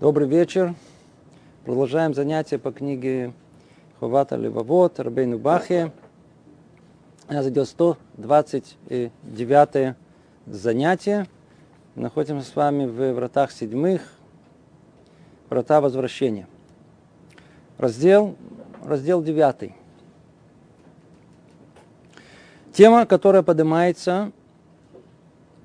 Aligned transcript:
Добрый 0.00 0.28
вечер. 0.28 0.76
Продолжаем 1.64 2.14
занятия 2.14 2.56
по 2.56 2.70
книге 2.70 3.32
Ховата 3.98 4.36
Левовод, 4.36 5.00
Рабейну 5.00 5.40
Бахе. 5.40 5.90
У 7.28 7.32
нас 7.32 7.44
идет 7.48 7.66
129 7.66 9.96
занятие. 10.46 11.26
Находимся 11.96 12.48
с 12.48 12.54
вами 12.54 12.86
в 12.86 13.12
вратах 13.12 13.50
седьмых, 13.50 14.02
врата 15.50 15.80
возвращения. 15.80 16.46
Раздел, 17.76 18.36
раздел 18.84 19.20
девятый. 19.20 19.74
Тема, 22.72 23.04
которая 23.04 23.42
поднимается 23.42 24.30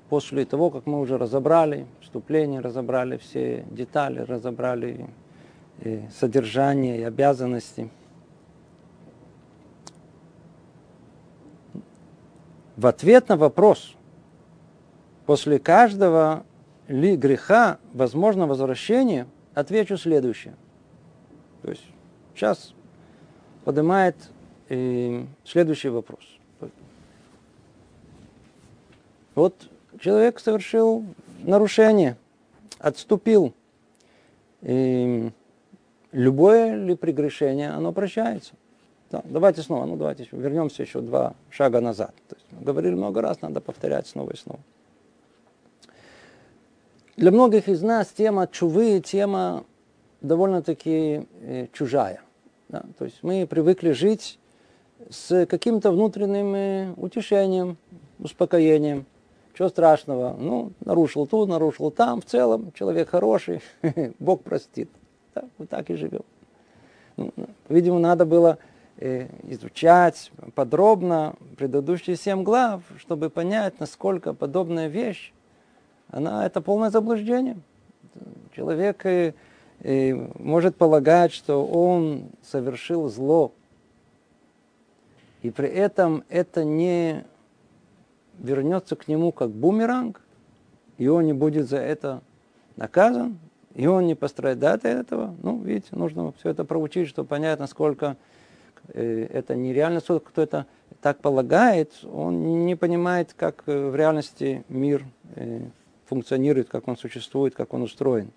после 0.08 0.44
того, 0.44 0.70
как 0.70 0.86
мы 0.86 0.98
уже 0.98 1.18
разобрали 1.18 1.86
вступление, 2.14 2.60
разобрали 2.60 3.16
все 3.16 3.64
детали, 3.72 4.20
разобрали 4.20 5.10
и 5.80 6.02
содержание 6.16 7.00
и 7.00 7.02
обязанности. 7.02 7.90
В 12.76 12.86
ответ 12.86 13.28
на 13.28 13.36
вопрос, 13.36 13.96
после 15.26 15.58
каждого 15.58 16.46
ли 16.86 17.16
греха 17.16 17.78
возможно 17.92 18.46
возвращение, 18.46 19.26
отвечу 19.52 19.96
следующее. 19.96 20.54
То 21.62 21.70
есть 21.70 21.84
сейчас 22.32 22.74
поднимает 23.64 24.14
и 24.68 25.26
следующий 25.44 25.88
вопрос. 25.88 26.22
Вот 29.34 29.68
человек 29.98 30.38
совершил 30.38 31.04
нарушение, 31.46 32.16
отступил. 32.78 33.54
И 34.62 35.30
любое 36.12 36.76
ли 36.76 36.94
прегрешение, 36.96 37.70
оно 37.70 37.92
прощается. 37.92 38.54
Да, 39.10 39.22
давайте 39.24 39.62
снова, 39.62 39.84
ну 39.84 39.96
давайте 39.96 40.24
еще, 40.24 40.36
вернемся 40.36 40.82
еще 40.82 41.00
два 41.00 41.34
шага 41.50 41.80
назад. 41.80 42.14
То 42.28 42.36
есть, 42.36 42.64
говорили 42.64 42.94
много 42.94 43.20
раз, 43.20 43.42
надо 43.42 43.60
повторять 43.60 44.06
снова 44.06 44.32
и 44.32 44.36
снова. 44.36 44.60
Для 47.16 47.30
многих 47.30 47.68
из 47.68 47.80
нас 47.82 48.08
тема 48.08 48.48
чувы, 48.48 49.00
тема 49.00 49.64
довольно-таки 50.20 51.26
э, 51.42 51.66
чужая. 51.72 52.22
Да? 52.68 52.82
То 52.98 53.04
есть 53.04 53.18
мы 53.22 53.46
привыкли 53.46 53.92
жить 53.92 54.38
с 55.10 55.46
каким-то 55.46 55.92
внутренним 55.92 56.54
э, 56.54 56.94
утешением, 56.96 57.76
успокоением. 58.18 59.06
Что 59.54 59.68
страшного? 59.68 60.34
Ну, 60.36 60.72
нарушил 60.84 61.28
тут, 61.28 61.48
нарушил 61.48 61.92
там. 61.92 62.20
В 62.20 62.24
целом, 62.24 62.72
человек 62.72 63.08
хороший, 63.08 63.62
Бог 64.18 64.42
простит. 64.42 64.90
Да, 65.32 65.44
вот 65.58 65.68
так 65.68 65.90
и 65.90 65.94
живем. 65.94 66.22
Ну, 67.16 67.32
видимо, 67.68 68.00
надо 68.00 68.26
было 68.26 68.58
э, 68.96 69.28
изучать 69.44 70.32
подробно 70.56 71.36
предыдущие 71.56 72.16
семь 72.16 72.42
глав, 72.42 72.82
чтобы 72.98 73.30
понять, 73.30 73.78
насколько 73.78 74.34
подобная 74.34 74.88
вещь, 74.88 75.32
она 76.10 76.44
это 76.44 76.60
полное 76.60 76.90
заблуждение. 76.90 77.56
Человек 78.56 79.06
э, 79.06 79.34
э, 79.80 80.14
может 80.40 80.74
полагать, 80.74 81.32
что 81.32 81.64
он 81.64 82.30
совершил 82.42 83.08
зло, 83.08 83.52
и 85.42 85.50
при 85.50 85.68
этом 85.68 86.24
это 86.28 86.64
не 86.64 87.24
вернется 88.38 88.96
к 88.96 89.08
нему 89.08 89.32
как 89.32 89.50
бумеранг, 89.50 90.20
и 90.98 91.08
он 91.08 91.26
не 91.26 91.32
будет 91.32 91.68
за 91.68 91.78
это 91.78 92.22
наказан, 92.76 93.38
и 93.74 93.86
он 93.86 94.06
не 94.06 94.14
пострадает 94.14 94.84
от 94.84 94.90
этого. 94.90 95.34
Ну, 95.42 95.60
видите, 95.60 95.88
нужно 95.92 96.32
все 96.38 96.50
это 96.50 96.64
проучить, 96.64 97.08
чтобы 97.08 97.28
понять, 97.28 97.58
насколько 97.58 98.16
э, 98.88 99.26
это 99.32 99.56
нереально. 99.56 100.00
Кто 100.00 100.42
это 100.42 100.66
так 101.00 101.18
полагает, 101.18 101.92
он 102.04 102.66
не 102.66 102.76
понимает, 102.76 103.34
как 103.34 103.64
э, 103.66 103.90
в 103.90 103.96
реальности 103.96 104.64
мир 104.68 105.04
э, 105.34 105.62
функционирует, 106.06 106.68
как 106.68 106.86
он 106.86 106.96
существует, 106.96 107.54
как 107.54 107.74
он 107.74 107.82
устроен. 107.82 108.30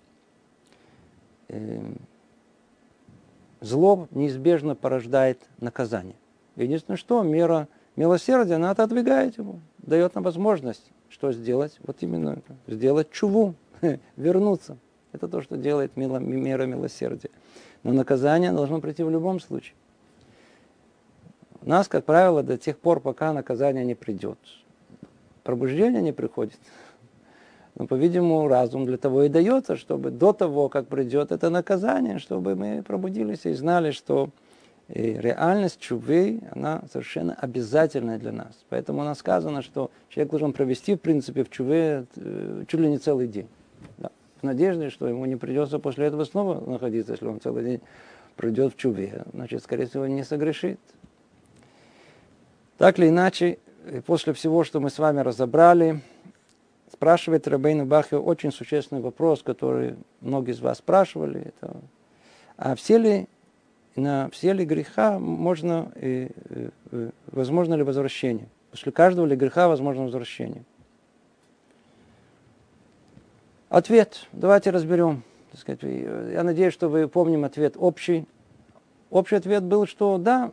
Зло 3.60 4.06
неизбежно 4.10 4.74
порождает 4.74 5.40
наказание. 5.60 6.16
Единственное, 6.56 6.98
что 6.98 7.22
мера 7.22 7.68
милосердия, 7.98 8.54
она 8.54 8.70
отодвигает 8.70 9.38
его 9.38 9.58
дает 9.88 10.14
нам 10.14 10.24
возможность 10.24 10.90
что 11.08 11.32
сделать? 11.32 11.78
Вот 11.86 11.96
именно 12.00 12.30
это. 12.30 12.56
Сделать 12.66 13.10
чуву, 13.10 13.54
вернуться. 14.16 14.76
Это 15.12 15.26
то, 15.26 15.40
что 15.40 15.56
делает 15.56 15.96
мило, 15.96 16.18
мера 16.18 16.66
милосердия. 16.66 17.30
Но 17.82 17.92
наказание 17.92 18.52
должно 18.52 18.80
прийти 18.80 19.02
в 19.02 19.10
любом 19.10 19.40
случае. 19.40 19.74
У 21.62 21.68
нас, 21.68 21.88
как 21.88 22.04
правило, 22.04 22.42
до 22.42 22.58
тех 22.58 22.78
пор, 22.78 23.00
пока 23.00 23.32
наказание 23.32 23.84
не 23.84 23.94
придет. 23.94 24.38
Пробуждение 25.44 26.02
не 26.02 26.12
приходит. 26.12 26.58
Но, 27.74 27.86
по-видимому, 27.86 28.48
разум 28.48 28.84
для 28.84 28.98
того 28.98 29.22
и 29.22 29.28
дается, 29.28 29.76
чтобы 29.76 30.10
до 30.10 30.32
того, 30.32 30.68
как 30.68 30.88
придет 30.88 31.32
это 31.32 31.48
наказание, 31.48 32.18
чтобы 32.18 32.54
мы 32.54 32.82
пробудились 32.82 33.46
и 33.46 33.54
знали, 33.54 33.92
что 33.92 34.30
и 34.88 35.12
реальность 35.12 35.80
чувы, 35.80 36.40
она 36.52 36.82
совершенно 36.90 37.34
обязательная 37.34 38.18
для 38.18 38.32
нас. 38.32 38.58
Поэтому 38.70 39.02
у 39.02 39.04
нас 39.04 39.18
сказано, 39.18 39.60
что 39.60 39.90
человек 40.08 40.30
должен 40.30 40.52
провести, 40.52 40.94
в 40.94 41.00
принципе, 41.00 41.44
в 41.44 41.50
чуве 41.50 42.06
э, 42.16 42.64
чуть 42.66 42.80
ли 42.80 42.88
не 42.88 42.98
целый 42.98 43.28
день. 43.28 43.48
Да. 43.98 44.10
В 44.40 44.44
надежде, 44.44 44.88
что 44.88 45.06
ему 45.06 45.26
не 45.26 45.36
придется 45.36 45.78
после 45.78 46.06
этого 46.06 46.24
снова 46.24 46.58
находиться, 46.68 47.12
если 47.12 47.26
он 47.26 47.40
целый 47.40 47.64
день 47.64 47.80
пройдет 48.36 48.72
в 48.72 48.76
чуве. 48.76 49.24
Значит, 49.34 49.62
скорее 49.62 49.86
всего, 49.86 50.06
не 50.06 50.24
согрешит. 50.24 50.80
Так 52.78 52.98
или 52.98 53.08
иначе, 53.08 53.58
после 54.06 54.32
всего, 54.32 54.64
что 54.64 54.80
мы 54.80 54.88
с 54.88 54.98
вами 54.98 55.20
разобрали, 55.20 56.00
спрашивает 56.90 57.46
Рабейну 57.46 57.84
Бахио 57.84 58.20
очень 58.20 58.52
существенный 58.52 59.02
вопрос, 59.02 59.42
который 59.42 59.96
многие 60.20 60.52
из 60.52 60.60
вас 60.60 60.78
спрашивали. 60.78 61.52
Это, 61.60 61.76
а 62.56 62.74
все 62.74 62.96
ли 62.96 63.28
на 63.98 64.30
все 64.30 64.52
ли 64.52 64.64
греха 64.64 65.18
можно, 65.18 65.90
э, 65.96 66.28
э, 66.92 67.10
возможно 67.32 67.74
ли 67.74 67.82
возвращение. 67.82 68.48
После 68.70 68.92
каждого 68.92 69.26
ли 69.26 69.36
греха 69.36 69.68
возможно 69.68 70.04
возвращение. 70.04 70.64
Ответ. 73.68 74.26
Давайте 74.32 74.70
разберем. 74.70 75.22
Сказать, 75.54 75.82
я 75.82 76.42
надеюсь, 76.42 76.72
что 76.72 76.88
вы 76.88 77.08
помним 77.08 77.44
ответ 77.44 77.74
общий. 77.76 78.26
Общий 79.10 79.36
ответ 79.36 79.64
был, 79.64 79.86
что 79.86 80.18
да, 80.18 80.52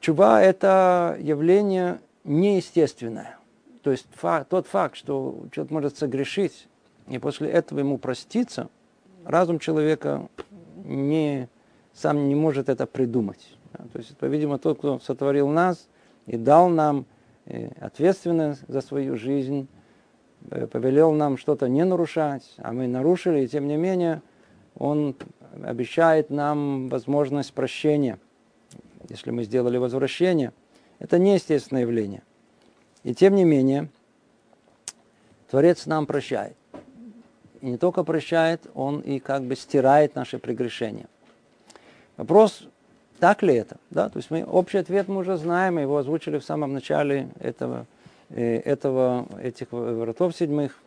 чува– 0.00 0.40
это 0.42 1.16
явление 1.20 2.00
неестественное. 2.24 3.36
То 3.82 3.90
есть 3.90 4.06
факт, 4.12 4.48
тот 4.48 4.66
факт, 4.66 4.96
что 4.96 5.46
человек 5.52 5.72
может 5.72 5.98
согрешить, 5.98 6.68
и 7.08 7.18
после 7.18 7.48
этого 7.48 7.80
ему 7.80 7.98
проститься, 7.98 8.68
разум 9.24 9.58
человека 9.58 10.28
не, 10.88 11.48
сам 11.92 12.28
не 12.28 12.34
может 12.34 12.68
это 12.68 12.86
придумать. 12.86 13.56
То 13.92 13.98
есть, 13.98 14.16
по-видимому, 14.16 14.58
тот, 14.58 14.78
кто 14.78 14.98
сотворил 14.98 15.48
нас 15.48 15.88
и 16.26 16.36
дал 16.36 16.68
нам 16.68 17.06
э, 17.46 17.68
ответственность 17.80 18.62
за 18.66 18.80
свою 18.80 19.16
жизнь, 19.16 19.68
э, 20.50 20.66
повелел 20.66 21.12
нам 21.12 21.36
что-то 21.36 21.68
не 21.68 21.84
нарушать, 21.84 22.54
а 22.58 22.72
мы 22.72 22.88
нарушили, 22.88 23.44
и 23.44 23.48
тем 23.48 23.68
не 23.68 23.76
менее 23.76 24.22
он 24.76 25.14
обещает 25.62 26.30
нам 26.30 26.88
возможность 26.88 27.52
прощения, 27.52 28.18
если 29.08 29.30
мы 29.30 29.44
сделали 29.44 29.76
возвращение. 29.76 30.52
Это 30.98 31.18
неестественное 31.18 31.82
явление. 31.82 32.22
И 33.04 33.14
тем 33.14 33.34
не 33.34 33.44
менее, 33.44 33.88
Творец 35.50 35.86
нам 35.86 36.06
прощает. 36.06 36.56
И 37.60 37.66
не 37.66 37.76
только 37.76 38.04
прощает, 38.04 38.66
он 38.74 39.00
и 39.00 39.18
как 39.18 39.42
бы 39.42 39.56
стирает 39.56 40.14
наши 40.14 40.38
прегрешения. 40.38 41.06
Вопрос, 42.16 42.64
так 43.18 43.42
ли 43.42 43.54
это? 43.54 43.78
Да? 43.90 44.08
То 44.08 44.18
есть 44.18 44.30
мы, 44.30 44.44
общий 44.44 44.78
ответ 44.78 45.08
мы 45.08 45.18
уже 45.18 45.36
знаем, 45.36 45.74
мы 45.74 45.82
его 45.82 45.96
озвучили 45.96 46.38
в 46.38 46.44
самом 46.44 46.72
начале 46.72 47.28
этого, 47.40 47.86
э, 48.30 48.58
этого, 48.60 49.26
этих 49.42 49.68
вратов 49.72 50.36
седьмых. 50.36 50.78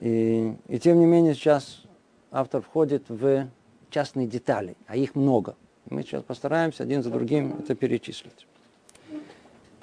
И, 0.00 0.54
и 0.68 0.78
тем 0.78 0.98
не 0.98 1.06
менее 1.06 1.34
сейчас 1.34 1.82
автор 2.30 2.62
входит 2.62 3.04
в 3.08 3.46
частные 3.90 4.26
детали, 4.26 4.76
а 4.86 4.96
их 4.96 5.14
много. 5.14 5.56
Мы 5.90 6.02
сейчас 6.02 6.22
постараемся 6.22 6.84
один 6.84 7.02
за 7.02 7.10
другим 7.10 7.56
это 7.58 7.74
перечислить. 7.74 8.46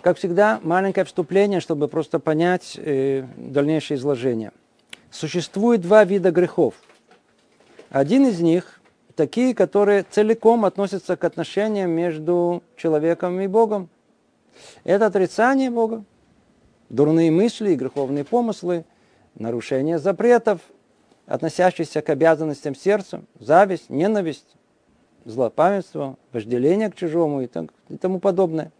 Как 0.02 0.18
всегда, 0.18 0.60
маленькое 0.64 1.06
вступление, 1.06 1.60
чтобы 1.60 1.88
просто 1.88 2.20
понять 2.20 2.80
э, 2.82 3.28
дальнейшее 3.38 3.98
изложение– 3.98 4.52
существует 5.12 5.82
два 5.82 6.04
вида 6.04 6.32
грехов. 6.32 6.76
Один 7.90 8.28
из 8.28 8.40
них 8.40 8.82
такие, 9.16 9.54
которые 9.56 10.04
целиком 10.04 10.66
относятся 10.66 11.18
к 11.18 11.24
отношениям 11.24 11.92
между 11.92 12.64
человеком 12.76 13.40
и 13.42 13.48
Богом. 13.48 13.90
Это 14.84 15.08
отрицание 15.08 15.70
Бога, 15.70 16.04
дурные 16.90 17.32
мысли 17.32 17.72
и 17.72 17.76
греховные 17.76 18.24
помыслы, 18.24 18.86
нарушение 19.36 20.00
запретов, 20.00 20.60
относящиеся 21.26 22.02
к 22.02 22.10
обязанностям 22.10 22.76
сердца, 22.76 23.22
зависть, 23.40 23.90
ненависть, 23.90 24.56
злопамятство, 25.26 26.18
вожделение 26.32 26.90
к 26.90 26.96
чужому 26.96 27.42
и, 27.42 27.48
тому 27.48 28.20
подобное. 28.20 28.72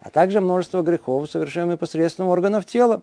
А 0.00 0.10
также 0.10 0.40
множество 0.40 0.82
грехов, 0.82 1.30
совершаемых 1.30 1.78
посредством 1.78 2.28
органов 2.28 2.66
тела, 2.66 3.02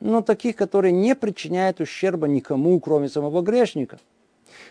но 0.00 0.22
таких, 0.22 0.56
которые 0.56 0.92
не 0.92 1.14
причиняют 1.14 1.80
ущерба 1.80 2.26
никому, 2.26 2.78
кроме 2.80 3.08
самого 3.08 3.42
грешника. 3.42 3.98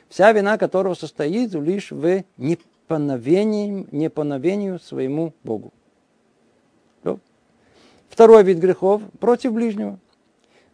Вся 0.10 0.32
вина 0.32 0.58
которого 0.58 0.94
состоит 0.94 1.54
лишь 1.54 1.92
в 1.92 2.24
неповиновении, 2.38 3.88
неповиновению 3.92 4.80
своему 4.80 5.34
Богу. 5.44 5.72
Второй 8.14 8.44
вид 8.44 8.60
грехов 8.60 9.02
против 9.20 9.54
ближнего. 9.54 9.98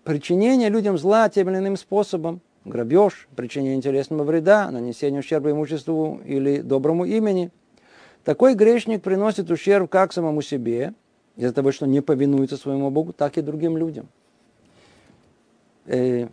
Причинение 0.04 0.68
людям 0.68 0.98
зла 0.98 1.30
тем 1.30 1.50
или 1.50 1.60
иным 1.60 1.78
способом. 1.78 2.42
Грабеж, 2.66 3.30
причинение 3.34 3.76
интересного 3.76 4.24
вреда, 4.24 4.70
нанесение 4.70 5.22
ущерба 5.22 5.52
имуществу 5.52 6.20
или 6.26 6.60
доброму 6.60 7.06
имени. 7.06 7.50
Такой 8.26 8.56
грешник 8.56 9.02
приносит 9.04 9.50
ущерб 9.50 9.90
как 9.90 10.12
самому 10.12 10.42
себе, 10.42 10.94
из-за 11.38 11.54
того, 11.54 11.72
что 11.72 11.88
не 11.88 12.02
повинуется 12.02 12.58
своему 12.58 12.90
Богу, 12.90 13.14
так 13.14 13.38
и 13.38 13.42
другим 13.42 13.78
людям. 13.78 14.10
Э, 15.90 16.28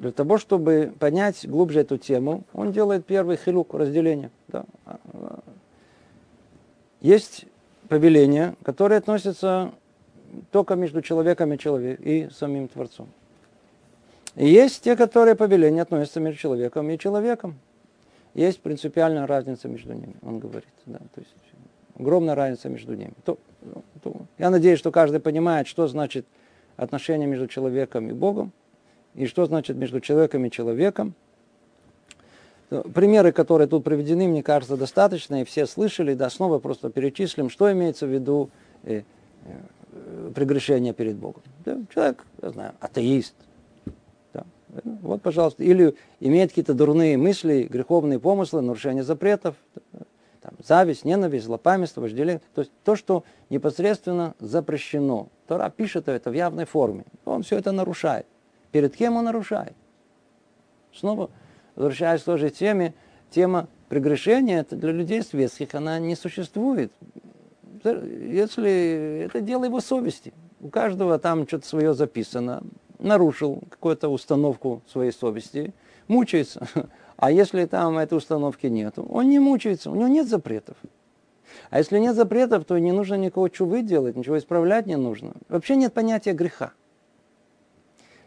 для 0.00 0.12
того, 0.12 0.36
чтобы 0.36 0.92
понять 0.98 1.48
глубже 1.48 1.80
эту 1.80 1.96
тему, 1.96 2.44
он 2.52 2.72
делает 2.72 3.06
первый 3.06 3.36
хилук, 3.36 3.72
разделение. 3.72 4.30
Да. 4.48 4.66
Есть 7.00 7.46
повеление, 7.88 8.56
которое 8.62 8.96
относится 8.98 9.72
только 10.50 10.74
между 10.74 11.02
человеком 11.02 11.52
и, 11.52 11.58
человек, 11.58 12.00
и 12.00 12.28
самим 12.30 12.68
Творцом. 12.68 13.08
И 14.34 14.48
есть 14.48 14.82
те, 14.82 14.96
которые 14.96 15.36
повеления 15.36 15.82
относятся 15.82 16.20
между 16.20 16.40
человеком 16.40 16.90
и 16.90 16.98
человеком. 16.98 17.54
Есть 18.34 18.60
принципиальная 18.60 19.26
разница 19.26 19.68
между 19.68 19.92
ними, 19.94 20.14
он 20.20 20.40
говорит. 20.40 20.68
Да, 20.84 20.98
то 20.98 21.20
есть 21.20 21.32
огромная 21.98 22.34
разница 22.34 22.68
между 22.68 22.92
ними. 22.94 23.14
То, 23.24 23.38
то, 24.02 24.16
я 24.36 24.50
надеюсь, 24.50 24.78
что 24.80 24.90
каждый 24.90 25.20
понимает, 25.20 25.68
что 25.68 25.86
значит 25.86 26.26
отношение 26.76 27.26
между 27.26 27.46
человеком 27.46 28.10
и 28.10 28.12
Богом, 28.12 28.52
и 29.16 29.26
что 29.26 29.46
значит 29.46 29.76
между 29.76 30.00
человеком 30.00 30.44
и 30.44 30.50
человеком. 30.50 31.14
Примеры, 32.68 33.32
которые 33.32 33.68
тут 33.68 33.84
приведены, 33.84 34.28
мне 34.28 34.42
кажется, 34.42 34.76
достаточно, 34.76 35.40
и 35.40 35.44
все 35.44 35.66
слышали, 35.66 36.14
да, 36.14 36.28
снова 36.30 36.58
просто 36.58 36.90
перечислим, 36.90 37.48
что 37.48 37.72
имеется 37.72 38.06
в 38.06 38.10
виду 38.10 38.50
э, 38.82 39.02
э, 39.44 40.30
прегрешение 40.34 40.92
перед 40.92 41.16
Богом. 41.16 41.42
Да, 41.64 41.78
человек, 41.94 42.24
я 42.42 42.50
знаю, 42.50 42.72
атеист, 42.80 43.34
да, 44.34 44.44
вот, 45.00 45.22
пожалуйста, 45.22 45.62
или 45.62 45.94
имеет 46.18 46.50
какие-то 46.50 46.74
дурные 46.74 47.16
мысли, 47.16 47.68
греховные 47.70 48.18
помыслы, 48.18 48.62
нарушение 48.62 49.04
запретов, 49.04 49.54
там, 50.42 50.54
зависть, 50.66 51.04
ненависть, 51.04 51.46
злопамятство, 51.46 52.00
вожделение, 52.00 52.42
то 52.56 52.62
есть 52.62 52.72
то, 52.82 52.96
что 52.96 53.22
непосредственно 53.48 54.34
запрещено. 54.40 55.28
Тора 55.46 55.70
пишет 55.70 56.08
это 56.08 56.30
в 56.30 56.34
явной 56.34 56.64
форме, 56.64 57.04
он 57.24 57.44
все 57.44 57.58
это 57.58 57.70
нарушает. 57.70 58.26
Перед 58.76 58.94
кем 58.94 59.16
он 59.16 59.24
нарушает? 59.24 59.72
Снова 60.92 61.30
возвращаясь 61.76 62.20
к 62.20 62.24
той 62.26 62.36
же 62.36 62.50
теме, 62.50 62.92
тема 63.30 63.68
прегрешения 63.88 64.60
это 64.60 64.76
для 64.76 64.92
людей 64.92 65.22
светских, 65.22 65.74
она 65.74 65.98
не 65.98 66.14
существует. 66.14 66.92
Если 67.82 69.24
это 69.24 69.40
дело 69.40 69.64
его 69.64 69.80
совести. 69.80 70.34
У 70.60 70.68
каждого 70.68 71.18
там 71.18 71.48
что-то 71.48 71.66
свое 71.66 71.94
записано, 71.94 72.64
нарушил 72.98 73.62
какую-то 73.70 74.10
установку 74.10 74.82
своей 74.86 75.12
совести, 75.12 75.72
мучается. 76.06 76.68
А 77.16 77.30
если 77.30 77.64
там 77.64 77.96
этой 77.96 78.18
установки 78.18 78.66
нет, 78.66 78.98
он 78.98 79.30
не 79.30 79.38
мучается, 79.38 79.90
у 79.90 79.94
него 79.94 80.08
нет 80.08 80.28
запретов. 80.28 80.76
А 81.70 81.78
если 81.78 81.98
нет 81.98 82.14
запретов, 82.14 82.66
то 82.66 82.76
не 82.76 82.92
нужно 82.92 83.14
никакого 83.14 83.48
чувы 83.48 83.80
делать, 83.80 84.16
ничего 84.16 84.36
исправлять 84.36 84.84
не 84.84 84.96
нужно. 84.96 85.32
Вообще 85.48 85.76
нет 85.76 85.94
понятия 85.94 86.34
греха. 86.34 86.74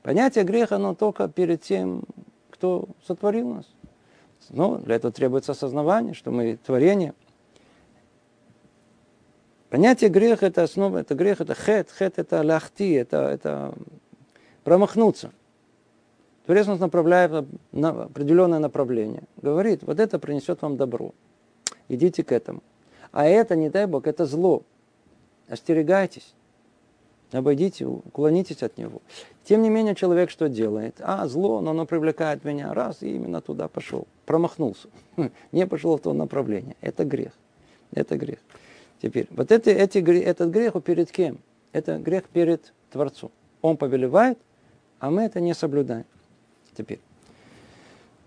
Понятие 0.09 0.44
греха, 0.44 0.77
оно 0.77 0.95
только 0.95 1.27
перед 1.27 1.61
тем, 1.61 2.01
кто 2.50 2.89
сотворил 3.06 3.53
нас. 3.53 3.65
Но 4.50 4.79
для 4.79 4.95
этого 4.95 5.13
требуется 5.13 5.51
осознавание, 5.51 6.15
что 6.15 6.31
мы 6.31 6.57
творение. 6.57 7.13
Понятие 9.69 10.09
греха 10.09 10.47
это 10.47 10.63
основа, 10.63 10.97
это 10.97 11.13
грех, 11.13 11.41
это 11.41 11.53
хет, 11.53 11.91
хет 11.91 12.17
это 12.17 12.41
ляхти, 12.41 12.94
это, 12.94 13.17
это 13.17 13.75
промахнуться. 14.63 15.31
Творец 16.47 16.65
нас 16.65 16.79
направляет 16.79 17.45
на 17.71 17.89
определенное 17.89 18.57
направление. 18.57 19.25
Говорит, 19.39 19.83
вот 19.83 20.00
это 20.00 20.17
принесет 20.17 20.63
вам 20.63 20.75
добро. 20.75 21.13
Идите 21.88 22.23
к 22.23 22.31
этому. 22.31 22.63
А 23.11 23.27
это, 23.27 23.56
не 23.56 23.69
дай 23.69 23.85
Бог, 23.85 24.07
это 24.07 24.25
зло. 24.25 24.63
Остерегайтесь. 25.47 26.33
Обойдите, 27.31 27.85
уклонитесь 27.85 28.63
от 28.63 28.77
него. 28.77 29.01
Тем 29.43 29.61
не 29.61 29.69
менее, 29.69 29.93
человек 29.93 30.31
что 30.31 30.49
делает? 30.49 30.95
А, 30.99 31.27
зло, 31.27 31.61
но 31.61 31.71
оно 31.71 31.85
привлекает 31.85 32.43
меня. 32.43 32.73
Раз, 32.73 33.03
и 33.03 33.15
именно 33.15 33.41
туда 33.41 33.67
пошел. 33.67 34.07
Промахнулся. 34.25 34.87
Не 35.51 35.67
пошел 35.67 35.97
в 35.97 36.01
то 36.01 36.13
направление. 36.13 36.75
Это 36.81 37.05
грех. 37.05 37.33
Это 37.91 38.17
грех. 38.17 38.39
Теперь, 39.01 39.27
вот 39.29 39.51
это, 39.51 39.69
эти, 39.69 39.99
этот 39.99 40.49
грех 40.49 40.73
перед 40.83 41.11
кем? 41.11 41.39
Это 41.71 41.99
грех 41.99 42.23
перед 42.29 42.73
Творцом. 42.91 43.31
Он 43.61 43.77
повелевает, 43.77 44.39
а 44.99 45.11
мы 45.11 45.23
это 45.23 45.39
не 45.39 45.53
соблюдаем. 45.53 46.05
Теперь. 46.75 46.99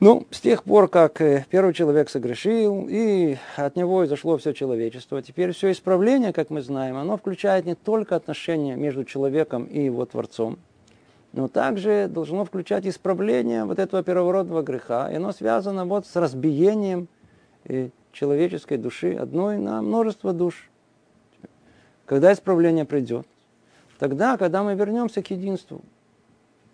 Ну, 0.04 0.26
с 0.32 0.40
тех 0.40 0.64
пор, 0.64 0.88
как 0.88 1.20
э, 1.20 1.46
первый 1.48 1.72
человек 1.72 2.10
согрешил, 2.10 2.88
и 2.90 3.36
от 3.54 3.76
него 3.76 4.04
изошло 4.04 4.36
все 4.36 4.52
человечество, 4.52 5.22
теперь 5.22 5.52
все 5.52 5.70
исправление, 5.70 6.32
как 6.32 6.50
мы 6.50 6.60
знаем, 6.60 6.96
оно 6.96 7.16
включает 7.16 7.66
не 7.66 7.76
только 7.76 8.16
отношения 8.16 8.74
между 8.74 9.04
человеком 9.04 9.62
и 9.62 9.84
его 9.84 10.04
Творцом, 10.04 10.58
но 11.32 11.46
также 11.46 12.08
должно 12.08 12.44
включать 12.44 12.84
исправление 12.84 13.64
вот 13.64 13.78
этого 13.78 14.02
первородного 14.02 14.62
греха, 14.62 15.08
и 15.08 15.14
оно 15.14 15.30
связано 15.30 15.84
вот 15.84 16.04
с 16.04 16.16
разбиением 16.16 17.06
э, 17.66 17.90
человеческой 18.10 18.78
души 18.78 19.14
одной 19.14 19.56
на 19.56 19.82
множество 19.82 20.32
душ. 20.32 20.68
Когда 22.06 22.32
исправление 22.32 22.86
придет? 22.86 23.24
Тогда, 24.00 24.36
когда 24.36 24.64
мы 24.64 24.74
вернемся 24.74 25.22
к 25.22 25.30
единству. 25.30 25.80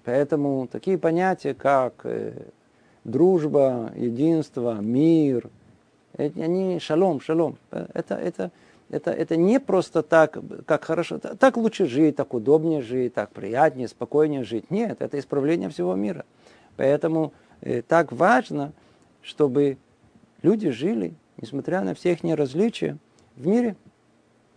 Поэтому 0.04 0.66
такие 0.66 0.96
понятия, 0.96 1.52
как 1.52 1.92
э, 2.04 2.32
дружба, 3.08 3.92
единство, 3.96 4.80
мир, 4.80 5.50
они 6.16 6.78
шалом, 6.80 7.20
шалом. 7.20 7.58
Это, 7.70 8.14
это, 8.14 8.50
это, 8.90 9.10
это 9.10 9.36
не 9.36 9.60
просто 9.60 10.02
так, 10.02 10.38
как 10.66 10.84
хорошо, 10.84 11.18
так 11.18 11.56
лучше 11.56 11.86
жить, 11.86 12.16
так 12.16 12.34
удобнее 12.34 12.82
жить, 12.82 13.14
так 13.14 13.30
приятнее, 13.30 13.88
спокойнее 13.88 14.44
жить. 14.44 14.70
Нет, 14.70 15.00
это 15.00 15.18
исправление 15.18 15.68
всего 15.68 15.94
мира. 15.94 16.24
Поэтому 16.76 17.32
э, 17.60 17.82
так 17.82 18.12
важно, 18.12 18.72
чтобы 19.22 19.78
люди 20.42 20.70
жили, 20.70 21.14
несмотря 21.36 21.80
на 21.82 21.94
все 21.94 22.12
их 22.12 22.20
различия, 22.36 22.96
в 23.36 23.46
мире, 23.46 23.76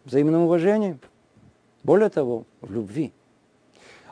взаимном 0.06 0.44
уважении. 0.44 0.98
Более 1.84 2.10
того, 2.10 2.46
в 2.62 2.72
любви. 2.72 3.12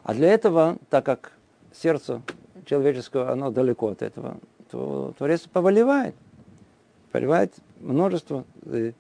А 0.04 0.14
для 0.14 0.30
этого, 0.30 0.78
так 0.90 1.06
как 1.06 1.34
сердце 1.72 2.22
человеческого, 2.70 3.32
оно 3.32 3.50
далеко 3.50 3.90
от 3.90 4.02
этого, 4.02 4.38
то 4.70 5.14
Творец 5.18 5.42
повелевает. 5.42 6.16
Повелевает 7.12 7.54
множество 7.80 8.44
э, 8.66 8.92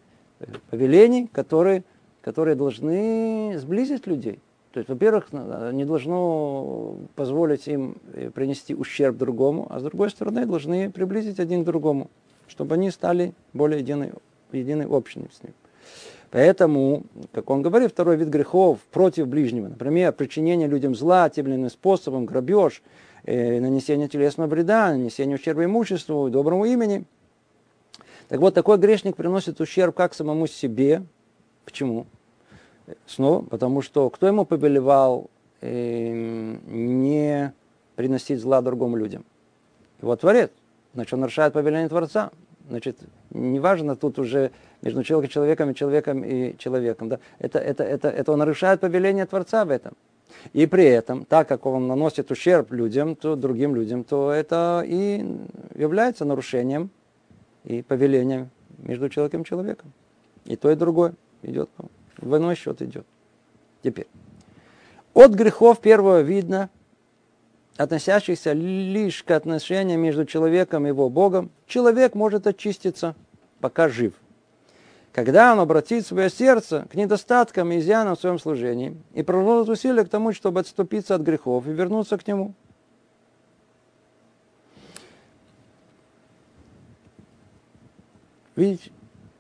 повелений, 0.72 1.28
которые, 1.32 1.84
которые 2.22 2.56
должны 2.56 3.54
сблизить 3.58 4.08
людей. 4.08 4.40
То 4.72 4.80
есть, 4.80 4.90
во-первых, 4.90 5.32
не 5.32 5.86
должно 5.86 6.96
позволить 7.16 7.68
им 7.68 7.98
э, 8.14 8.32
принести 8.32 8.74
ущерб 8.74 9.18
другому, 9.18 9.68
а 9.70 9.80
с 9.80 9.84
другой 9.84 10.10
стороны, 10.10 10.46
должны 10.46 10.90
приблизить 10.90 11.40
один 11.40 11.62
к 11.62 11.66
другому, 11.66 12.10
чтобы 12.48 12.74
они 12.76 12.90
стали 12.90 13.34
более 13.54 13.82
единой, 13.82 14.14
единой 14.52 14.88
общиной 14.88 15.30
с 15.32 15.44
ним. 15.44 15.54
Поэтому, 16.32 17.04
как 17.32 17.50
он 17.50 17.62
говорит, 17.62 17.92
второй 17.92 18.16
вид 18.16 18.30
грехов 18.30 18.80
против 18.92 19.28
ближнего, 19.28 19.68
например, 19.68 20.14
причинение 20.14 20.68
людям 20.68 20.96
зла 20.96 21.30
тем 21.30 21.48
или 21.48 21.56
иным 21.56 21.72
способом, 21.72 22.26
грабеж, 22.26 22.84
э, 22.84 23.09
нанесение 23.32 24.08
телесного 24.08 24.48
вреда, 24.50 24.92
нанесение 24.92 25.36
ущерба 25.36 25.66
имуществу 25.66 26.30
доброму 26.30 26.66
имени. 26.66 27.06
Так 28.28 28.40
вот, 28.40 28.54
такой 28.54 28.78
грешник 28.78 29.16
приносит 29.16 29.60
ущерб 29.60 29.96
как 29.96 30.14
самому 30.14 30.48
себе. 30.48 31.04
Почему? 31.66 32.06
Снова, 33.06 33.44
потому 33.44 33.82
что 33.82 34.10
кто 34.10 34.28
ему 34.28 34.46
повелевал 34.46 35.30
э, 35.62 36.12
не 36.68 37.54
приносить 37.96 38.40
зла 38.40 38.62
другим 38.62 38.96
людям? 38.96 39.26
Его 40.02 40.16
Творец. 40.16 40.52
Значит, 40.94 41.14
он 41.14 41.20
нарушает 41.22 41.54
повеление 41.54 41.90
Творца. 41.90 42.32
Значит, 42.70 42.98
неважно 43.32 43.96
тут 43.96 44.20
уже 44.20 44.52
между 44.82 45.04
человеком, 45.04 45.32
человеком 45.32 45.72
и 45.72 45.76
человеком 45.76 46.24
и 46.24 46.58
человеком. 46.58 47.10
Да? 47.10 47.20
Это, 47.40 47.60
это, 47.60 47.84
это, 47.84 48.10
это 48.10 48.32
он 48.32 48.40
нарушает 48.40 48.80
повеление 48.80 49.26
Творца 49.26 49.66
в 49.66 49.72
этом. 49.72 49.94
И 50.54 50.66
при 50.68 50.86
этом, 50.86 51.26
так 51.26 51.48
как 51.48 51.66
он 51.66 51.88
наносит 51.88 52.32
ущерб 52.32 52.72
людям, 52.72 53.16
то 53.16 53.36
другим 53.36 53.76
людям, 53.76 54.04
то 54.04 54.32
это 54.32 54.84
и 54.86 55.26
является 55.76 56.26
нарушением 56.26 56.90
и 57.64 57.82
повелением 57.82 58.50
между 58.78 59.10
человеком 59.10 59.42
и 59.42 59.46
человеком. 59.46 59.92
И 60.46 60.56
то, 60.56 60.72
и 60.72 60.76
другое 60.76 61.14
идет. 61.44 61.70
Двойной 62.18 62.56
счет 62.56 62.82
идет. 62.82 63.06
Теперь. 63.84 64.08
От 65.14 65.32
грехов 65.32 65.80
первого 65.80 66.22
видно, 66.22 66.70
относящихся 67.78 68.54
лишь 68.54 69.24
к 69.24 69.32
отношениям 69.32 70.02
между 70.02 70.26
человеком 70.26 70.86
и 70.86 70.90
его 70.90 71.10
Богом, 71.10 71.50
человек 71.66 72.16
может 72.16 72.48
очиститься, 72.48 73.16
пока 73.60 73.90
жив– 73.90 74.14
когда 75.12 75.54
он 75.54 75.60
обратит 75.60 76.06
свое 76.06 76.30
сердце 76.30 76.88
к 76.92 76.96
недостаткам 76.96 77.72
и 77.72 77.80
изъянам 77.80 78.16
в 78.16 78.20
своем 78.20 78.40
служении 78.40 78.96
и 79.14 79.24
приложит 79.24 79.70
усилия 79.70 80.06
к 80.06 80.10
тому, 80.10 80.34
чтобы 80.34 80.60
отступиться 80.60 81.16
от 81.16 81.22
грехов 81.22 81.68
и 81.68 81.72
вернуться 81.72 82.18
к 82.18 82.28
нему. 82.28 82.54
Видите, 88.56 88.92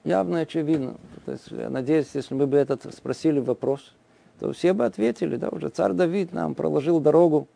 явно 0.03 0.39
очевидно. 0.39 0.95
То 1.25 1.33
есть, 1.33 1.51
я 1.51 1.69
надеюсь, 1.69 2.07
если 2.13 2.33
мы 2.33 2.47
бы 2.47 2.57
этот 2.57 2.91
спросили 2.95 3.39
вопрос, 3.39 3.93
то 4.39 4.51
все 4.53 4.73
бы 4.73 4.85
ответили, 4.85 5.35
да, 5.35 5.49
уже 5.49 5.69
царь 5.69 5.91
Давид 5.91 6.31
нам 6.31 6.55
проложил 6.55 6.99
дорогу, 6.99 7.47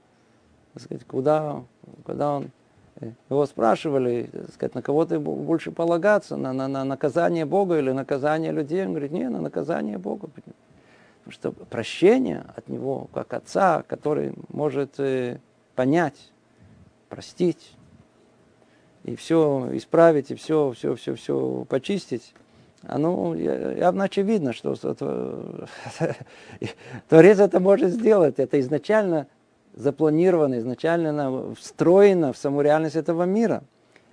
так 0.74 0.84
сказать, 0.84 1.06
куда, 1.08 1.64
куда 2.04 2.36
он 2.36 2.52
его 3.30 3.46
спрашивали, 3.46 4.30
сказать, 4.54 4.76
на 4.76 4.82
кого 4.82 5.06
ты 5.06 5.20
больше 5.20 5.72
полагаться, 5.72 6.38
на, 6.38 6.54
на, 6.54 6.68
на 6.68 6.84
наказание 6.84 7.46
Бога 7.46 7.80
или 7.80 7.92
наказание 7.92 8.52
людей? 8.52 8.84
Он 8.86 8.92
говорит, 8.92 9.12
не, 9.12 9.30
на 9.30 9.42
наказание 9.42 9.98
Бога. 9.98 10.28
Потому 10.28 11.32
что 11.32 11.52
прощение 11.52 12.46
от 12.56 12.68
него, 12.68 13.08
как 13.14 13.34
отца, 13.34 13.84
который 13.88 14.34
может 14.50 15.00
э, 15.00 15.40
понять, 15.76 16.32
простить, 17.10 17.76
и 19.04 19.16
все 19.16 19.70
исправить, 19.74 20.32
и 20.32 20.36
все, 20.36 20.72
все, 20.72 20.96
все, 20.96 21.16
все 21.16 21.66
почистить, 21.70 22.34
оно 22.86 23.34
явно 23.36 24.06
очевидно, 24.06 24.54
что 24.54 24.76
Творец 27.10 27.40
это 27.40 27.60
может 27.60 27.92
сделать. 27.92 28.40
Это 28.40 28.60
изначально 28.60 29.28
запланировано, 29.74 30.60
изначально 30.60 31.54
встроено 31.56 32.34
в 32.34 32.38
саму 32.38 32.62
реальность 32.62 32.96
этого 32.96 33.24
мира. 33.24 33.64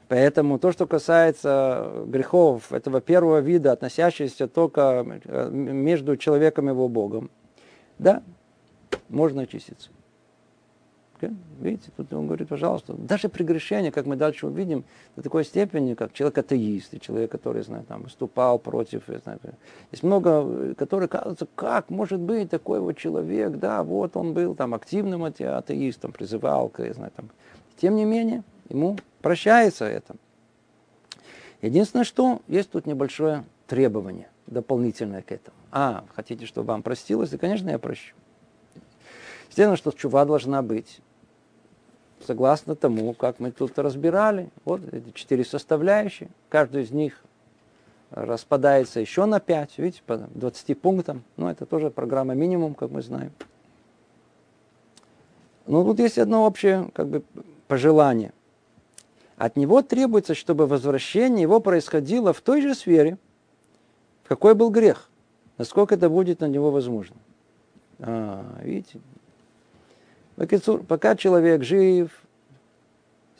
Поэтому 0.08 0.58
то, 0.58 0.72
что 0.72 0.86
касается 0.86 2.04
грехов 2.06 2.72
этого 2.72 3.00
первого 3.00 3.38
вида, 3.38 3.70
относящихся 3.70 4.48
только 4.48 5.20
э, 5.24 5.50
между 5.50 6.16
человеком 6.16 6.68
и 6.68 6.72
его 6.72 6.88
Богом, 6.88 7.30
да, 7.98 8.22
можно 9.08 9.42
очиститься. 9.42 9.90
Видите, 11.60 11.90
тут 11.96 12.12
он 12.12 12.26
говорит, 12.26 12.48
пожалуйста, 12.48 12.94
даже 12.94 13.28
прегрешение, 13.28 13.92
как 13.92 14.06
мы 14.06 14.16
дальше 14.16 14.46
увидим, 14.46 14.84
до 15.16 15.22
такой 15.22 15.44
степени, 15.44 15.94
как 15.94 16.12
человек 16.12 16.38
атеист, 16.38 17.00
человек, 17.00 17.30
который, 17.30 17.62
знаю, 17.62 17.84
там, 17.84 18.02
выступал 18.02 18.58
против, 18.58 19.04
знаю, 19.06 19.38
есть 19.90 20.02
много, 20.02 20.74
которые 20.74 21.08
кажутся, 21.08 21.46
как 21.54 21.90
может 21.90 22.20
быть 22.20 22.50
такой 22.50 22.80
вот 22.80 22.96
человек, 22.96 23.56
да, 23.56 23.82
вот 23.82 24.16
он 24.16 24.32
был 24.32 24.54
там 24.54 24.74
активным 24.74 25.24
атеистом, 25.24 26.12
призывал 26.12 26.68
к, 26.68 26.92
знаю, 26.94 27.12
там. 27.14 27.30
Тем 27.76 27.96
не 27.96 28.04
менее, 28.04 28.42
ему 28.68 28.98
прощается 29.22 29.84
это. 29.84 30.16
Единственное, 31.62 32.04
что 32.04 32.40
есть 32.48 32.70
тут 32.70 32.86
небольшое 32.86 33.44
требование 33.66 34.28
дополнительное 34.46 35.22
к 35.22 35.32
этому. 35.32 35.56
А, 35.70 36.04
хотите, 36.14 36.46
чтобы 36.46 36.68
вам 36.68 36.82
простилось? 36.82 37.32
И, 37.32 37.38
конечно, 37.38 37.70
я 37.70 37.78
прощу. 37.78 38.14
Естественно, 39.48 39.76
что 39.76 39.90
чува 39.92 40.24
должна 40.24 40.62
быть 40.62 41.00
согласно 42.26 42.74
тому, 42.74 43.14
как 43.14 43.40
мы 43.40 43.50
тут 43.50 43.78
разбирали. 43.78 44.50
Вот 44.64 44.80
эти 44.92 45.10
четыре 45.12 45.44
составляющие. 45.44 46.28
Каждый 46.48 46.82
из 46.82 46.90
них 46.90 47.22
распадается 48.10 49.00
еще 49.00 49.24
на 49.24 49.40
5, 49.40 49.78
видите, 49.78 50.02
по 50.06 50.16
20 50.16 50.80
пунктам. 50.80 51.24
Но 51.36 51.50
это 51.50 51.66
тоже 51.66 51.90
программа 51.90 52.34
минимум, 52.34 52.74
как 52.74 52.90
мы 52.90 53.02
знаем. 53.02 53.32
Но 55.66 55.84
тут 55.84 56.00
есть 56.00 56.18
одно 56.18 56.46
общее 56.46 56.90
как 56.92 57.08
бы, 57.08 57.22
пожелание. 57.68 58.32
От 59.36 59.56
него 59.56 59.82
требуется, 59.82 60.34
чтобы 60.34 60.66
возвращение 60.66 61.42
его 61.42 61.60
происходило 61.60 62.32
в 62.32 62.40
той 62.40 62.60
же 62.60 62.74
сфере, 62.74 63.16
в 64.24 64.28
какой 64.28 64.54
был 64.54 64.70
грех. 64.70 65.08
Насколько 65.56 65.94
это 65.94 66.10
будет 66.10 66.40
на 66.40 66.46
него 66.46 66.70
возможно. 66.70 67.16
А, 68.00 68.44
видите, 68.62 69.00
Пока 70.88 71.16
человек 71.16 71.62
жив, 71.62 72.10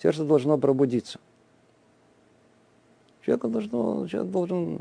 сердце 0.03 0.25
должно 0.25 0.59
пробудиться. 0.59 1.19
Человек 3.23 3.47
должен, 3.47 4.09
человек 4.09 4.31
должен 4.31 4.81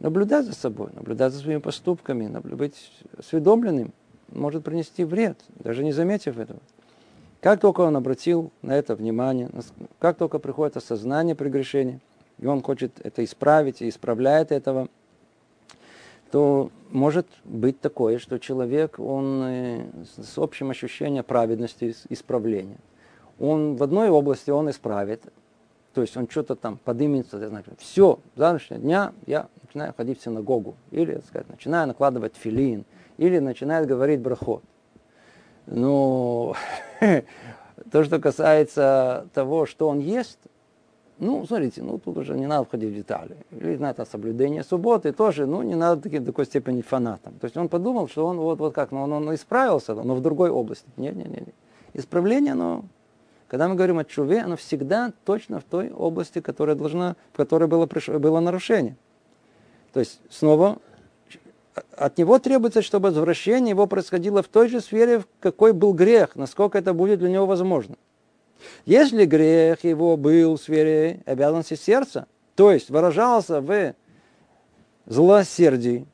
наблюдать 0.00 0.46
за 0.46 0.54
собой, 0.54 0.90
наблюдать 0.94 1.32
за 1.32 1.40
своими 1.40 1.60
поступками, 1.60 2.26
быть 2.28 2.92
осведомленным, 3.16 3.92
может 4.28 4.64
принести 4.64 5.04
вред, 5.04 5.38
даже 5.60 5.82
не 5.82 5.92
заметив 5.92 6.38
этого. 6.38 6.60
Как 7.40 7.60
только 7.60 7.82
он 7.82 7.96
обратил 7.96 8.50
на 8.62 8.76
это 8.76 8.96
внимание, 8.96 9.50
как 9.98 10.18
только 10.18 10.38
приходит 10.38 10.76
осознание 10.76 11.34
прегрешения, 11.34 12.00
и 12.38 12.46
он 12.46 12.62
хочет 12.62 12.92
это 13.02 13.24
исправить 13.24 13.80
и 13.80 13.88
исправляет 13.88 14.52
этого, 14.52 14.88
то 16.30 16.70
может 16.90 17.26
быть 17.44 17.80
такое, 17.80 18.18
что 18.18 18.38
человек, 18.38 18.98
он 18.98 19.42
э, 19.44 19.84
с 20.20 20.38
общим 20.38 20.70
ощущением 20.70 21.24
праведности, 21.24 21.94
исправления, 22.08 22.78
он 23.38 23.76
в 23.76 23.82
одной 23.82 24.10
области 24.10 24.50
он 24.50 24.70
исправит, 24.70 25.22
то 25.94 26.02
есть 26.02 26.16
он 26.16 26.28
что-то 26.28 26.54
там 26.54 26.78
поднимется, 26.84 27.48
значит, 27.48 27.74
все, 27.78 28.18
с 28.34 28.38
завтрашнего 28.38 28.80
дня 28.80 29.12
я 29.26 29.48
начинаю 29.62 29.94
ходить 29.96 30.20
в 30.20 30.22
синагогу, 30.22 30.76
или, 30.90 31.14
так 31.14 31.26
сказать, 31.26 31.48
начинаю 31.48 31.88
накладывать 31.88 32.36
филин, 32.36 32.84
или 33.16 33.38
начинает 33.38 33.86
говорить 33.86 34.20
брахот. 34.20 34.62
Но 35.66 36.54
то, 37.90 38.04
что 38.04 38.18
касается 38.18 39.28
того, 39.34 39.66
что 39.66 39.88
он 39.88 39.98
ест, 39.98 40.38
ну, 41.18 41.44
смотрите, 41.46 41.82
ну 41.82 41.98
тут 41.98 42.16
уже 42.16 42.34
не 42.38 42.46
надо 42.46 42.64
входить 42.64 42.90
в 42.90 42.94
детали. 42.94 43.36
Или, 43.50 43.76
знаете, 43.76 44.04
соблюдение 44.04 44.62
субботы 44.62 45.12
тоже, 45.12 45.46
ну, 45.46 45.62
не 45.62 45.74
надо 45.74 46.02
таки, 46.02 46.18
до 46.18 46.26
такой 46.26 46.46
степени 46.46 46.80
фанатом. 46.82 47.34
То 47.40 47.46
есть 47.46 47.56
он 47.56 47.68
подумал, 47.68 48.08
что 48.08 48.26
он 48.26 48.38
вот, 48.38 48.58
вот 48.58 48.74
как, 48.74 48.92
ну, 48.92 49.02
он, 49.02 49.12
он 49.12 49.34
исправился, 49.34 49.94
но 49.94 50.14
в 50.14 50.20
другой 50.20 50.50
области. 50.50 50.86
Нет, 50.96 51.16
нет, 51.16 51.28
нет. 51.28 51.48
Исправление, 51.94 52.52
оно, 52.52 52.84
когда 53.48 53.68
мы 53.68 53.74
говорим 53.74 53.98
о 53.98 54.04
чуве, 54.04 54.42
оно 54.42 54.56
всегда 54.56 55.12
точно 55.24 55.60
в 55.60 55.64
той 55.64 55.90
области, 55.90 56.40
которая 56.40 56.76
должна, 56.76 57.16
в 57.32 57.36
которой 57.36 57.66
было, 57.66 57.86
было 58.18 58.40
нарушение. 58.40 58.96
То 59.92 60.00
есть 60.00 60.20
снова 60.30 60.78
от 61.96 62.18
него 62.18 62.38
требуется, 62.38 62.82
чтобы 62.82 63.08
возвращение 63.08 63.70
его 63.70 63.86
происходило 63.86 64.42
в 64.42 64.48
той 64.48 64.68
же 64.68 64.80
сфере, 64.80 65.20
в 65.20 65.28
какой 65.40 65.72
был 65.72 65.92
грех, 65.92 66.36
насколько 66.36 66.78
это 66.78 66.92
будет 66.92 67.18
для 67.18 67.30
него 67.30 67.46
возможно. 67.46 67.96
Если 68.84 69.24
грех 69.24 69.84
его 69.84 70.16
был 70.16 70.56
в 70.56 70.60
сфере 70.60 71.20
обязанности 71.26 71.74
сердца, 71.74 72.26
то 72.54 72.72
есть 72.72 72.90
выражался 72.90 73.60
в 73.60 73.94
злосердии, 75.06 76.06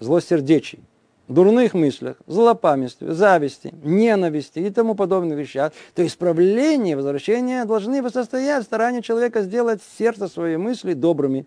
злосердечии, 0.00 0.80
дурных 1.28 1.74
мыслях, 1.74 2.16
злопамятстве, 2.26 3.12
зависти, 3.12 3.72
ненависти 3.82 4.58
и 4.58 4.70
тому 4.70 4.94
подобных 4.94 5.38
вещах, 5.38 5.72
то 5.94 6.04
исправление, 6.04 6.96
возвращение 6.96 7.64
должны 7.64 8.08
состоять 8.10 8.64
в 8.64 8.66
старании 8.66 9.02
человека 9.02 9.42
сделать 9.42 9.80
сердце 9.98 10.26
свои 10.28 10.56
мысли 10.56 10.94
добрыми, 10.94 11.46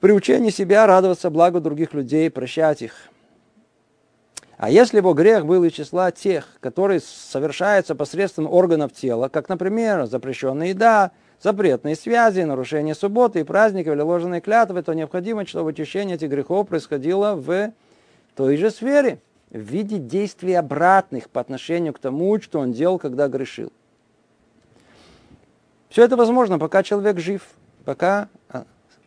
приучение 0.00 0.50
себя 0.50 0.86
радоваться 0.86 1.30
благу 1.30 1.60
других 1.60 1.94
людей, 1.94 2.30
прощать 2.30 2.82
их– 2.82 2.92
а 4.56 4.70
если 4.70 4.98
его 4.98 5.14
грех 5.14 5.46
был 5.46 5.64
из 5.64 5.72
числа 5.72 6.10
тех, 6.10 6.46
которые 6.60 7.00
совершаются 7.00 7.94
посредством 7.94 8.46
органов 8.50 8.92
тела, 8.92 9.28
как, 9.28 9.48
например, 9.48 10.06
запрещенная 10.06 10.68
еда, 10.68 11.10
запретные 11.42 11.96
связи, 11.96 12.40
нарушение 12.40 12.94
субботы 12.94 13.40
и 13.40 13.44
праздников 13.44 13.94
или 13.94 14.02
ложные 14.02 14.40
клятвы, 14.40 14.82
то 14.82 14.92
необходимо, 14.92 15.44
чтобы 15.46 15.70
очищение 15.70 16.16
этих 16.16 16.30
грехов 16.30 16.68
происходило 16.68 17.34
в 17.34 17.72
той 18.36 18.56
же 18.56 18.70
сфере, 18.70 19.18
в 19.50 19.58
виде 19.58 19.98
действий 19.98 20.54
обратных 20.54 21.28
по 21.28 21.40
отношению 21.40 21.92
к 21.92 21.98
тому, 21.98 22.40
что 22.40 22.60
он 22.60 22.72
делал, 22.72 22.98
когда 22.98 23.28
грешил. 23.28 23.72
Все 25.88 26.04
это 26.04 26.16
возможно, 26.16 26.58
пока 26.58 26.82
человек 26.82 27.18
жив, 27.18 27.42
пока 27.84 28.28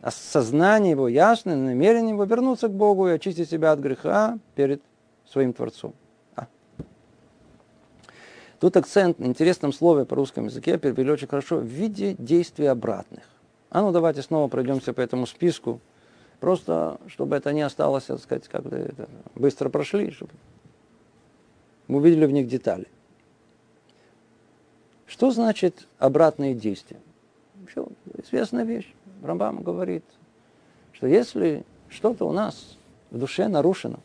сознание 0.08 0.92
его 0.92 1.08
ясное, 1.08 1.56
намерение 1.56 2.12
его 2.12 2.24
вернуться 2.24 2.68
к 2.68 2.72
Богу 2.72 3.08
и 3.08 3.12
очистить 3.12 3.50
себя 3.50 3.72
от 3.72 3.80
греха 3.80 4.38
перед 4.54 4.80
своим 5.30 5.52
Творцом. 5.52 5.94
А. 6.36 6.46
Тут 8.60 8.76
акцент 8.76 9.18
на 9.18 9.26
интересном 9.26 9.72
слове 9.72 10.04
по 10.04 10.16
русскому 10.16 10.46
языке 10.46 10.78
перевели 10.78 11.10
очень 11.10 11.28
хорошо 11.28 11.58
в 11.58 11.64
виде 11.64 12.14
действий 12.18 12.66
обратных. 12.66 13.24
А 13.70 13.82
ну 13.82 13.92
давайте 13.92 14.22
снова 14.22 14.48
пройдемся 14.48 14.92
по 14.92 15.00
этому 15.00 15.26
списку 15.26 15.80
Просто, 16.40 17.00
чтобы 17.08 17.36
это 17.36 17.52
не 17.52 17.62
осталось, 17.62 18.04
так 18.04 18.20
сказать, 18.20 18.46
как-то 18.48 18.76
это, 18.76 19.08
быстро 19.34 19.68
прошли, 19.70 20.12
чтобы 20.12 20.32
мы 21.88 21.98
увидели 21.98 22.26
в 22.26 22.30
них 22.30 22.46
детали. 22.46 22.86
Что 25.06 25.30
значит 25.30 25.88
обратные 25.98 26.54
действия? 26.54 27.00
Все, 27.68 27.88
известная 28.22 28.64
вещь. 28.64 28.92
Рамбам 29.22 29.62
говорит, 29.62 30.04
что 30.92 31.08
если 31.08 31.64
что-то 31.88 32.28
у 32.28 32.32
нас 32.32 32.78
в 33.10 33.18
душе 33.18 33.48
нарушено, 33.48 33.98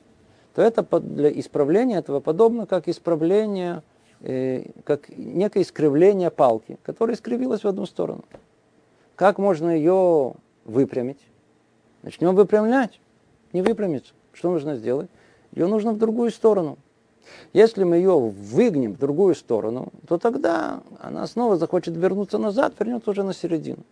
то 0.56 0.62
это 0.62 0.84
для 1.00 1.32
исправления 1.40 1.98
этого 1.98 2.20
подобно 2.20 2.66
как 2.66 2.88
исправление, 2.88 3.82
э, 4.22 4.66
как 4.84 5.10
некое 5.10 5.64
искривление 5.64 6.30
палки, 6.30 6.78
которая 6.84 7.16
искривилась 7.16 7.64
в 7.64 7.68
одну 7.68 7.86
сторону. 7.86 8.24
Как 9.16 9.38
можно 9.38 9.70
ее 9.70 10.34
выпрямить? 10.66 11.20
Начнем 12.04 12.36
выпрямлять. 12.36 13.00
Не 13.52 13.62
выпрямится. 13.62 14.14
Что 14.34 14.52
нужно 14.52 14.76
сделать? 14.76 15.10
Ее 15.52 15.68
нужно 15.68 15.94
в 15.94 15.98
другую 15.98 16.32
сторону. 16.32 16.78
Если 17.54 17.84
мы 17.84 17.98
ее 17.98 18.18
выгнем 18.18 18.94
в 18.94 19.00
другую 19.00 19.36
сторону, 19.36 19.94
то 20.08 20.18
тогда 20.18 20.82
она 21.00 21.26
снова 21.28 21.56
захочет 21.56 21.96
вернуться 21.96 22.38
назад, 22.38 22.74
вернется 22.80 23.12
уже 23.12 23.24
на 23.24 23.34
середину. 23.34 23.84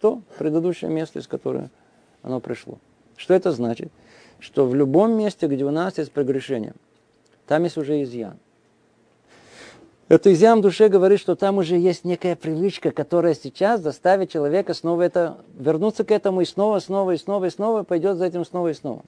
То 0.00 0.20
предыдущее 0.38 0.90
место, 0.90 1.18
из 1.18 1.26
которого 1.26 1.70
оно 2.22 2.40
пришло. 2.40 2.78
Что 3.16 3.34
это 3.34 3.52
значит? 3.52 3.90
Что 4.38 4.66
в 4.66 4.74
любом 4.74 5.16
месте, 5.16 5.46
где 5.46 5.64
у 5.64 5.70
нас 5.70 5.98
есть 5.98 6.12
прегрешение, 6.12 6.74
там 7.46 7.64
есть 7.64 7.76
уже 7.76 8.02
изъян. 8.02 8.38
Это 10.08 10.32
изъян 10.32 10.60
в 10.60 10.62
душе 10.62 10.88
говорит, 10.88 11.20
что 11.20 11.36
там 11.36 11.58
уже 11.58 11.76
есть 11.76 12.04
некая 12.04 12.34
привычка, 12.34 12.92
которая 12.92 13.34
сейчас 13.34 13.82
заставит 13.82 14.30
человека 14.30 14.72
снова 14.72 15.02
это, 15.02 15.38
вернуться 15.54 16.02
к 16.02 16.10
этому 16.10 16.40
и 16.40 16.46
снова, 16.46 16.78
снова, 16.78 17.10
и 17.10 17.18
снова, 17.18 17.44
и 17.44 17.50
снова, 17.50 17.82
пойдет 17.82 18.16
за 18.16 18.24
этим 18.24 18.44
снова 18.46 18.68
и 18.68 18.74
снова. 18.74 19.02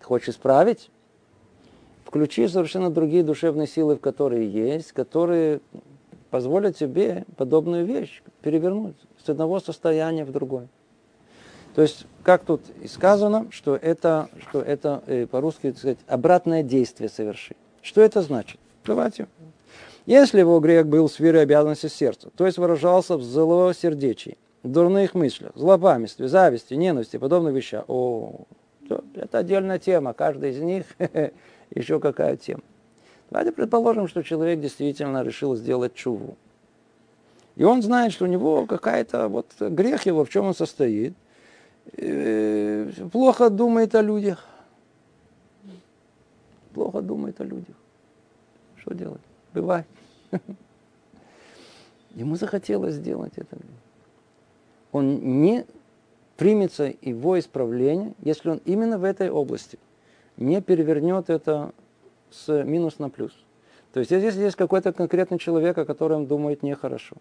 Ты 0.00 0.04
хочешь 0.04 0.30
исправить? 0.30 0.90
Включи 2.04 2.48
совершенно 2.48 2.90
другие 2.90 3.22
душевные 3.22 3.68
силы, 3.68 3.94
в 3.96 4.00
которые 4.00 4.50
есть, 4.50 4.92
которые 4.92 5.60
позволят 6.30 6.76
тебе 6.76 7.24
подобную 7.36 7.84
вещь 7.84 8.22
перевернуть 8.42 8.96
с 9.24 9.28
одного 9.28 9.60
состояния 9.60 10.24
в 10.24 10.32
другое. 10.32 10.68
То 11.74 11.82
есть, 11.82 12.06
как 12.22 12.44
тут 12.44 12.62
и 12.82 12.88
сказано, 12.88 13.46
что 13.50 13.76
это, 13.76 14.28
что 14.48 14.60
это 14.60 15.02
э, 15.06 15.26
по-русски 15.26 15.72
сказать, 15.76 15.98
обратное 16.06 16.62
действие 16.62 17.08
совершить. 17.08 17.56
Что 17.82 18.00
это 18.02 18.22
значит? 18.22 18.58
Давайте. 18.84 19.28
Если 20.06 20.40
его 20.40 20.58
грех 20.60 20.86
был 20.86 21.08
в 21.08 21.12
сфере 21.12 21.40
обязанности 21.40 21.86
сердца, 21.86 22.30
то 22.36 22.46
есть 22.46 22.58
выражался 22.58 23.16
в 23.16 23.22
злосердечии, 23.22 24.38
дурных 24.62 25.14
мыслях, 25.14 25.52
злопамятстве, 25.54 26.28
зависти, 26.28 26.74
ненависти, 26.74 27.18
подобных 27.18 27.54
вещах, 27.54 27.84
о, 27.88 28.46
это 29.14 29.38
отдельная 29.38 29.78
тема, 29.78 30.14
каждый 30.14 30.50
из 30.50 30.60
них 30.60 30.86
еще 31.70 32.00
какая 32.00 32.36
тема. 32.36 32.62
Давайте 33.30 33.52
предположим, 33.52 34.08
что 34.08 34.22
человек 34.22 34.60
действительно 34.60 35.22
решил 35.22 35.54
сделать 35.54 35.94
чуву. 35.94 36.38
И 37.56 37.64
он 37.64 37.82
знает, 37.82 38.12
что 38.12 38.24
у 38.24 38.28
него 38.28 38.64
какая-то 38.66 39.28
вот 39.28 39.46
грех 39.60 40.06
его, 40.06 40.24
в 40.24 40.30
чем 40.30 40.46
он 40.46 40.54
состоит– 40.54 41.14
плохо 43.12 43.50
думает 43.50 43.94
о 43.94 44.02
людях. 44.02 44.46
Плохо 46.74 47.00
думает 47.00 47.40
о 47.40 47.44
людях. 47.44 47.76
Что 48.76 48.94
делать? 48.94 49.22
Бывает. 49.54 49.86
Ему 52.14 52.36
захотелось 52.36 52.94
сделать 52.94 53.32
это. 53.36 53.56
Он 54.92 55.40
не 55.42 55.66
примется 56.36 56.94
его 57.02 57.38
исправления, 57.38 58.14
если 58.22 58.50
он 58.50 58.60
именно 58.64 58.98
в 58.98 59.04
этой 59.04 59.30
области 59.30 59.78
не 60.36 60.62
перевернет 60.62 61.30
это 61.30 61.72
с 62.30 62.64
минус 62.64 62.98
на 62.98 63.10
плюс. 63.10 63.32
То 63.92 64.00
есть 64.00 64.12
если 64.12 64.42
есть 64.42 64.56
какой-то 64.56 64.92
конкретный 64.92 65.38
человек, 65.38 65.76
о 65.78 65.84
котором 65.84 66.26
думает 66.26 66.62
нехорошо, 66.62 67.16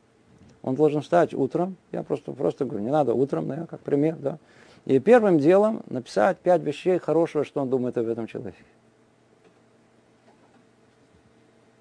он 0.62 0.76
должен 0.76 1.02
встать 1.02 1.34
утром, 1.34 1.78
я 1.92 2.04
просто, 2.04 2.32
просто 2.32 2.66
говорю, 2.66 2.84
не 2.84 2.92
надо 2.92 3.14
утром, 3.14 3.48
да, 3.48 3.66
как 3.70 3.80
пример, 3.82 4.16
да, 4.18 4.38
и 4.86 5.00
первым 5.00 5.40
делом 5.40 5.84
написать 5.90 6.38
пять 6.38 6.64
вещей 6.64 6.98
хорошего, 6.98 7.44
что 7.44 7.62
он 7.62 7.70
думает 7.70 7.98
об 7.98 8.08
этом 8.08 8.28
человеке. 8.28 8.58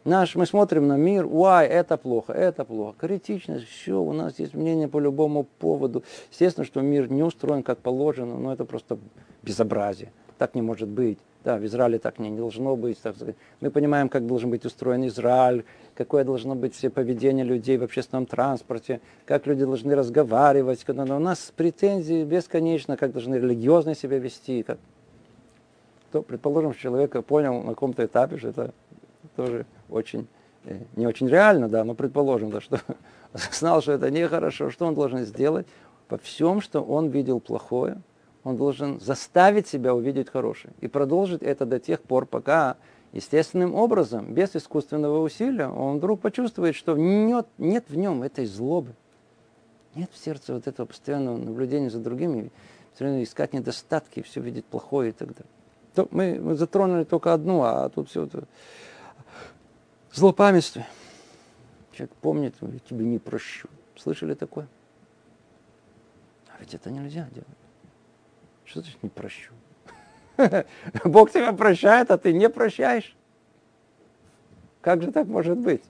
Наш, 0.06 0.36
мы 0.36 0.46
смотрим 0.46 0.86
на 0.86 0.96
мир, 0.96 1.26
уай, 1.28 1.66
это 1.66 1.96
плохо, 1.96 2.32
это 2.32 2.64
плохо. 2.64 2.94
Критичность, 2.96 3.66
все, 3.66 4.00
у 4.00 4.12
нас 4.12 4.38
есть 4.38 4.54
мнение 4.54 4.86
по 4.86 5.00
любому 5.00 5.42
поводу. 5.42 6.04
Естественно, 6.30 6.64
что 6.64 6.80
мир 6.80 7.10
не 7.10 7.24
устроен 7.24 7.64
как 7.64 7.78
положено, 7.78 8.38
но 8.38 8.52
это 8.52 8.64
просто 8.64 8.98
безобразие. 9.42 10.12
Так 10.38 10.54
не 10.54 10.62
может 10.62 10.88
быть. 10.88 11.18
Да, 11.46 11.58
в 11.58 11.64
Израиле 11.64 12.00
так 12.00 12.18
не, 12.18 12.28
не 12.28 12.38
должно 12.38 12.74
быть. 12.74 13.00
Так. 13.00 13.14
Мы 13.60 13.70
понимаем, 13.70 14.08
как 14.08 14.26
должен 14.26 14.50
быть 14.50 14.64
устроен 14.64 15.06
Израиль, 15.06 15.64
какое 15.94 16.24
должно 16.24 16.56
быть 16.56 16.74
все 16.74 16.90
поведение 16.90 17.44
людей 17.44 17.78
в 17.78 17.84
общественном 17.84 18.26
транспорте, 18.26 19.00
как 19.26 19.46
люди 19.46 19.64
должны 19.64 19.94
разговаривать. 19.94 20.82
Когда 20.82 21.04
у 21.04 21.20
нас 21.20 21.52
претензии 21.54 22.24
бесконечно, 22.24 22.96
как 22.96 23.12
должны 23.12 23.36
религиозно 23.36 23.94
себя 23.94 24.18
вести. 24.18 24.64
Как... 24.64 24.78
То, 26.10 26.22
предположим, 26.22 26.74
человек 26.74 27.24
понял 27.24 27.62
на 27.62 27.74
каком-то 27.74 28.04
этапе, 28.04 28.38
что 28.38 28.48
это 28.48 28.74
тоже 29.36 29.66
очень, 29.88 30.26
э, 30.64 30.80
не 30.96 31.06
очень 31.06 31.28
реально, 31.28 31.68
да, 31.68 31.84
но 31.84 31.94
предположим, 31.94 32.50
да, 32.50 32.60
что 32.60 32.80
знал, 33.52 33.82
что 33.82 33.92
это 33.92 34.10
нехорошо, 34.10 34.70
что 34.70 34.84
он 34.84 34.96
должен 34.96 35.24
сделать? 35.24 35.68
По 36.08 36.18
всем, 36.18 36.60
что 36.60 36.80
он 36.80 37.10
видел 37.10 37.38
плохое, 37.38 37.98
он 38.46 38.56
должен 38.56 39.00
заставить 39.00 39.66
себя 39.66 39.92
увидеть 39.92 40.30
хорошее. 40.30 40.72
И 40.80 40.86
продолжить 40.86 41.42
это 41.42 41.66
до 41.66 41.80
тех 41.80 42.00
пор, 42.00 42.26
пока 42.26 42.76
естественным 43.12 43.74
образом, 43.74 44.32
без 44.32 44.54
искусственного 44.54 45.20
усилия, 45.20 45.66
он 45.66 45.96
вдруг 45.96 46.20
почувствует, 46.20 46.76
что 46.76 46.96
нет, 46.96 47.48
нет 47.58 47.86
в 47.88 47.96
нем 47.96 48.22
этой 48.22 48.46
злобы. 48.46 48.94
Нет 49.96 50.10
в 50.12 50.24
сердце 50.24 50.54
вот 50.54 50.68
этого 50.68 50.86
постоянного 50.86 51.38
наблюдения 51.38 51.90
за 51.90 51.98
другими, 51.98 52.52
постоянно 52.90 53.24
искать 53.24 53.52
недостатки, 53.52 54.22
все 54.22 54.40
видеть 54.40 54.64
плохое 54.64 55.10
и 55.10 55.12
так 55.12 55.28
далее. 55.28 55.52
То 55.96 56.08
мы, 56.12 56.38
мы 56.40 56.54
затронули 56.54 57.02
только 57.02 57.32
одну, 57.32 57.64
а 57.64 57.88
тут 57.88 58.10
все 58.10 58.26
это 58.26 58.44
злопамятство. 60.12 60.86
Человек 61.90 62.14
помнит, 62.20 62.54
я 62.60 62.78
тебе 62.88 63.06
не 63.06 63.18
прощу. 63.18 63.68
Слышали 63.96 64.34
такое? 64.34 64.68
А 66.46 66.60
ведь 66.60 66.74
это 66.74 66.92
нельзя 66.92 67.26
делать. 67.32 67.65
Что 68.66 68.80
значит 68.80 69.02
не 69.02 69.08
прощу? 69.08 69.52
Бог 71.04 71.30
тебя 71.30 71.52
прощает, 71.52 72.10
а 72.10 72.18
ты 72.18 72.32
не 72.32 72.50
прощаешь. 72.50 73.16
Как 74.80 75.02
же 75.02 75.12
так 75.12 75.26
может 75.26 75.58
быть? 75.58 75.82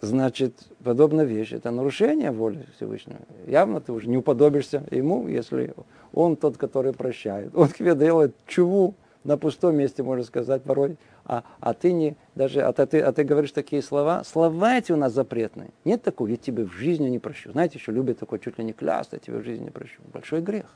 Значит, 0.00 0.54
подобная 0.82 1.24
вещь– 1.24 1.52
это 1.52 1.70
нарушение 1.70 2.30
воли 2.30 2.66
Всевышнего. 2.76 3.20
Явно 3.46 3.80
ты 3.80 3.92
уже 3.92 4.08
не 4.08 4.18
уподобишься 4.18 4.84
ему, 4.90 5.28
если 5.28 5.74
он 6.12 6.36
тот, 6.36 6.58
который 6.58 6.92
прощает. 6.92 7.56
Он 7.56 7.68
тебе 7.68 7.94
делает 7.94 8.34
чуву 8.46 8.94
на 9.24 9.38
пустом 9.38 9.76
месте, 9.76 10.02
можно 10.02 10.24
сказать, 10.24 10.62
порой. 10.62 10.98
А, 11.24 11.44
а 11.60 11.72
ты 11.72 11.92
не, 11.92 12.16
даже, 12.34 12.60
а 12.60 12.72
ты, 12.72 13.00
а 13.00 13.12
ты 13.12 13.24
говоришь 13.24 13.52
такие 13.52 13.82
слова. 13.82 14.22
Слова 14.24 14.76
эти 14.76 14.92
у 14.92 14.96
нас 14.96 15.14
запретные. 15.14 15.70
Нет 15.84 16.02
такого, 16.02 16.28
я 16.28 16.36
тебе 16.36 16.64
в 16.64 16.72
жизни 16.72 17.08
не 17.08 17.18
прощу. 17.18 17.52
Знаете, 17.52 17.78
еще 17.78 17.90
любят 17.90 18.18
такое 18.18 18.38
чуть 18.38 18.58
ли 18.58 18.64
не 18.64 18.74
клясться, 18.74 19.16
я 19.16 19.20
тебе 19.20 19.38
в 19.38 19.44
жизни 19.44 19.64
не 19.64 19.70
прощу. 19.70 20.02
Большой 20.12 20.42
грех. 20.42 20.66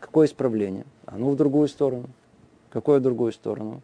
Какое 0.00 0.26
исправление? 0.26 0.84
А 1.06 1.16
ну 1.16 1.30
в 1.30 1.36
другую 1.36 1.68
сторону. 1.68 2.08
Какое 2.70 3.00
в 3.00 3.02
другую 3.02 3.32
сторону? 3.32 3.82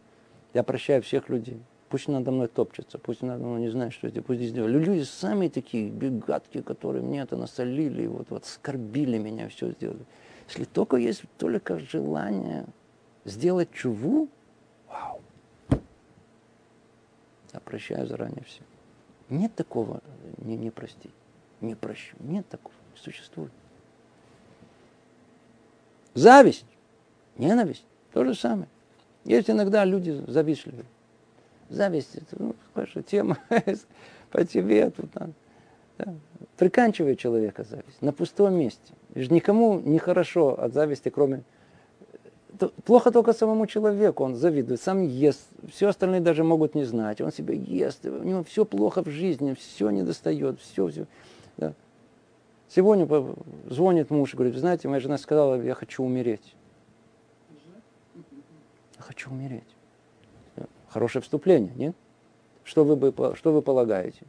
Я 0.54 0.62
прощаю 0.62 1.02
всех 1.02 1.28
людей. 1.28 1.60
Пусть 1.88 2.08
надо 2.08 2.30
мной 2.30 2.48
топчется, 2.48 2.98
пусть 2.98 3.20
надо 3.20 3.44
мной 3.44 3.60
не 3.60 3.68
знаю, 3.68 3.90
что 3.90 4.06
это, 4.08 4.22
пусть 4.22 4.40
здесь 4.40 4.52
делают. 4.52 4.86
Люди 4.86 5.02
сами 5.02 5.48
такие 5.48 5.90
бегатки, 5.90 6.62
которые 6.62 7.02
мне 7.02 7.20
это 7.20 7.36
насолили, 7.36 8.06
вот, 8.06 8.30
вот 8.30 8.46
скорбили 8.46 9.18
меня, 9.18 9.48
все 9.50 9.72
сделали. 9.72 10.06
Если 10.48 10.64
только 10.64 10.96
есть 10.96 11.22
только 11.36 11.78
желание 11.78 12.64
сделать 13.26 13.70
чуву, 13.72 14.28
вау, 14.88 15.20
я 17.52 17.60
прощаю 17.60 18.06
заранее 18.06 18.44
все. 18.44 18.62
Нет 19.28 19.54
такого 19.54 20.00
не, 20.38 20.56
не 20.56 20.70
простить, 20.70 21.12
не 21.60 21.74
прощу. 21.74 22.16
Нет 22.20 22.48
такого, 22.48 22.74
не 22.94 23.00
существует. 23.00 23.52
Зависть, 26.14 26.66
ненависть, 27.38 27.84
то 28.12 28.24
же 28.24 28.34
самое. 28.34 28.68
Есть 29.24 29.48
иногда 29.48 29.84
люди 29.84 30.22
завистливые. 30.26 30.84
Зависть, 31.68 32.16
это, 32.16 32.36
ну, 32.38 32.54
хорошо, 32.74 33.02
тема 33.02 33.38
по 34.30 34.44
тебе 34.44 34.90
тут 34.90 35.14
надо. 35.14 35.32
Да. 35.98 36.14
Приканчивает 36.58 37.18
человека 37.18 37.64
зависть 37.64 38.02
на 38.02 38.12
пустом 38.12 38.54
месте. 38.54 38.92
И 39.14 39.26
никому 39.28 39.80
не 39.80 39.98
хорошо 39.98 40.60
от 40.60 40.74
зависти, 40.74 41.08
кроме... 41.08 41.42
Плохо 42.84 43.10
только 43.10 43.32
самому 43.32 43.66
человеку, 43.66 44.24
он 44.24 44.36
завидует, 44.36 44.80
сам 44.80 45.02
ест, 45.02 45.40
все 45.72 45.88
остальные 45.88 46.20
даже 46.20 46.44
могут 46.44 46.74
не 46.74 46.84
знать, 46.84 47.20
он 47.20 47.32
себя 47.32 47.54
ест, 47.54 48.04
у 48.04 48.22
него 48.22 48.44
все 48.44 48.64
плохо 48.64 49.02
в 49.02 49.08
жизни, 49.08 49.54
все 49.54 49.90
не 49.90 50.02
достает, 50.02 50.60
все, 50.60 50.86
все. 50.86 51.06
Да. 51.56 51.72
Сегодня 52.74 53.06
звонит 53.68 54.08
муж 54.08 54.32
и 54.32 54.36
говорит, 54.36 54.56
знаете, 54.56 54.88
моя 54.88 54.98
жена 55.00 55.18
сказала, 55.18 55.60
я 55.60 55.74
хочу 55.74 56.02
умереть. 56.02 56.54
Я 58.96 59.02
хочу 59.02 59.30
умереть. 59.30 59.68
Хорошее 60.88 61.22
вступление, 61.22 61.74
нет? 61.74 61.94
Что 62.64 62.84
вы, 62.84 63.36
что 63.36 63.52
вы 63.52 63.60
полагаете? 63.60 64.24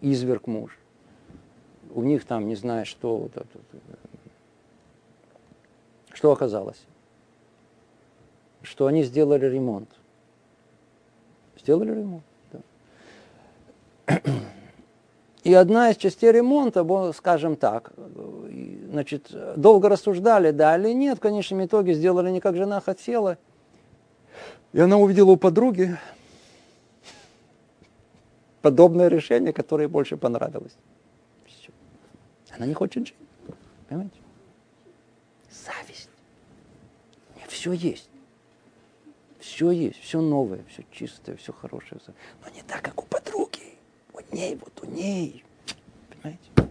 Изверг 0.00 0.48
муж. 0.48 0.76
У 1.94 2.02
них 2.02 2.24
там, 2.24 2.48
не 2.48 2.56
знаю, 2.56 2.84
что. 2.84 3.16
Вот 3.16 3.36
это, 3.36 3.58
что 6.12 6.32
оказалось? 6.32 6.82
Что 8.62 8.86
они 8.86 9.04
сделали 9.04 9.46
ремонт. 9.46 9.88
Сделали 11.56 11.94
ремонт, 11.94 12.24
да. 14.06 14.22
И 15.42 15.54
одна 15.54 15.90
из 15.90 15.96
частей 15.96 16.32
ремонта, 16.32 16.84
скажем 17.12 17.56
так, 17.56 17.92
значит, 18.90 19.32
долго 19.56 19.88
рассуждали, 19.88 20.50
да 20.50 20.76
или 20.76 20.92
нет, 20.92 21.18
в 21.18 21.20
конечном 21.20 21.64
итоге 21.64 21.94
сделали 21.94 22.30
не 22.30 22.40
как 22.40 22.56
жена 22.56 22.80
хотела. 22.80 23.38
И 24.72 24.80
она 24.80 24.98
увидела 24.98 25.30
у 25.30 25.36
подруги 25.36 25.98
подобное 28.60 29.08
решение, 29.08 29.52
которое 29.52 29.84
ей 29.84 29.90
больше 29.90 30.16
понравилось. 30.16 30.76
Все. 31.46 31.72
Она 32.50 32.66
не 32.66 32.74
хочет 32.74 33.06
жить. 33.06 33.16
Понимаете? 33.88 34.20
Зависть. 35.50 36.10
Нет, 37.36 37.50
все 37.50 37.72
есть. 37.72 38.10
Все 39.40 39.70
есть, 39.70 39.98
все 40.00 40.20
новое, 40.20 40.62
все 40.68 40.84
чистое, 40.92 41.36
все 41.36 41.52
хорошее. 41.52 41.98
Но 42.44 42.50
не 42.54 42.62
так, 42.62 42.82
как 42.82 43.02
у 43.02 43.06
подруги. 43.06 43.49
У 44.30 44.36
ней, 44.36 44.58
вот 44.60 44.72
у 44.82 44.90
ней. 44.90 45.44
Понимаете? 46.08 46.70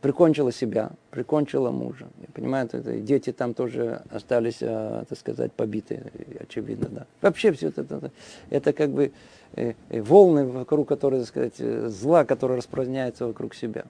Прикончила 0.00 0.52
себя, 0.52 0.92
прикончила 1.10 1.70
мужа. 1.70 2.08
Я 2.20 2.28
понимаю, 2.32 2.68
это, 2.70 3.00
дети 3.00 3.32
там 3.32 3.54
тоже 3.54 4.02
остались, 4.10 4.58
а, 4.62 5.04
так 5.08 5.18
сказать, 5.18 5.52
побиты, 5.52 6.12
очевидно, 6.38 6.88
да. 6.90 7.06
Вообще 7.22 7.50
все 7.52 7.68
это, 7.68 7.82
это, 7.82 8.12
это 8.50 8.72
как 8.72 8.90
бы 8.90 9.12
э, 9.54 9.72
э, 9.88 10.02
волны, 10.02 10.46
вокруг 10.46 10.88
которых, 10.88 11.20
так 11.20 11.28
сказать, 11.28 11.90
зла, 11.90 12.24
которое 12.24 12.56
распространяется 12.58 13.26
вокруг 13.26 13.54
себя. 13.54 13.84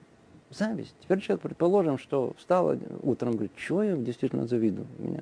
Зависть. 0.49 0.95
Теперь 1.01 1.19
человек, 1.19 1.41
предположим, 1.41 1.97
что 1.97 2.33
встал 2.37 2.77
утром, 3.03 3.33
говорит, 3.33 3.51
что 3.57 3.83
я 3.83 3.95
действительно 3.97 4.47
завидую. 4.47 4.87
Меня, 4.97 5.19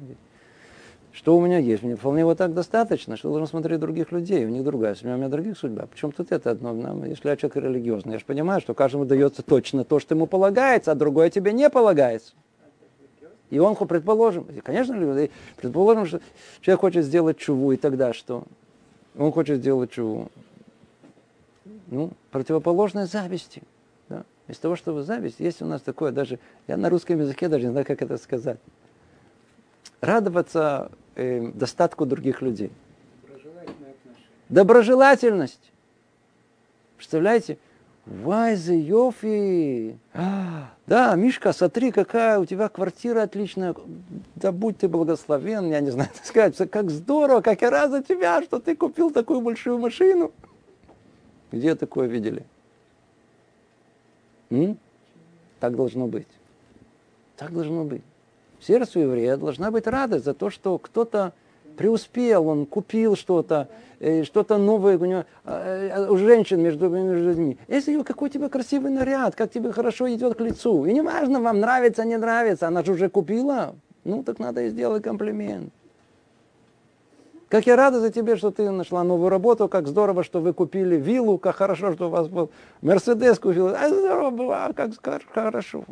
что 1.15 1.38
у 1.38 1.41
меня 1.41 1.60
есть? 1.60 1.82
Мне 1.82 1.95
вполне 1.95 2.25
вот 2.25 2.38
так 2.38 2.54
достаточно, 2.54 3.15
что 3.15 3.30
должен 3.30 3.47
смотреть 3.47 3.80
других 3.80 4.12
людей, 4.12 4.45
у 4.45 4.49
них 4.49 4.65
другая 4.65 4.95
судьба, 4.95 5.13
у 5.13 5.17
меня 5.17 5.30
других 5.30 5.58
судьба. 5.58 5.88
Причем 5.89 6.12
тут 6.12 6.34
это 6.34 6.51
одно, 6.51 7.06
если 7.06 7.30
я 7.30 7.38
человек 7.38 7.56
религиозный, 7.56 8.13
я 8.13 8.19
же 8.19 8.25
понимаю, 8.25 8.60
что 8.60 8.73
каждому 8.73 9.06
дается 9.06 9.41
точно 9.41 9.86
то, 9.86 9.99
что 9.99 10.13
ему 10.13 10.28
полагается, 10.28 10.91
а 10.91 10.95
другое 10.95 11.30
тебе 11.30 11.54
не 11.54 11.69
полагается. 11.69 12.34
И 13.49 13.60
он, 13.60 13.75
предположим, 13.75 14.45
конечно, 14.63 14.95
предположим, 15.56 16.06
что 16.06 16.19
человек 16.60 16.82
хочет 16.82 17.06
сделать 17.06 17.38
чуву, 17.38 17.71
и 17.71 17.78
тогда 17.78 18.12
что? 18.12 18.43
Он 19.17 19.32
хочет 19.32 19.60
сделать 19.60 19.91
чуву. 19.91 20.30
Ну, 21.88 22.12
противоположное 22.32 23.06
зависти. 23.06 23.62
Да? 24.10 24.25
Из 24.49 24.58
того, 24.58 24.75
что 24.75 25.01
зависть, 25.01 25.39
есть 25.39 25.62
у 25.62 25.65
нас 25.65 25.82
такое 25.82 26.12
даже, 26.12 26.39
я 26.67 26.75
на 26.75 26.89
русском 26.89 27.17
языке 27.19 27.47
даже 27.47 27.65
не 27.65 27.71
знаю, 27.71 27.86
как 27.86 28.01
это 28.01 28.17
сказать. 28.17 28.60
Радоваться 30.01 30.91
э, 31.15 31.51
достатку 31.54 32.06
других 32.06 32.41
людей. 32.41 32.71
Доброжелательность. 34.49 35.71
Представляете? 36.97 37.58
Вай, 38.06 38.56
за 38.56 38.75
Йофи! 38.75 39.97
А, 40.13 40.69
да, 40.86 41.15
Мишка, 41.15 41.54
смотри, 41.54 41.91
какая 41.91 42.38
у 42.38 42.45
тебя 42.45 42.69
квартира 42.69 43.23
отличная. 43.23 43.75
Да 44.36 44.51
будь 44.51 44.78
ты 44.78 44.88
благословен, 44.88 45.71
я 45.71 45.80
не 45.80 45.89
знаю, 45.89 46.10
так 46.13 46.25
сказать, 46.25 46.69
как 46.69 46.91
здорово, 46.91 47.41
как 47.41 47.63
я 47.63 47.71
рад 47.71 47.89
за 47.89 48.04
тебя, 48.04 48.43
что 48.43 48.60
ты 48.60 48.75
купил 48.75 49.10
такую 49.10 49.41
большую 49.41 49.80
машину. 49.80 50.32
Где 51.51 51.73
такое 51.73 52.08
видели? 52.08 52.45
М? 54.51 54.78
Так 55.60 55.75
должно 55.75 56.06
быть. 56.06 56.28
Так 57.38 57.54
должно 57.54 57.86
быть 57.86 58.04
сердцу 58.65 58.99
еврея 58.99 59.38
должна 59.38 59.71
быть 59.71 59.88
радость 59.88 60.25
за 60.25 60.34
то, 60.34 60.49
что 60.49 60.78
кто-то 60.78 61.34
преуспел, 61.75 62.47
он 62.47 62.65
купил 62.65 63.15
что-то, 63.15 63.67
э, 63.99 64.23
что-то 64.23 64.58
новое 64.58 64.97
у 64.97 65.06
него, 65.06 65.25
а, 65.43 66.08
э, 66.08 66.10
у 66.10 66.17
женщин 66.17 66.62
между, 66.62 66.89
между 66.89 67.30
людьми. 67.30 67.58
Если 67.67 68.01
какой 68.01 68.30
у 68.30 68.32
тебя 68.32 68.49
красивый 68.49 68.91
наряд, 68.91 69.36
как 69.36 69.51
тебе 69.51 69.71
хорошо 69.71 70.12
идет 70.13 70.38
к 70.38 70.41
лицу. 70.41 70.86
И 70.86 70.93
не 70.93 71.01
важно, 71.01 71.41
вам 71.41 71.60
нравится, 71.60 72.06
не 72.06 72.17
нравится, 72.17 72.67
она 72.67 72.84
же 72.84 72.93
уже 72.93 73.10
купила, 73.10 73.75
ну 74.04 74.23
так 74.23 74.39
надо 74.39 74.63
и 74.63 74.69
сделать 74.69 75.04
комплимент. 75.04 75.71
Как 77.49 77.67
я 77.67 77.75
рада 77.75 77.99
за 77.99 78.12
тебя, 78.12 78.38
что 78.38 78.51
ты 78.51 78.69
нашла 78.71 79.04
новую 79.04 79.30
работу, 79.30 79.69
как 79.69 79.88
здорово, 79.88 80.23
что 80.23 80.41
вы 80.41 80.51
купили 80.51 80.95
виллу, 80.95 81.38
как 81.38 81.56
хорошо, 81.56 81.93
что 81.93 82.08
у 82.08 82.10
вас 82.10 82.28
был 82.28 82.49
Мерседес 82.82 83.38
купил. 83.38 83.67
А 83.67 83.88
здорово 83.88 84.30
было, 84.32 84.71
как 84.75 84.91
хорошо. 85.32 85.86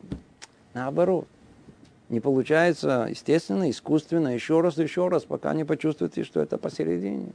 Наоборот 0.73 1.27
не 2.13 2.19
получается 2.19 3.07
естественно, 3.09 3.69
искусственно, 3.69 4.29
еще 4.33 4.61
раз, 4.61 4.77
еще 4.77 5.07
раз, 5.09 5.23
пока 5.23 5.53
не 5.53 5.65
почувствуете, 5.65 6.23
что 6.23 6.41
это 6.41 6.57
посередине. 6.57 7.33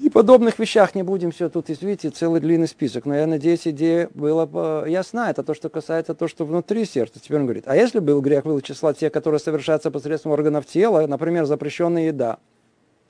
И 0.00 0.08
подобных 0.08 0.58
вещах 0.58 0.94
не 0.94 1.02
будем 1.02 1.30
все 1.30 1.50
тут, 1.50 1.68
видите, 1.68 2.08
целый 2.08 2.40
длинный 2.40 2.68
список. 2.68 3.04
Но 3.04 3.14
я 3.14 3.26
надеюсь, 3.26 3.68
идея 3.68 4.08
была 4.14 4.86
ясна. 4.86 5.30
Это 5.30 5.42
то, 5.42 5.52
что 5.52 5.68
касается 5.68 6.14
то, 6.14 6.26
что 6.26 6.46
внутри 6.46 6.86
сердца. 6.86 7.20
Теперь 7.20 7.40
он 7.40 7.44
говорит, 7.44 7.64
а 7.66 7.76
если 7.76 7.98
был 7.98 8.22
грех 8.22 8.44
был 8.44 8.60
числа 8.62 8.94
тех, 8.94 9.12
которые 9.12 9.40
совершаются 9.40 9.90
посредством 9.90 10.32
органов 10.32 10.64
тела, 10.64 11.06
например, 11.06 11.44
запрещенная 11.44 12.06
еда. 12.06 12.38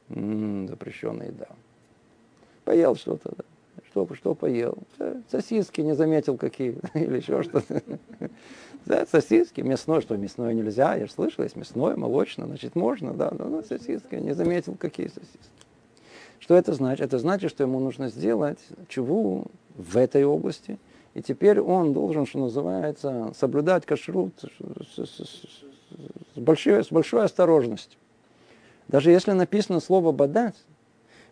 М-м, 0.09 0.67
запрещенная 0.67 1.29
еда. 1.29 1.47
Поел 2.65 2.97
что-то, 2.97 3.31
да. 3.37 3.45
Что, 3.91 4.09
что 4.15 4.35
поел? 4.35 4.79
Сосиски 5.31 5.81
не 5.81 5.95
заметил 5.95 6.37
какие. 6.37 6.77
Или 6.95 7.19
еще 7.19 7.43
что-то. 7.43 7.83
Да, 8.87 9.07
сосиски, 9.07 9.61
мясное, 9.61 10.01
что 10.01 10.17
мясное 10.17 10.55
нельзя, 10.55 10.95
я 10.97 11.07
же 11.07 11.13
слышал, 11.13 11.45
есть 11.45 11.57
мясное, 11.57 11.97
молочное, 11.97 12.47
значит 12.47 12.75
можно, 12.75 13.13
да, 13.13 13.31
но, 13.37 13.45
но 13.45 13.63
сосиски, 13.63 14.15
не 14.15 14.35
заметил, 14.35 14.75
какие 14.75 15.09
сосиски. 15.09 15.39
Что 16.39 16.57
это 16.57 16.73
значит? 16.73 17.05
Это 17.05 17.19
значит, 17.19 17.51
что 17.51 17.63
ему 17.63 17.79
нужно 17.79 18.09
сделать 18.09 18.59
чего 18.89 19.45
в 19.77 19.97
этой 19.97 20.25
области, 20.25 20.79
и 21.15 21.23
теперь 21.23 21.61
он 21.61 21.93
должен, 21.93 22.27
что 22.27 22.39
называется, 22.39 23.33
соблюдать 23.39 23.85
кашрут 23.85 24.33
с, 24.95 25.65
большой, 26.37 26.85
с 26.85 26.91
большой 26.91 27.25
осторожностью. 27.25 27.99
Даже 28.89 29.11
если 29.11 29.33
написано 29.33 29.81
слово 29.81 30.13
«бадать», 30.13 30.57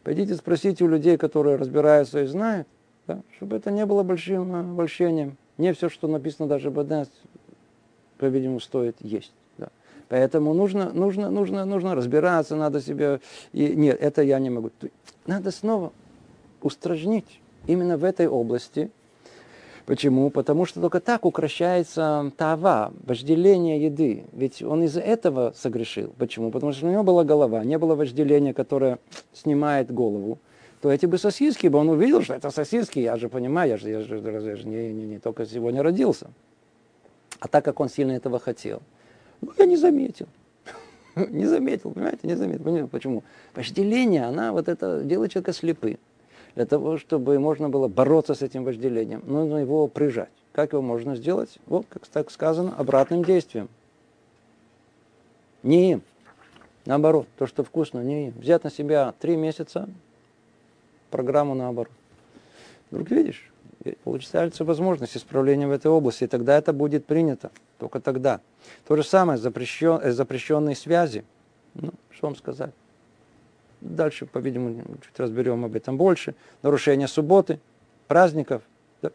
пойдите 0.05 0.35
спросите 0.35 0.85
у 0.85 0.89
людей, 0.89 1.17
которые 1.17 1.57
разбираются 1.57 2.23
и 2.23 2.27
знают, 2.27 2.69
да, 3.07 3.23
чтобы 3.37 3.57
это 3.57 3.71
не 3.71 3.87
было 3.87 4.03
большим 4.03 4.55
обольщением. 4.55 5.37
Не 5.57 5.73
все, 5.73 5.89
что 5.89 6.07
написано 6.07 6.49
даже 6.49 6.71
«бадать», 6.71 7.11
по-видимому, 8.19 8.61
стоит 8.61 8.97
есть. 9.01 9.33
Да. 9.57 9.69
Поэтому 10.09 10.55
нужно, 10.55 10.93
нужно, 10.93 11.31
нужно, 11.31 11.65
нужно 11.65 11.95
разбираться, 11.95 12.57
надо 12.57 12.81
себе... 12.81 13.21
И, 13.53 13.69
нет, 13.69 13.99
это 14.01 14.23
я 14.23 14.39
не 14.39 14.51
могу. 14.51 14.71
Надо 15.27 15.51
снова 15.51 15.93
устражнить 16.63 17.41
именно 17.67 17.97
в 17.97 18.05
этой 18.05 18.29
области. 18.29 18.91
Почему? 19.87 20.29
Потому 20.29 20.67
что 20.67 20.81
только 20.81 21.01
так 21.01 21.25
укращается 21.25 22.31
тава, 22.37 22.93
вожделение 23.07 23.83
еды. 23.83 24.25
Ведь 24.33 24.63
он 24.63 24.83
из-за 24.83 25.01
этого 25.01 25.55
согрешил. 25.57 26.13
Почему? 26.19 26.51
Потому 26.51 26.73
что 26.73 26.87
у 26.87 26.91
него 26.91 27.03
была 27.05 27.25
голова, 27.25 27.65
не 27.65 27.79
было 27.79 27.95
вожделения, 27.95 28.53
которое 28.53 28.99
снимает 29.33 29.91
голову 29.91 30.39
то 30.81 30.93
эти 30.93 31.07
бы 31.07 31.19
сосиски 31.19 31.67
бы 31.67 31.79
он 31.79 31.89
увидел, 31.89 32.23
что 32.23 32.35
это 32.35 32.51
сосиски, 32.51 32.99
я 32.99 33.17
же 33.17 33.29
понимаю, 33.29 33.71
я 33.71 33.77
же, 33.77 33.91
я 33.91 34.01
же, 34.01 34.19
я 34.19 34.57
же 34.57 34.69
не, 34.69 34.93
не, 34.93 35.07
не 35.07 35.19
только 35.19 35.45
сегодня 35.47 35.83
родился. 35.83 36.31
А 37.41 37.49
так 37.49 37.65
как 37.65 37.81
он 37.81 37.89
сильно 37.89 38.13
этого 38.13 38.39
хотел, 38.39 38.83
ну, 39.41 39.53
я 39.59 39.67
не 39.67 39.77
заметил. 39.77 40.27
не 41.29 41.47
заметил, 41.47 41.91
понимаете, 41.93 42.21
не 42.23 42.35
заметил. 42.35 42.89
Почему? 42.89 43.25
Вожделение, 43.55 44.25
она 44.25 44.53
вот 44.53 44.69
это 44.69 45.03
делает 45.03 45.33
человека 45.33 45.53
слепым. 45.53 45.99
Для 46.55 46.67
того, 46.67 46.99
чтобы 46.99 47.39
можно 47.39 47.69
было 47.69 47.89
бороться 47.89 48.35
с 48.35 48.43
этим 48.43 48.65
вожделением, 48.65 49.23
нужно 49.27 49.59
его 49.59 49.87
прижать. 49.87 50.31
Как 50.53 50.73
его 50.73 50.83
можно 50.83 51.15
сделать? 51.15 51.59
Вот, 51.67 51.87
как 51.89 52.07
так 52.07 52.31
сказано, 52.31 52.75
обратным 52.77 53.25
действием. 53.25 53.69
Не 55.63 55.93
им. 55.93 56.03
Наоборот, 56.85 57.29
то, 57.37 57.47
что 57.47 57.63
вкусно, 57.63 58.01
не 58.01 58.29
им. 58.29 58.35
Взять 58.39 58.65
на 58.65 58.71
себя 58.71 59.15
три 59.21 59.37
месяца 59.37 59.89
программу 61.11 61.55
наоборот. 61.55 61.93
Вдруг 62.91 63.11
видишь, 63.11 63.53
получается 64.05 64.65
возможность 64.65 65.17
исправления 65.17 65.67
в 65.67 65.71
этой 65.71 65.89
области, 65.89 66.25
и 66.25 66.27
тогда 66.27 66.57
это 66.57 66.73
будет 66.73 67.07
принято. 67.07 67.51
Только 67.79 68.01
тогда. 68.01 68.41
То 68.87 68.97
же 68.97 69.03
самое 69.03 69.39
запрещен, 69.39 70.01
э, 70.03 70.13
запрещенные 70.13 70.75
связи. 70.75 71.25
Ну, 71.75 71.93
что 72.11 72.27
вам 72.27 72.37
сказать? 72.37 72.73
Дальше, 73.81 74.27
по-видимому, 74.27 74.83
чуть 75.05 75.19
разберем 75.19 75.65
об 75.65 75.77
этом 75.77 75.97
больше. 75.97 76.35
Нарушение 76.63 77.09
субботы. 77.09 77.61
праздников. 78.09 78.63
Да? 79.03 79.11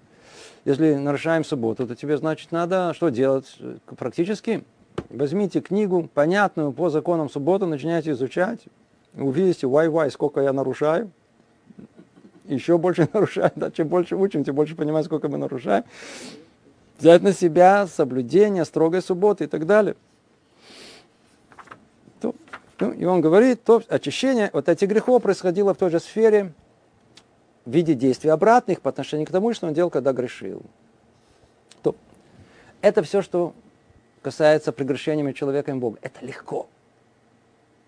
Если 0.65 0.93
нарушаем 0.93 1.43
субботу, 1.43 1.87
то 1.87 1.95
тебе, 1.95 2.15
значит, 2.17 2.51
надо 2.51 2.93
что 2.93 3.09
делать? 3.09 3.57
Практически 3.97 4.63
возьмите 5.09 5.61
книгу, 5.61 6.09
понятную 6.13 6.71
по 6.71 6.89
законам 6.89 7.29
субботы, 7.29 7.65
начинайте 7.65 8.11
изучать, 8.11 8.59
увидите, 9.15 9.67
вай-вай, 9.67 10.11
сколько 10.11 10.41
я 10.41 10.53
нарушаю, 10.53 11.11
еще 12.45 12.77
больше 12.77 13.07
нарушаю, 13.13 13.51
да, 13.55 13.71
чем 13.71 13.87
больше 13.87 14.15
учим, 14.15 14.43
тем 14.43 14.55
больше 14.55 14.75
понимаем, 14.75 15.05
сколько 15.05 15.29
мы 15.29 15.37
нарушаем. 15.37 15.83
Взять 16.99 17.21
на 17.21 17.33
себя 17.33 17.87
соблюдение 17.87 18.65
строгой 18.65 19.01
субботы 19.01 19.45
и 19.45 19.47
так 19.47 19.65
далее. 19.65 19.95
То, 22.21 22.35
ну, 22.79 22.91
и 22.91 23.03
он 23.05 23.21
говорит, 23.21 23.63
то 23.63 23.81
очищение 23.87 24.49
вот 24.53 24.69
этих 24.69 24.87
грехов 24.87 25.21
происходило 25.23 25.73
в 25.73 25.77
той 25.77 25.89
же 25.89 25.99
сфере, 25.99 26.53
в 27.65 27.71
виде 27.71 27.93
действий 27.93 28.29
обратных 28.29 28.81
по 28.81 28.89
отношению 28.89 29.25
к 29.25 29.31
тому, 29.31 29.53
что 29.53 29.67
он 29.67 29.73
делал, 29.73 29.89
когда 29.89 30.11
грешил. 30.11 30.61
То, 31.81 31.95
это 32.81 33.03
все, 33.03 33.21
что 33.21 33.53
касается 34.21 34.71
прегрешениями 34.71 35.31
человека 35.31 35.71
и 35.71 35.75
Бога. 35.75 35.97
Это 36.01 36.25
легко. 36.25 36.67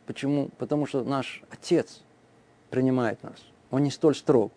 Почему? 0.05 0.49
Потому 0.57 0.85
что 0.85 1.03
наш 1.03 1.43
Отец 1.49 2.01
принимает 2.69 3.21
нас. 3.23 3.37
Он 3.71 3.83
не 3.83 3.91
столь 3.91 4.15
строг. 4.15 4.51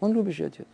Он 0.00 0.12
любящий 0.12 0.44
Отец. 0.44 0.66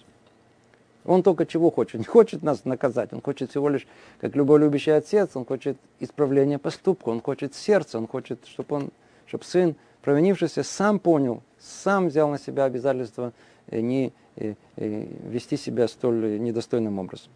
Он 1.04 1.22
только 1.22 1.44
чего 1.44 1.70
хочет? 1.70 2.00
Не 2.00 2.06
хочет 2.06 2.42
нас 2.42 2.64
наказать. 2.64 3.12
Он 3.12 3.20
хочет 3.20 3.50
всего 3.50 3.68
лишь, 3.68 3.86
как 4.20 4.34
любой 4.34 4.58
любящий 4.60 4.90
отец, 4.90 5.30
он 5.34 5.44
хочет 5.44 5.76
исправления 6.00 6.58
поступка, 6.58 7.10
он 7.10 7.20
хочет 7.20 7.54
сердца, 7.54 7.98
он 7.98 8.06
хочет, 8.06 8.40
чтобы, 8.46 8.76
он, 8.76 8.90
чтобы 9.26 9.44
сын, 9.44 9.76
провинившийся, 10.00 10.62
сам 10.62 10.98
понял, 10.98 11.42
сам 11.58 12.08
взял 12.08 12.30
на 12.30 12.38
себя 12.38 12.64
обязательство 12.64 13.32
э, 13.66 13.80
не 13.80 14.12
э, 14.36 14.54
э, 14.76 15.06
вести 15.28 15.58
себя 15.58 15.88
столь 15.88 16.40
недостойным 16.40 16.98
образом. 16.98 17.30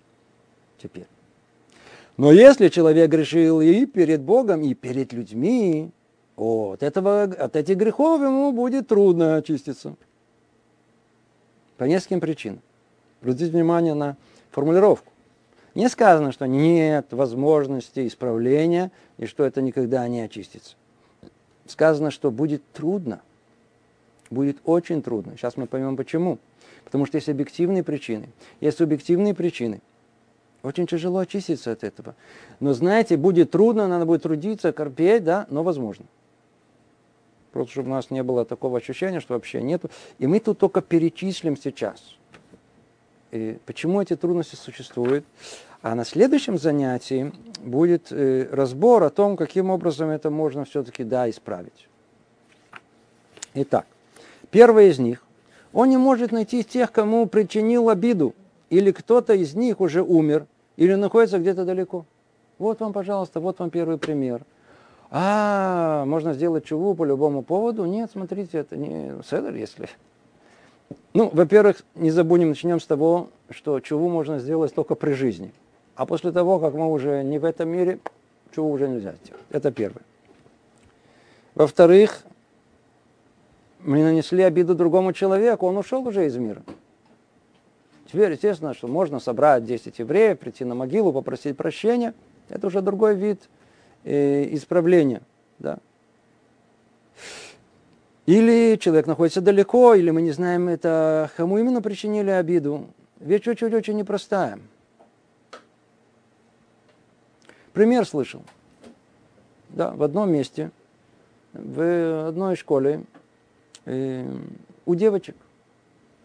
Теперь. 0.82 1.06
Но 2.16 2.32
если 2.32 2.68
человек 2.68 3.10
грешил 3.10 3.60
и 3.60 3.84
перед 3.84 4.22
Богом, 4.22 4.62
и 4.62 4.72
перед 4.74 5.12
людьми, 5.12 5.90
от, 6.36 6.82
этого, 6.82 7.24
от 7.24 7.56
этих 7.56 7.76
грехов 7.76 8.20
ему 8.22 8.52
будет 8.52 8.88
трудно 8.88 9.36
очиститься. 9.36 9.96
По 11.78 11.84
нескольким 11.84 12.20
причинам. 12.20 12.60
Обратите 13.22 13.52
внимание 13.52 13.94
на 13.94 14.16
формулировку. 14.50 15.12
Не 15.74 15.88
сказано, 15.88 16.32
что 16.32 16.46
нет 16.46 17.06
возможности 17.12 18.06
исправления 18.06 18.90
и 19.16 19.26
что 19.26 19.44
это 19.44 19.62
никогда 19.62 20.06
не 20.08 20.20
очистится. 20.20 20.74
Сказано, 21.66 22.10
что 22.10 22.30
будет 22.30 22.62
трудно. 22.72 23.20
Будет 24.28 24.58
очень 24.64 25.02
трудно. 25.02 25.36
Сейчас 25.36 25.56
мы 25.56 25.66
поймем 25.66 25.96
почему. 25.96 26.38
Потому 26.84 27.06
что 27.06 27.16
есть 27.16 27.28
объективные 27.28 27.84
причины. 27.84 28.28
Есть 28.60 28.78
субъективные 28.78 29.34
причины. 29.34 29.80
Очень 30.62 30.86
тяжело 30.86 31.20
очиститься 31.20 31.70
от 31.70 31.84
этого. 31.84 32.16
Но 32.58 32.72
знаете, 32.72 33.16
будет 33.16 33.52
трудно, 33.52 33.86
надо 33.86 34.04
будет 34.04 34.22
трудиться, 34.22 34.72
корпеть, 34.72 35.22
да, 35.22 35.46
но 35.50 35.62
возможно. 35.62 36.06
Просто 37.58 37.72
чтобы 37.72 37.88
у 37.88 37.94
нас 37.94 38.12
не 38.12 38.22
было 38.22 38.44
такого 38.44 38.78
ощущения, 38.78 39.18
что 39.18 39.34
вообще 39.34 39.60
нету. 39.60 39.90
И 40.20 40.28
мы 40.28 40.38
тут 40.38 40.58
только 40.58 40.80
перечислим 40.80 41.56
сейчас. 41.56 42.14
И 43.32 43.58
почему 43.66 44.00
эти 44.00 44.14
трудности 44.14 44.54
существуют. 44.54 45.24
А 45.82 45.96
на 45.96 46.04
следующем 46.04 46.56
занятии 46.56 47.32
будет 47.64 48.12
э, 48.12 48.48
разбор 48.52 49.02
о 49.02 49.10
том, 49.10 49.36
каким 49.36 49.70
образом 49.70 50.08
это 50.10 50.30
можно 50.30 50.66
все-таки 50.66 51.02
да, 51.02 51.28
исправить. 51.28 51.88
Итак, 53.54 53.86
первый 54.52 54.90
из 54.90 55.00
них. 55.00 55.24
Он 55.72 55.88
не 55.88 55.96
может 55.96 56.30
найти 56.30 56.62
тех, 56.62 56.92
кому 56.92 57.26
причинил 57.26 57.88
обиду 57.88 58.36
или 58.70 58.92
кто-то 58.92 59.34
из 59.34 59.54
них 59.54 59.80
уже 59.80 60.04
умер, 60.04 60.46
или 60.76 60.94
находится 60.94 61.40
где-то 61.40 61.64
далеко. 61.64 62.06
Вот 62.58 62.78
вам, 62.78 62.92
пожалуйста, 62.92 63.40
вот 63.40 63.58
вам 63.58 63.70
первый 63.70 63.98
пример. 63.98 64.42
А, 65.10 66.04
можно 66.04 66.34
сделать 66.34 66.64
чуву 66.64 66.94
по 66.94 67.04
любому 67.04 67.42
поводу? 67.42 67.84
Нет, 67.86 68.10
смотрите, 68.12 68.58
это 68.58 68.76
не 68.76 69.22
седер, 69.22 69.54
если... 69.54 69.88
Ну, 71.14 71.30
во-первых, 71.32 71.82
не 71.94 72.10
забудем, 72.10 72.48
начнем 72.50 72.80
с 72.80 72.86
того, 72.86 73.30
что 73.50 73.80
чуву 73.80 74.08
можно 74.08 74.38
сделать 74.38 74.74
только 74.74 74.94
при 74.94 75.12
жизни. 75.12 75.52
А 75.96 76.06
после 76.06 76.32
того, 76.32 76.58
как 76.60 76.74
мы 76.74 76.90
уже 76.90 77.22
не 77.24 77.38
в 77.38 77.44
этом 77.44 77.70
мире, 77.70 77.98
чуву 78.54 78.70
уже 78.70 78.88
нельзя 78.88 79.14
сделать. 79.22 79.42
Это 79.50 79.72
первое. 79.72 80.02
Во-вторых, 81.54 82.24
мы 83.80 84.02
нанесли 84.02 84.42
обиду 84.42 84.74
другому 84.74 85.12
человеку, 85.12 85.66
он 85.66 85.76
ушел 85.78 86.06
уже 86.06 86.26
из 86.26 86.36
мира. 86.36 86.62
Теперь, 88.06 88.32
естественно, 88.32 88.74
что 88.74 88.86
можно 88.88 89.18
собрать 89.20 89.64
10 89.64 89.98
евреев, 89.98 90.38
прийти 90.38 90.64
на 90.64 90.74
могилу, 90.74 91.12
попросить 91.12 91.56
прощения. 91.56 92.14
Это 92.48 92.66
уже 92.66 92.80
другой 92.80 93.16
вид 93.16 93.48
э, 94.04 94.54
исправления. 94.54 95.22
Да. 95.58 95.78
Или 98.26 98.76
человек 98.76 99.06
находится 99.06 99.40
далеко, 99.40 99.94
или 99.94 100.11
мы 100.11 100.22
не 100.22 100.32
знаем, 100.32 100.68
это 100.68 101.30
кому 101.37 101.58
именно 101.58 101.80
причинили 101.80 102.30
обиду. 102.30 102.87
Вещь 103.20 103.46
очень-очень 103.46 103.96
непростая. 103.96 104.58
Пример 107.72 108.06
слышал. 108.06 108.42
Да, 109.70 109.90
в 109.92 110.02
одном 110.02 110.30
месте, 110.32 110.70
в 111.52 112.28
одной 112.28 112.56
школе, 112.56 113.04
э, 113.84 114.26
у 114.87 114.94
девочек 114.94 115.37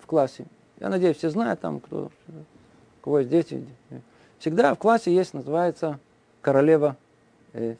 в 0.01 0.05
классе 0.05 0.45
я 0.83 0.89
надеюсь, 0.89 1.15
все 1.15 1.29
знают 1.29 1.61
там, 1.61 1.79
кто, 1.79 2.11
у 2.27 3.03
кого 3.03 3.19
есть 3.19 3.29
дети. 3.29 3.65
Всегда 4.39 4.75
в 4.75 4.77
классе 4.77 5.15
есть, 5.15 5.33
называется 5.33 5.97
королева, 6.41 6.97
э, 7.53 7.75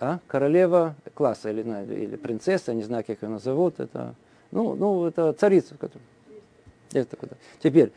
а? 0.00 0.18
королева 0.26 0.94
класса 1.14 1.50
или, 1.50 1.62
или 1.62 2.16
принцесса, 2.16 2.74
не 2.74 2.82
знаю, 2.82 3.04
как 3.06 3.22
ее 3.22 3.28
назовут. 3.28 3.80
Это, 3.80 4.14
ну, 4.50 4.74
ну, 4.74 5.06
это 5.06 5.32
царица. 5.32 5.74
Которая, 5.74 6.04
есть 6.92 7.08
такое. 7.08 7.30
Теперь, 7.60 7.92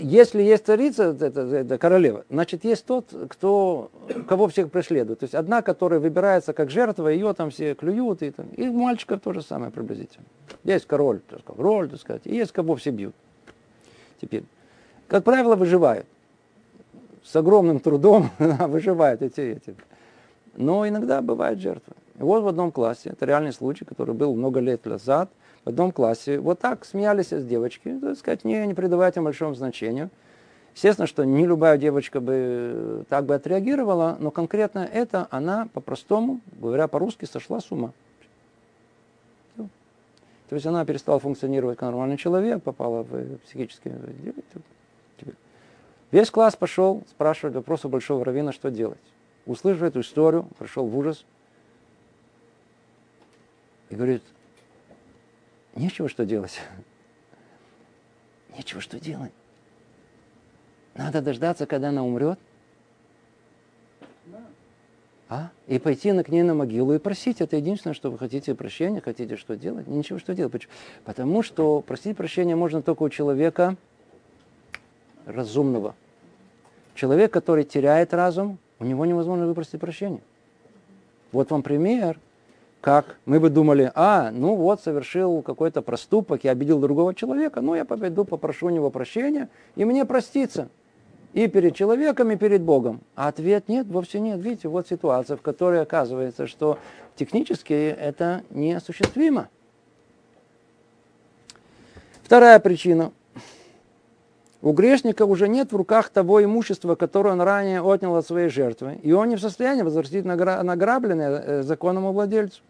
если 0.00 0.42
есть 0.42 0.66
царица, 0.66 1.16
это, 1.18 1.40
это 1.40 1.78
королева, 1.78 2.24
значит, 2.30 2.64
есть 2.64 2.86
тот, 2.86 3.06
кто, 3.28 3.90
кого 4.28 4.48
всех 4.48 4.70
преследует. 4.70 5.20
То 5.20 5.24
есть 5.24 5.34
одна, 5.34 5.62
которая 5.62 5.98
выбирается 6.00 6.52
как 6.52 6.70
жертва, 6.70 7.08
ее 7.08 7.32
там 7.34 7.50
все 7.50 7.74
клюют, 7.74 8.22
и, 8.22 8.30
там, 8.30 8.48
и 8.50 8.68
мальчиков 8.68 9.20
то 9.20 9.32
же 9.32 9.42
самое 9.42 9.72
приблизительно. 9.72 10.26
Есть 10.64 10.86
король, 10.86 11.20
так 11.28 11.40
сказать, 11.40 11.56
король, 11.56 11.88
так 11.88 12.00
сказать, 12.00 12.22
и 12.26 12.36
есть 12.36 12.52
кого 12.52 12.76
все 12.76 12.90
бьют 12.90 13.14
теперь, 14.22 14.44
как 15.08 15.24
правило, 15.24 15.56
выживают. 15.56 16.06
С 17.22 17.36
огромным 17.36 17.80
трудом 17.80 18.30
выживают 18.38 19.20
эти, 19.20 19.40
эти. 19.40 19.74
Но 20.56 20.86
иногда 20.86 21.22
бывают 21.22 21.60
жертвы. 21.60 21.94
И 22.18 22.22
вот 22.22 22.42
в 22.42 22.48
одном 22.48 22.72
классе, 22.72 23.10
это 23.10 23.24
реальный 23.24 23.52
случай, 23.52 23.84
который 23.84 24.14
был 24.14 24.34
много 24.34 24.60
лет 24.60 24.84
назад, 24.84 25.30
в 25.64 25.68
одном 25.68 25.92
классе 25.92 26.38
вот 26.38 26.58
так 26.58 26.84
смеялись 26.84 27.32
с 27.32 27.44
девочки, 27.44 27.98
так 28.00 28.18
сказать, 28.18 28.44
не, 28.44 28.66
не 28.66 28.74
придавая 28.74 29.10
этим 29.10 29.24
большому 29.24 29.54
значению. 29.54 30.10
Естественно, 30.74 31.06
что 31.06 31.24
не 31.24 31.46
любая 31.46 31.76
девочка 31.78 32.20
бы 32.20 33.04
так 33.08 33.26
бы 33.26 33.34
отреагировала, 33.34 34.16
но 34.18 34.30
конкретно 34.30 34.88
это 34.90 35.28
она 35.30 35.68
по-простому, 35.72 36.40
говоря 36.60 36.88
по-русски, 36.88 37.26
сошла 37.26 37.60
с 37.60 37.70
ума. 37.70 37.92
То 39.56 40.56
есть 40.56 40.66
она 40.66 40.84
перестала 40.84 41.18
функционировать 41.18 41.78
как 41.78 41.88
нормальный 41.90 42.18
человек, 42.18 42.62
попала 42.62 43.04
в 43.04 43.38
психические... 43.46 43.98
Весь 46.10 46.30
класс 46.30 46.56
пошел 46.56 47.02
спрашивать 47.08 47.54
вопрос 47.54 47.86
у 47.86 47.88
большого 47.88 48.22
равина, 48.22 48.52
что 48.52 48.70
делать. 48.70 48.98
Услышав 49.46 49.82
эту 49.82 50.00
историю, 50.00 50.48
пришел 50.58 50.86
в 50.86 50.96
ужас 50.96 51.24
и 53.90 53.96
говорит, 53.96 54.22
нечего 55.74 56.08
что 56.08 56.24
делать. 56.24 56.60
Нечего 58.56 58.80
что 58.80 59.00
делать. 59.00 59.32
Надо 60.94 61.22
дождаться, 61.22 61.66
когда 61.66 61.88
она 61.88 62.04
умрет, 62.04 62.38
а? 65.32 65.50
И 65.66 65.78
пойти 65.78 66.12
на, 66.12 66.24
к 66.24 66.28
ней 66.28 66.42
на 66.42 66.52
могилу 66.52 66.92
и 66.92 66.98
просить. 66.98 67.40
Это 67.40 67.56
единственное, 67.56 67.94
что 67.94 68.10
вы 68.10 68.18
хотите 68.18 68.54
прощения, 68.54 69.00
хотите 69.00 69.38
что 69.38 69.56
делать. 69.56 69.86
Ничего 69.86 70.18
что 70.18 70.34
делать. 70.34 70.52
Почему? 70.52 70.72
Потому 71.04 71.42
что 71.42 71.80
просить 71.80 72.18
прощения 72.18 72.54
можно 72.54 72.82
только 72.82 73.02
у 73.02 73.08
человека 73.08 73.76
разумного. 75.24 75.94
Человек, 76.94 77.32
который 77.32 77.64
теряет 77.64 78.12
разум, 78.12 78.58
у 78.82 78.84
него 78.84 79.06
невозможно 79.06 79.46
выпросить 79.46 79.80
прощения. 79.80 80.20
Вот 81.30 81.50
вам 81.50 81.62
пример, 81.62 82.18
как 82.80 83.16
мы 83.26 83.38
бы 83.38 83.48
думали, 83.48 83.92
а, 83.94 84.32
ну 84.32 84.56
вот, 84.56 84.82
совершил 84.82 85.40
какой-то 85.42 85.82
проступок, 85.82 86.42
я 86.42 86.50
обидел 86.50 86.80
другого 86.80 87.14
человека, 87.14 87.60
ну 87.60 87.76
я 87.76 87.84
пойду 87.84 88.24
попрошу 88.24 88.66
у 88.66 88.70
него 88.70 88.90
прощения, 88.90 89.48
и 89.76 89.84
мне 89.84 90.04
проститься 90.04 90.68
и 91.32 91.46
перед 91.46 91.76
человеком, 91.76 92.32
и 92.32 92.36
перед 92.36 92.62
Богом. 92.62 93.00
А 93.14 93.28
ответ 93.28 93.68
нет, 93.68 93.86
вовсе 93.86 94.18
нет. 94.18 94.40
Видите, 94.40 94.68
вот 94.68 94.88
ситуация, 94.88 95.36
в 95.36 95.42
которой 95.42 95.80
оказывается, 95.80 96.48
что 96.48 96.78
технически 97.14 97.72
это 97.72 98.42
неосуществимо. 98.50 99.48
Вторая 102.24 102.58
причина. 102.58 103.12
У 104.62 104.72
грешника 104.72 105.26
уже 105.26 105.48
нет 105.48 105.72
в 105.72 105.76
руках 105.76 106.08
того 106.08 106.42
имущества, 106.42 106.94
которое 106.94 107.30
он 107.30 107.40
ранее 107.40 107.82
отнял 107.82 108.14
от 108.14 108.24
своей 108.24 108.48
жертвы, 108.48 109.00
и 109.02 109.10
он 109.10 109.28
не 109.28 109.36
в 109.36 109.40
состоянии 109.40 109.82
возвратить 109.82 110.24
награбленное 110.24 111.30
э, 111.30 111.62
законному 111.62 112.12
владельцу. 112.12 112.62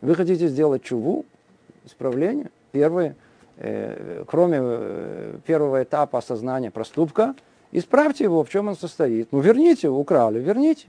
Вы 0.00 0.16
хотите 0.16 0.48
сделать 0.48 0.82
чуву, 0.82 1.24
исправление, 1.84 2.50
первое, 2.72 3.14
э, 3.58 4.24
кроме 4.26 4.58
э, 4.60 5.38
первого 5.46 5.84
этапа 5.84 6.18
осознания 6.18 6.72
проступка, 6.72 7.36
исправьте 7.70 8.24
его, 8.24 8.42
в 8.42 8.48
чем 8.48 8.66
он 8.66 8.76
состоит. 8.76 9.28
Ну, 9.30 9.38
верните, 9.38 9.88
украли, 9.88 10.40
верните. 10.40 10.88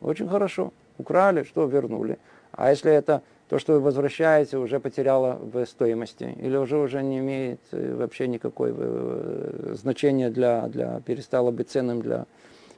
Очень 0.00 0.26
хорошо. 0.26 0.72
Украли, 0.96 1.42
что 1.42 1.66
вернули. 1.66 2.18
А 2.52 2.70
если 2.70 2.90
это 2.90 3.20
то, 3.50 3.58
что 3.58 3.72
вы 3.72 3.80
возвращаете, 3.80 4.58
уже 4.58 4.78
потеряло 4.78 5.36
в 5.42 5.66
стоимости, 5.66 6.36
или 6.40 6.56
уже 6.56 6.76
уже 6.76 7.02
не 7.02 7.18
имеет 7.18 7.58
э, 7.72 7.96
вообще 7.96 8.28
никакой 8.28 8.72
э, 8.72 9.74
значения 9.74 10.30
для, 10.30 10.68
для 10.68 11.00
перестало 11.00 11.50
быть 11.50 11.68
ценным 11.68 12.00
для 12.00 12.26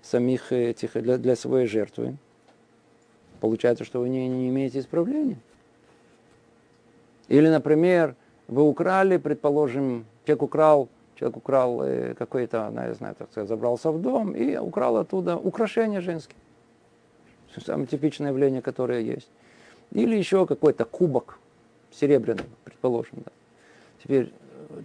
самих 0.00 0.50
этих, 0.50 0.94
для, 0.94 1.18
для 1.18 1.36
своей 1.36 1.66
жертвы. 1.66 2.16
Получается, 3.40 3.84
что 3.84 4.00
вы 4.00 4.08
не, 4.08 4.26
не 4.28 4.48
имеете 4.48 4.78
исправления. 4.78 5.36
Или, 7.28 7.48
например, 7.48 8.16
вы 8.48 8.62
украли, 8.62 9.18
предположим, 9.18 10.06
человек 10.24 10.42
украл, 10.42 10.88
человек 11.16 11.36
украл 11.36 11.82
э, 11.82 12.14
какой-то, 12.14 12.70
ну, 12.72 12.80
я 12.80 12.94
знаю, 12.94 13.14
так 13.14 13.30
сказать, 13.30 13.46
забрался 13.46 13.90
в 13.90 14.00
дом 14.00 14.32
и 14.34 14.56
украл 14.56 14.96
оттуда 14.96 15.36
украшения 15.36 16.00
женские. 16.00 16.38
Самое 17.62 17.86
типичное 17.86 18.30
явление, 18.30 18.62
которое 18.62 19.00
есть. 19.00 19.28
Или 19.92 20.16
еще 20.16 20.46
какой-то 20.46 20.84
кубок 20.84 21.38
серебряный, 21.90 22.44
предположим. 22.64 23.18
Да. 23.24 23.32
Теперь 24.02 24.32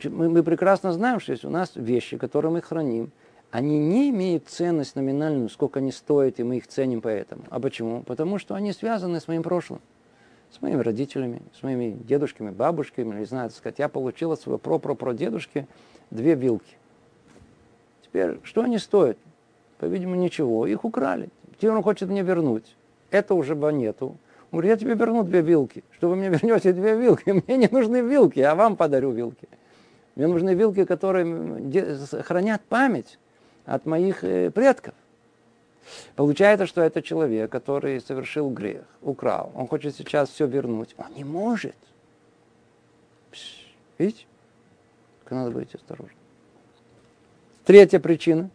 мы, 0.04 0.30
мы 0.30 0.44
прекрасно 0.44 0.92
знаем, 0.92 1.20
что 1.20 1.32
есть 1.32 1.46
у 1.46 1.50
нас 1.50 1.72
вещи, 1.76 2.18
которые 2.18 2.52
мы 2.52 2.62
храним, 2.62 3.12
они 3.50 3.80
не 3.80 4.10
имеют 4.10 4.48
ценность 4.50 4.96
номинальную, 4.96 5.50
сколько 5.50 5.80
они 5.80 5.92
стоят, 5.92 6.40
и 6.40 6.44
мы 6.44 6.58
их 6.58 6.68
ценим 6.68 7.02
поэтому. 7.02 7.44
А 7.50 7.60
почему? 7.60 8.04
Потому 8.04 8.40
что 8.40 8.56
они 8.56 8.74
связаны 8.74 9.22
с 9.22 9.28
моим 9.28 9.42
прошлым, 9.42 9.80
с 10.52 10.62
моими 10.62 10.82
родителями, 10.82 11.42
с 11.58 11.64
моими 11.64 11.92
дедушками, 11.92 12.52
бабушками, 12.52 13.18
не 13.18 13.26
знаю, 13.26 13.50
так 13.50 13.58
сказать. 13.58 13.80
Я 13.80 13.88
получил 13.88 14.34
от 14.34 14.42
своего 14.42 14.58
про-про-про-дедушки 14.58 15.66
две 16.12 16.36
вилки. 16.36 16.76
Теперь, 18.04 18.40
что 18.44 18.64
они 18.64 18.78
стоят? 18.78 19.18
По-видимому, 19.80 20.20
ничего. 20.20 20.68
Их 20.68 20.84
украли. 20.84 21.30
Теперь 21.58 21.72
он 21.72 21.84
хочет 21.84 22.10
мне 22.10 22.24
вернуть. 22.24 22.76
Это 23.12 23.34
уже 23.34 23.56
нету. 23.56 24.18
Он 24.52 24.60
говорит, 24.60 24.72
я 24.72 24.78
тебе 24.78 24.96
верну 24.96 25.24
две 25.24 25.42
вилки. 25.42 25.84
Что 25.92 26.10
вы 26.10 26.16
мне 26.16 26.30
вернете 26.30 26.74
две 26.74 26.96
вилки? 26.96 27.30
Мне 27.30 27.58
не 27.58 27.68
нужны 27.68 28.02
вилки, 28.02 28.40
я 28.40 28.56
вам 28.56 28.76
подарю 28.76 29.12
вилки. 29.12 29.48
Мне 30.16 30.28
нужны 30.28 30.54
вилки, 30.56 30.86
которые 30.86 32.24
хранят 32.24 32.62
память 32.64 33.20
от 33.66 33.86
моих 33.86 34.24
э, 34.24 34.50
предков. 34.50 34.94
Получается, 36.16 36.66
что 36.66 36.82
это 36.82 37.02
человек, 37.02 37.52
который 37.52 38.02
совершил 38.02 38.50
грех, 38.50 38.84
украл. 39.02 39.52
Он 39.56 39.68
хочет 39.68 39.96
сейчас 39.96 40.30
все 40.30 40.48
вернуть. 40.48 40.96
Он 40.98 41.14
не 41.16 41.24
может. 41.24 41.76
Видите? 43.98 44.26
Как 45.24 45.32
надо 45.34 45.52
быть 45.52 45.74
осторожным. 45.76 46.18
Третья 47.66 48.00
причина. 48.00 48.50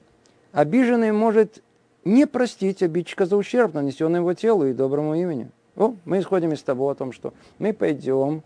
Обиженный 0.53 1.13
может 1.13 1.63
не 2.05 2.27
простить 2.27 2.83
обидчика 2.83 3.27
за 3.27 3.37
ущерб, 3.37 3.75
нанесенный 3.75 4.19
его 4.19 4.35
телу 4.35 4.67
и 4.67 4.73
доброму 4.73 5.15
имени. 5.15 5.51
Ну, 5.75 5.97
мы 6.05 6.21
исходим 6.21 6.53
из 6.53 6.63
того, 6.63 6.91
о 6.91 6.95
том, 6.95 7.13
что 7.13 7.33
мы 7.59 7.73
пойдем 7.73 8.43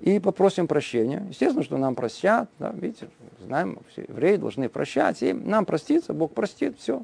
и 0.00 0.18
попросим 0.18 0.66
прощения. 0.66 1.24
Естественно, 1.28 1.62
что 1.62 1.78
нам 1.78 1.94
простят, 1.94 2.50
да, 2.58 2.72
видите, 2.72 3.08
знаем, 3.44 3.78
все 3.90 4.02
евреи 4.02 4.36
должны 4.36 4.68
прощать, 4.68 5.22
и 5.22 5.32
нам 5.32 5.64
проститься, 5.64 6.12
Бог 6.12 6.32
простит, 6.32 6.78
все, 6.78 7.02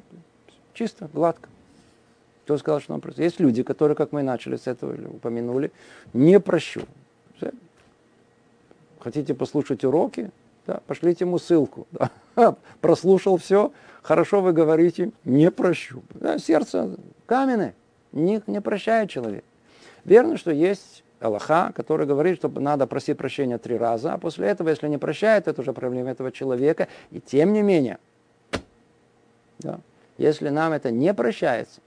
чисто, 0.74 1.08
гладко. 1.12 1.48
Кто 2.44 2.58
сказал, 2.58 2.80
что 2.80 2.92
нам 2.92 3.00
простит? 3.00 3.24
Есть 3.24 3.40
люди, 3.40 3.62
которые, 3.62 3.96
как 3.96 4.12
мы 4.12 4.22
начали 4.22 4.56
с 4.56 4.66
этого, 4.66 4.94
упомянули, 5.08 5.72
не 6.12 6.38
прощу. 6.40 6.82
Хотите 8.98 9.34
послушать 9.34 9.84
уроки? 9.84 10.30
Да, 10.66 10.80
пошлите 10.86 11.24
ему 11.24 11.38
ссылку. 11.38 11.86
Да. 12.34 12.56
Прослушал 12.80 13.36
все, 13.36 13.72
хорошо 14.00 14.40
вы 14.40 14.54
говорите, 14.54 15.12
не 15.24 15.50
прощу. 15.50 16.02
Да, 16.14 16.38
сердце 16.38 16.96
каменное, 17.26 17.74
не, 18.10 18.40
не 18.46 18.60
прощает 18.62 19.10
человек. 19.10 19.44
Верно, 20.04 20.36
что 20.36 20.50
есть 20.50 21.04
Аллаха, 21.20 21.72
который 21.74 22.06
говорит, 22.06 22.38
что 22.38 22.48
надо 22.48 22.86
просить 22.86 23.16
прощения 23.16 23.58
три 23.58 23.76
раза, 23.76 24.14
а 24.14 24.18
после 24.18 24.48
этого, 24.48 24.68
если 24.68 24.88
не 24.88 24.98
прощает, 24.98 25.46
это 25.48 25.60
уже 25.60 25.72
проблема 25.72 26.10
этого 26.10 26.32
человека. 26.32 26.88
И 27.10 27.20
тем 27.20 27.52
не 27.52 27.62
менее, 27.62 27.98
да, 29.60 29.80
если 30.18 30.48
нам 30.48 30.72
это 30.72 30.90
не 30.90 31.14
прощается, 31.14 31.80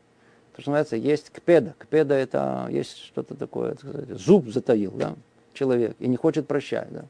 то, 0.55 0.61
что 0.61 0.71
называется, 0.71 0.95
есть 0.95 1.31
кпеда. 1.31 1.75
Кпеда 1.77 2.13
это 2.13 2.67
есть 2.69 2.97
что-то 2.97 3.35
такое, 3.35 3.75
сказать, 3.75 4.09
зуб 4.09 4.47
затаил, 4.47 4.91
да, 4.91 5.15
человек, 5.53 5.95
и 5.99 6.07
не 6.07 6.15
хочет 6.15 6.47
прощать. 6.47 6.87
Да. 6.91 7.05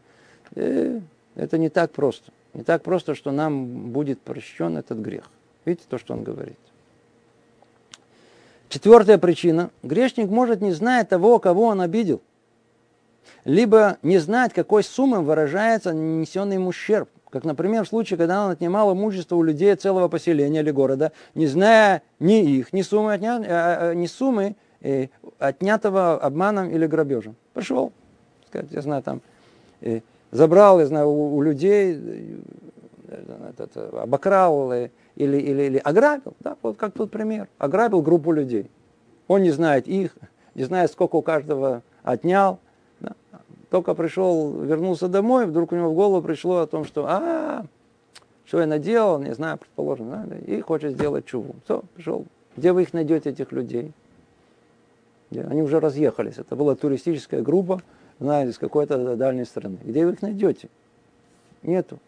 И 0.56 1.02
это 1.36 1.60
не 1.60 1.70
так 1.70 1.92
просто. 1.92 2.32
Не 2.56 2.64
так 2.64 2.82
просто, 2.82 3.14
что 3.14 3.32
нам 3.32 3.92
будет 3.92 4.20
прощен 4.22 4.78
этот 4.78 4.98
грех. 4.98 5.30
Видите 5.66 5.86
то, 5.88 6.00
что 6.00 6.14
он 6.14 6.24
говорит? 6.24 6.58
Четвертая 8.70 9.18
причина. 9.18 9.70
Грешник 9.84 10.30
может 10.30 10.62
не 10.62 10.72
знать 10.72 11.10
того, 11.10 11.40
кого 11.40 11.66
он 11.68 11.82
обидел. 11.82 12.22
Либо 13.44 13.98
не 14.02 14.18
знать, 14.18 14.54
какой 14.54 14.84
суммой 14.84 15.22
выражается 15.22 15.94
нанесенный 15.94 16.56
ему 16.56 16.70
ущерб. 16.70 17.10
Как, 17.30 17.44
например, 17.44 17.84
в 17.84 17.88
случае, 17.90 18.18
когда 18.18 18.46
он 18.46 18.52
отнимал 18.52 18.94
имущество 18.94 19.36
у 19.36 19.44
людей 19.44 19.76
целого 19.76 20.08
поселения 20.08 20.62
или 20.62 20.72
города, 20.72 21.12
не 21.34 21.48
зная 21.48 22.02
ни 22.20 22.44
их, 22.44 22.74
ни 22.74 22.82
суммы, 22.82 23.14
отня... 23.14 23.44
А, 23.46 23.90
а, 23.90 23.94
ни 23.94 24.08
суммы 24.08 24.56
э, 24.82 25.08
отнятого 25.38 26.18
обманом 26.18 26.70
или 26.70 26.88
грабежем. 26.88 27.36
Пошел, 27.54 27.92
сказать, 28.48 28.68
я 28.72 28.82
знаю, 28.82 29.04
там, 29.04 29.22
э, 29.82 30.02
забрал, 30.32 30.80
я 30.80 30.86
знаю, 30.86 31.10
у, 31.10 31.42
людей, 31.42 32.00
э, 33.10 34.00
обокрал, 34.02 34.72
э, 34.72 34.90
или, 35.16 35.38
или, 35.38 35.64
или 35.64 35.78
ограбил, 35.78 36.34
да, 36.40 36.58
вот 36.62 36.78
как 36.78 36.94
тут 36.94 37.12
пример, 37.12 37.48
ограбил 37.58 38.02
группу 38.02 38.32
людей. 38.32 38.70
Он 39.28 39.42
не 39.42 39.52
знает 39.52 39.88
их, 39.88 40.16
не 40.56 40.64
знает, 40.64 40.92
сколько 40.92 41.16
у 41.16 41.22
каждого 41.22 41.82
отнял. 42.04 42.60
Да. 43.00 43.14
Только 43.70 43.94
пришел, 43.94 44.62
вернулся 44.62 45.08
домой, 45.08 45.46
вдруг 45.46 45.72
у 45.72 45.76
него 45.76 45.90
в 45.90 45.96
голову 45.96 46.22
пришло 46.22 46.60
о 46.60 46.68
том, 46.68 46.86
что 46.86 47.06
а, 47.08 47.66
что 48.46 48.60
я 48.60 48.68
наделал, 48.68 49.20
не 49.20 49.34
знаю, 49.34 49.58
предположим, 49.58 50.10
да, 50.12 50.38
и 50.46 50.62
хочет 50.62 50.94
сделать 50.94 51.26
чуву. 51.26 51.56
Все, 51.66 51.82
пришел. 51.96 52.26
Где 52.56 52.72
вы 52.72 52.84
их 52.84 52.94
найдете, 52.94 53.32
этих 53.32 53.52
людей? 53.52 53.92
Они 55.32 55.62
уже 55.62 55.80
разъехались. 55.80 56.38
Это 56.38 56.56
была 56.56 56.76
туристическая 56.76 57.42
группа, 57.42 57.82
знаете, 58.20 58.54
с 58.54 58.58
какой-то 58.58 59.16
дальней 59.16 59.46
страны. 59.46 59.78
Где 59.84 60.06
вы 60.06 60.14
их 60.14 60.22
найдете? 60.22 60.70
Нету. 61.64 62.00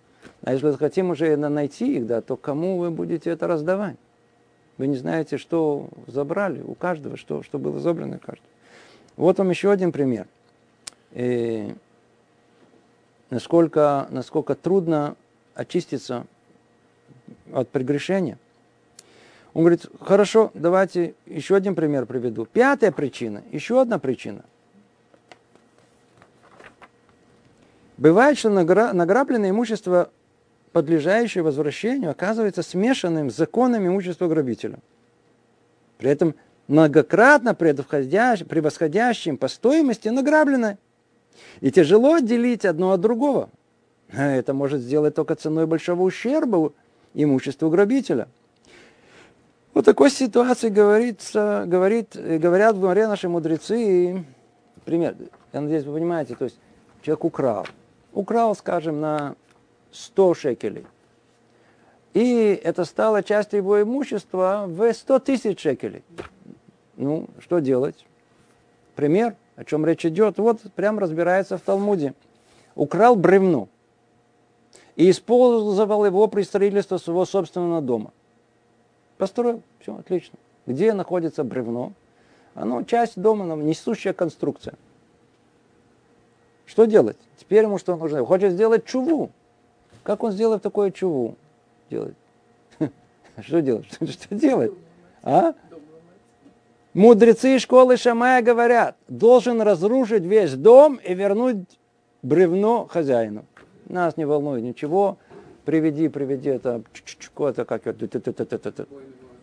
А 0.44 0.54
если 0.54 0.72
хотим 0.74 1.10
уже 1.10 1.36
найти 1.36 1.98
их, 1.98 2.08
да, 2.08 2.22
то 2.22 2.36
кому 2.36 2.78
вы 2.78 2.92
будете 2.92 3.30
это 3.30 3.48
раздавать? 3.48 3.96
Вы 4.78 4.88
не 4.88 4.96
знаете, 4.96 5.38
что 5.38 5.90
забрали 6.08 6.62
у 6.62 6.74
каждого, 6.74 7.18
что, 7.18 7.44
что 7.44 7.58
было 7.58 7.80
забрано 7.80 8.20
каждого. 8.20 8.48
Вот 9.16 9.40
вам 9.40 9.50
еще 9.50 9.72
один 9.72 9.92
пример. 9.92 10.28
И 11.14 11.74
насколько, 13.30 14.08
насколько 14.12 14.56
трудно 14.56 15.16
очиститься 15.56 16.28
от 17.52 17.70
прегрешения. 17.70 18.38
Он 19.54 19.64
говорит, 19.64 19.88
хорошо, 20.00 20.52
давайте 20.54 21.16
еще 21.26 21.56
один 21.56 21.74
пример 21.74 22.06
приведу. 22.06 22.46
Пятая 22.46 22.92
причина, 22.92 23.44
еще 23.52 23.82
одна 23.82 23.98
причина– 23.98 24.46
Бывает, 27.98 28.38
что 28.38 28.50
награбленное 28.50 29.50
имущество, 29.50 30.12
подлежащее 30.72 31.44
возвращению, 31.44 32.12
оказывается 32.12 32.62
смешанным 32.62 33.30
с 33.30 33.36
законами 33.36 33.88
имущества 33.88 34.28
грабителя. 34.28 34.80
При 35.98 36.10
этом 36.10 36.36
многократно 36.68 37.56
превосходящим 37.56 39.38
по 39.38 39.48
стоимости 39.48 40.10
награбленное. 40.10 40.78
И 41.62 41.72
тяжело 41.72 42.16
отделить 42.16 42.66
одно 42.66 42.92
от 42.92 43.02
другого. 43.02 43.50
Это 44.12 44.54
может 44.54 44.82
сделать 44.82 45.16
только 45.16 45.36
ценой 45.36 45.68
большого 45.68 46.04
ущерба 46.04 46.72
имуществу 47.14 47.70
грабителя. 47.70 48.28
Вот 49.74 49.86
такой 49.86 50.10
ситуации 50.10 50.70
говорится, 50.70 51.64
говорит, 51.68 52.16
говорят 52.16 52.76
в 52.76 52.82
море 52.82 53.08
наши 53.08 53.30
мудрецы. 53.30 54.26
Пример. 54.86 55.16
Я 55.54 55.62
надеюсь, 55.62 55.84
вы 55.84 55.94
понимаете, 55.94 56.36
то 56.36 56.46
есть 56.46 56.58
человек 57.02 57.26
украл 57.26 57.66
украл, 58.18 58.56
скажем, 58.56 59.00
на 59.00 59.36
100 59.98 60.34
шекелей. 60.34 60.86
И 62.14 62.60
это 62.64 62.86
стало 62.86 63.24
частью 63.24 63.58
его 63.58 63.82
имущества 63.82 64.66
в 64.68 64.94
100 64.94 65.20
тысяч 65.20 65.60
шекелей. 65.60 66.04
Ну, 66.96 67.28
что 67.40 67.60
делать? 67.60 68.06
Пример, 68.96 69.36
о 69.56 69.64
чем 69.64 69.86
речь 69.86 70.06
идет, 70.06 70.38
вот 70.40 70.62
прям 70.74 70.98
разбирается 71.00 71.58
в 71.58 71.62
Талмуде. 71.62 72.14
Украл 72.76 73.16
бревно. 73.16 73.70
и 74.96 75.12
использовал 75.12 76.06
его 76.06 76.28
при 76.28 76.42
строительстве 76.42 76.98
своего 76.98 77.26
собственного 77.26 77.82
дома. 77.82 78.12
Построил, 79.18 79.62
все, 79.80 79.96
отлично. 79.96 80.38
Где 80.66 80.92
находится 80.94 81.44
бревно? 81.44 81.94
Оно 82.56 82.82
часть 82.84 83.20
дома, 83.22 83.56
несущая 83.56 84.14
конструкция. 84.14 84.74
Что 86.66 86.86
делать? 86.86 87.18
Теперь 87.38 87.64
ему 87.64 87.78
что 87.78 87.96
нужно? 87.96 88.26
Хочет 88.26 88.54
сделать 88.54 88.86
чуву. 88.86 89.32
Как 90.08 90.24
он 90.24 90.32
сделает 90.32 90.62
такое 90.62 90.90
чуву? 90.92 91.36
Делать? 91.90 92.16
Что 93.42 93.62
делать? 93.62 93.88
Что 94.10 94.36
делать? 94.36 94.72
А? 95.22 95.54
Мудрецы 96.94 97.60
школы 97.60 97.98
Шамая 97.98 98.42
говорят, 98.42 98.96
должен 99.10 99.60
разрушить 99.62 100.24
весь 100.24 100.54
дом 100.54 100.96
и 100.96 101.14
вернуть 101.14 101.78
бревно 102.24 102.88
хозяину. 102.90 103.44
Нас 103.90 104.16
не 104.16 104.24
волнует 104.24 104.64
ничего. 104.64 105.18
Приведи, 105.66 106.08
приведи 106.08 106.52
это, 106.52 106.82
это 107.40 107.66
как 107.66 107.86
это, 107.86 108.88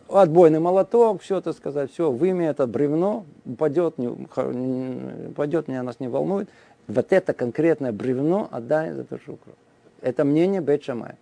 отбойный 0.09 0.59
молоток, 0.59 1.21
все 1.21 1.37
это 1.37 1.53
сказать, 1.53 1.91
все, 1.91 2.09
выми 2.09 2.45
это 2.45 2.65
бревно, 2.65 3.25
упадет, 3.45 3.99
не, 3.99 4.07
упадет, 4.07 5.67
меня 5.67 5.83
нас 5.83 5.99
не 5.99 6.07
волнует. 6.07 6.49
Вот 6.87 7.13
это 7.13 7.33
конкретное 7.33 7.91
бревно 7.91 8.47
отдай 8.49 8.93
за 8.93 9.05
что 9.05 9.33
украл. 9.33 9.55
Это 10.01 10.23
мнение 10.23 10.61
Бет 10.61 10.83
Шамая. 10.83 11.17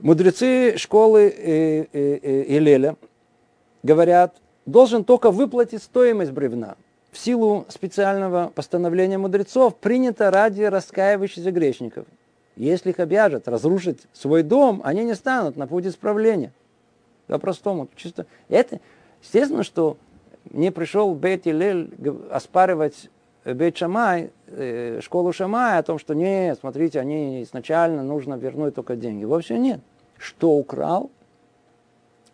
Мудрецы 0.00 0.76
школы 0.76 1.28
э, 1.28 1.86
э, 1.92 2.18
э, 2.22 2.44
Илеля 2.56 2.96
говорят, 3.82 4.36
должен 4.64 5.04
только 5.04 5.30
выплатить 5.30 5.82
стоимость 5.82 6.30
бревна. 6.30 6.76
В 7.10 7.18
силу 7.18 7.66
специального 7.68 8.52
постановления 8.54 9.18
мудрецов 9.18 9.76
принято 9.76 10.30
ради 10.30 10.62
раскаивающихся 10.62 11.50
грешников. 11.50 12.06
Если 12.54 12.90
их 12.90 13.00
обяжут 13.00 13.48
разрушить 13.48 14.00
свой 14.12 14.42
дом, 14.42 14.82
они 14.84 15.04
не 15.04 15.14
станут 15.14 15.56
на 15.56 15.66
путь 15.66 15.86
исправления. 15.86 16.52
По-простому. 17.26 17.88
Чисто. 17.96 18.26
Это, 18.48 18.80
естественно, 19.22 19.62
что 19.62 19.96
мне 20.50 20.70
пришел 20.70 21.14
Бет 21.14 21.46
Илель 21.46 21.90
оспаривать 22.30 23.10
Бет 23.54 23.76
Шамай, 23.76 24.30
э, 24.48 25.00
школу 25.02 25.32
Шамай 25.32 25.78
о 25.78 25.82
том, 25.82 25.98
что 25.98 26.14
нет, 26.14 26.58
смотрите, 26.60 27.00
они 27.00 27.42
изначально 27.42 28.02
нужно 28.02 28.34
вернуть 28.34 28.74
только 28.74 28.96
деньги. 28.96 29.24
Вовсе 29.24 29.58
нет. 29.58 29.80
Что 30.18 30.52
украл, 30.52 31.10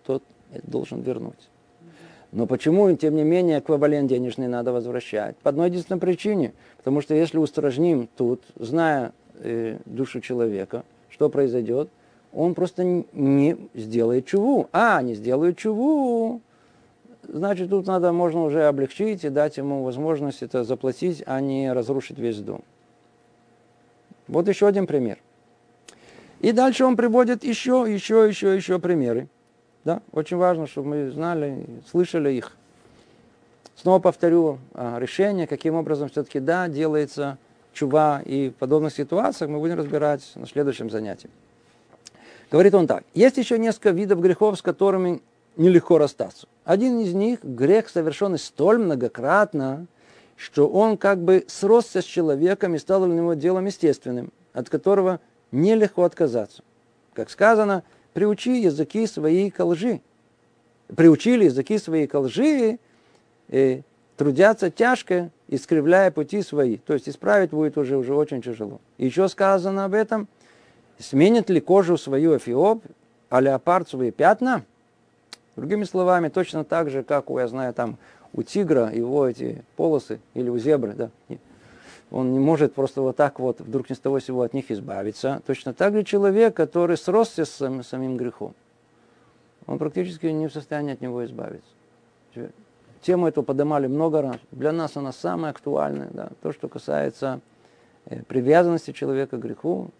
тот 0.04 0.22
должен 0.64 1.02
вернуть. 1.02 1.48
Но 2.32 2.46
почему, 2.46 2.92
тем 2.96 3.14
не 3.14 3.22
менее, 3.22 3.60
эквивалент 3.60 4.10
денежный 4.10 4.48
надо 4.48 4.72
возвращать? 4.72 5.36
По 5.36 5.50
одной 5.50 5.68
единственной 5.68 6.00
причине. 6.00 6.52
Потому 6.78 7.00
что 7.00 7.14
если 7.14 7.38
устражним 7.38 8.08
тут, 8.16 8.42
зная 8.56 9.12
э, 9.38 9.78
душу 9.84 10.20
человека, 10.20 10.84
что 11.10 11.28
произойдет? 11.28 11.90
Он 12.32 12.54
просто 12.54 12.82
не 12.82 13.56
сделает 13.74 14.26
чуву. 14.26 14.68
А, 14.72 15.00
не 15.02 15.14
сделает 15.14 15.58
чуву. 15.58 16.40
Значит, 17.28 17.70
тут 17.70 17.86
надо, 17.86 18.12
можно 18.12 18.42
уже 18.42 18.66
облегчить 18.66 19.24
и 19.24 19.28
дать 19.28 19.56
ему 19.56 19.82
возможность 19.82 20.42
это 20.42 20.64
заплатить, 20.64 21.22
а 21.26 21.40
не 21.40 21.72
разрушить 21.72 22.18
весь 22.18 22.38
дом. 22.38 22.62
Вот 24.28 24.48
еще 24.48 24.66
один 24.66 24.86
пример. 24.86 25.18
И 26.40 26.52
дальше 26.52 26.84
он 26.84 26.96
приводит 26.96 27.44
еще, 27.44 27.86
еще, 27.88 28.26
еще, 28.28 28.54
еще 28.54 28.78
примеры. 28.78 29.28
Да? 29.84 30.00
Очень 30.12 30.36
важно, 30.36 30.66
чтобы 30.66 30.88
мы 30.88 31.10
знали, 31.10 31.66
слышали 31.90 32.32
их. 32.32 32.56
Снова 33.76 33.98
повторю 33.98 34.58
а, 34.72 34.98
решение, 34.98 35.46
каким 35.46 35.74
образом 35.74 36.08
все-таки 36.08 36.40
да, 36.40 36.68
делается 36.68 37.38
чува 37.72 38.22
и 38.24 38.50
в 38.50 38.54
подобных 38.54 38.94
ситуациях 38.94 39.50
мы 39.50 39.58
будем 39.58 39.78
разбирать 39.78 40.22
на 40.36 40.46
следующем 40.46 40.90
занятии. 40.90 41.28
Говорит 42.50 42.74
он 42.74 42.86
так. 42.86 43.04
Есть 43.14 43.36
еще 43.36 43.58
несколько 43.58 43.90
видов 43.90 44.20
грехов, 44.20 44.58
с 44.58 44.62
которыми 44.62 45.20
нелегко 45.56 45.98
расстаться. 45.98 46.46
Один 46.64 47.00
из 47.00 47.12
них– 47.12 47.40
грех, 47.42 47.88
совершенный 47.88 48.38
столь 48.38 48.78
многократно, 48.78 49.86
что 50.36 50.66
он 50.68 50.96
как 50.96 51.22
бы 51.22 51.44
сросся 51.46 52.00
с 52.00 52.04
человеком 52.04 52.74
и 52.74 52.78
стал 52.78 53.04
для 53.04 53.14
него 53.14 53.34
делом 53.34 53.66
естественным, 53.66 54.32
от 54.52 54.70
которого 54.70 55.20
нелегко 55.52 56.04
отказаться. 56.04 56.62
Как 57.12 57.30
сказано, 57.30 57.82
приучи 58.14 58.62
языки 58.62 59.06
свои 59.06 59.50
к 59.50 59.62
лжи. 59.62 60.00
Приучили 60.94 61.44
языки 61.44 61.78
свои 61.78 62.06
к 62.06 62.18
лжи, 62.18 62.78
и 63.48 63.82
трудятся 64.16 64.70
тяжко, 64.70 65.30
искривляя 65.48 66.10
пути 66.10 66.42
свои. 66.42 66.78
То 66.78 66.94
есть 66.94 67.08
исправить 67.08 67.50
будет 67.50 67.76
уже, 67.76 67.96
уже 67.96 68.14
очень 68.14 68.42
тяжело. 68.42 68.80
Еще 68.96 69.28
сказано 69.28 69.84
об 69.84 69.94
этом, 69.94 70.28
сменит 70.98 71.50
ли 71.50 71.60
кожу 71.60 71.98
свою 71.98 72.36
эфиоп, 72.36 72.84
а 73.28 73.40
леопард 73.40 73.88
свои 73.88 74.10
пятна? 74.10 74.64
Другими 75.56 75.84
словами, 75.84 76.28
точно 76.28 76.64
так 76.64 76.90
же, 76.90 77.02
как 77.02 77.30
у, 77.30 77.38
я 77.38 77.48
знаю, 77.48 77.72
там, 77.74 77.96
у 78.32 78.42
тигра 78.42 78.90
его 78.92 79.28
эти 79.28 79.64
полосы, 79.76 80.20
или 80.34 80.48
у 80.48 80.58
зебры, 80.58 80.94
да, 80.94 81.10
он 82.10 82.32
не 82.32 82.38
может 82.38 82.74
просто 82.74 83.02
вот 83.02 83.16
так 83.16 83.38
вот 83.40 83.60
вдруг 83.60 83.90
ни 83.90 83.94
с 83.94 83.98
того 83.98 84.18
всего 84.18 84.42
от 84.42 84.54
них 84.54 84.70
избавиться. 84.70 85.42
Точно 85.46 85.72
так 85.72 85.94
же 85.94 86.04
человек, 86.04 86.54
который 86.54 86.96
сросся 86.96 87.44
с 87.44 87.50
самим, 87.50 87.82
самим 87.82 88.16
грехом, 88.16 88.54
он 89.66 89.78
практически 89.78 90.26
не 90.26 90.46
в 90.48 90.52
состоянии 90.52 90.92
от 90.92 91.00
него 91.00 91.24
избавиться. 91.24 91.68
Тему 93.02 93.26
эту 93.26 93.42
поднимали 93.42 93.86
много 93.86 94.22
раз. 94.22 94.36
Для 94.50 94.72
нас 94.72 94.96
она 94.96 95.12
самая 95.12 95.50
актуальная. 95.50 96.08
Да. 96.10 96.30
То, 96.42 96.52
что 96.52 96.68
касается 96.68 97.40
э, 98.06 98.22
привязанности 98.22 98.92
человека 98.92 99.36
к 99.36 99.40
греху, 99.40 99.90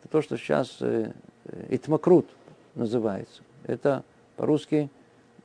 это 0.00 0.10
то, 0.10 0.20
что 0.20 0.36
сейчас 0.36 0.78
э, 0.80 1.12
э, 1.44 1.66
итмакрут 1.70 2.26
называется. 2.74 3.42
Это 3.64 4.02
по-русски 4.40 4.88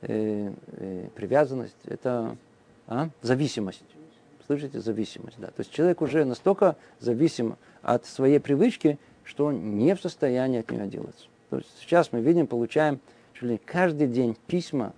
э, 0.00 0.52
э, 0.78 1.08
привязанность, 1.14 1.76
это 1.84 2.34
а, 2.86 3.10
зависимость. 3.20 3.84
Слышите, 4.46 4.80
зависимость. 4.80 5.36
Да. 5.38 5.48
То 5.48 5.58
есть 5.58 5.70
человек 5.70 6.00
уже 6.00 6.24
настолько 6.24 6.76
зависим 6.98 7.56
от 7.82 8.06
своей 8.06 8.40
привычки, 8.40 8.98
что 9.22 9.52
не 9.52 9.94
в 9.94 10.00
состоянии 10.00 10.60
от 10.60 10.70
нее 10.70 10.84
отделаться. 10.84 11.26
То 11.50 11.58
есть 11.58 11.68
сейчас 11.78 12.10
мы 12.10 12.22
видим, 12.22 12.46
получаем 12.46 13.00
что 13.34 13.58
каждый 13.66 14.08
день 14.08 14.34
письма, 14.46 14.94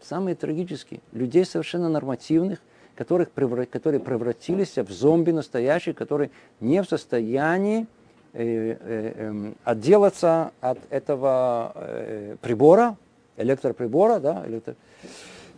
самые 0.00 0.34
трагические, 0.34 0.98
людей 1.12 1.44
совершенно 1.44 1.88
нормативных, 1.88 2.58
которых, 2.96 3.32
которые 3.32 4.00
превратились 4.00 4.76
в 4.76 4.90
зомби 4.90 5.30
настоящие, 5.30 5.94
которые 5.94 6.32
не 6.58 6.82
в 6.82 6.88
состоянии 6.88 7.86
э, 8.32 8.42
э, 8.42 8.76
э, 8.80 9.52
отделаться 9.62 10.50
от 10.60 10.80
этого 10.90 11.70
э, 11.76 12.36
прибора, 12.42 12.96
электроприбора, 13.36 14.18
да, 14.18 14.44
электро... 14.46 14.76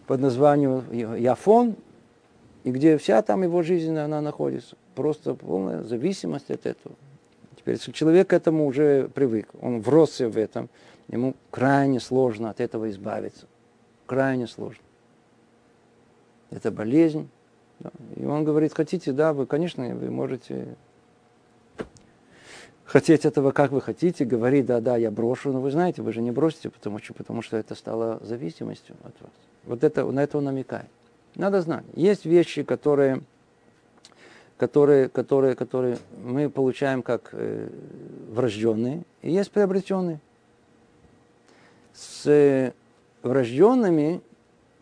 под 0.07 0.21
названием 0.21 0.85
Яфон, 0.93 1.77
и 2.65 2.71
где 2.71 2.99
вся 2.99 3.23
там 3.23 3.43
его 3.43 3.63
жизнь 3.63 3.97
она 3.97 4.21
находится. 4.21 4.77
Просто 4.95 5.35
полная 5.35 5.83
зависимость 5.83 6.51
от 6.51 6.67
этого. 6.67 6.95
Теперь, 7.57 7.75
если 7.75 7.93
человек 7.93 8.29
к 8.29 8.33
этому 8.33 8.67
уже 8.67 9.09
привык, 9.15 9.49
он 9.61 9.81
вросся 9.81 10.29
в 10.29 10.37
этом, 10.37 10.69
ему 11.09 11.35
крайне 11.51 12.01
сложно 12.01 12.51
от 12.51 12.61
этого 12.61 12.91
избавиться. 12.91 13.47
Крайне 14.07 14.47
сложно. 14.47 14.83
Это 16.51 16.71
болезнь. 16.71 17.29
Да. 17.79 17.91
И 18.17 18.25
он 18.25 18.45
говорит, 18.45 18.75
хотите, 18.75 19.13
да, 19.13 19.33
вы, 19.33 19.47
конечно, 19.47 19.95
вы 19.95 20.11
можете 20.11 20.77
хотеть 22.89 23.27
этого, 23.27 23.53
как 23.53 23.71
вы 23.71 23.81
хотите, 23.81 24.25
говорить, 24.25 24.67
да, 24.67 24.81
да, 24.81 24.97
я 24.97 25.11
брошу, 25.11 25.53
но 25.53 25.61
вы 25.61 25.71
знаете, 25.71 26.01
вы 26.03 26.13
же 26.13 26.23
не 26.23 26.31
бросите, 26.31 26.71
потому 26.71 26.99
что, 26.99 27.13
потому 27.13 27.43
что 27.43 27.57
это 27.59 27.75
стало 27.75 28.19
зависимостью 28.23 28.97
от 29.05 29.15
вас. 29.21 29.31
Вот 29.67 29.85
это, 29.85 30.11
на 30.11 30.23
это 30.23 30.39
он 30.39 30.45
намекает. 30.45 30.89
Надо 31.35 31.61
знать. 31.61 31.85
Есть 31.95 32.25
вещи, 32.25 32.63
которые, 32.63 33.21
которые, 34.57 35.11
которые, 35.11 35.55
которые 35.55 35.99
мы 36.25 36.49
получаем 36.49 37.03
как 37.03 37.29
э, 37.33 37.69
врожденные, 38.31 39.03
и 39.21 39.31
есть 39.31 39.51
приобретенные. 39.51 40.21
С 41.93 42.27
э, 42.27 42.73
врожденными 43.23 44.23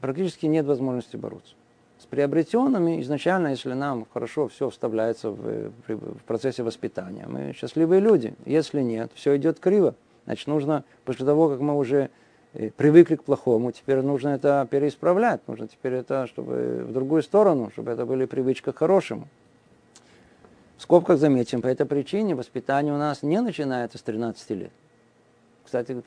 практически 0.00 0.46
нет 0.46 0.64
возможности 0.64 1.16
бороться. 1.16 1.54
С 1.98 2.04
приобретенными 2.04 3.00
изначально, 3.00 3.48
если 3.48 3.72
нам 3.72 4.06
хорошо 4.12 4.48
все 4.48 4.68
вставляется 4.68 5.30
в, 5.30 5.70
в 5.88 6.22
процессе 6.26 6.62
воспитания, 6.62 7.26
мы 7.26 7.52
счастливые 7.54 8.00
люди. 8.00 8.34
Если 8.44 8.82
нет, 8.82 9.10
все 9.14 9.36
идет 9.36 9.60
криво. 9.60 9.94
Значит, 10.26 10.46
нужно, 10.46 10.84
после 11.04 11.24
того, 11.24 11.48
как 11.48 11.60
мы 11.60 11.76
уже 11.76 12.10
привыкли 12.76 13.16
к 13.16 13.24
плохому, 13.24 13.72
теперь 13.72 14.00
нужно 14.02 14.30
это 14.30 14.66
переисправлять, 14.70 15.40
нужно 15.46 15.68
теперь 15.68 15.94
это, 15.94 16.26
чтобы 16.26 16.84
в 16.86 16.92
другую 16.92 17.22
сторону, 17.22 17.70
чтобы 17.72 17.92
это 17.92 18.04
были 18.04 18.24
привычки 18.24 18.72
к 18.72 18.76
хорошему. 18.76 19.28
В 20.76 20.82
скобках 20.82 21.18
заметим, 21.18 21.62
по 21.62 21.68
этой 21.68 21.86
причине 21.86 22.34
воспитание 22.34 22.92
у 22.92 22.98
нас 22.98 23.22
не 23.22 23.40
начинается 23.40 23.98
с 23.98 24.02
13 24.02 24.50
лет. 24.50 24.70
Кстати, 25.64 26.02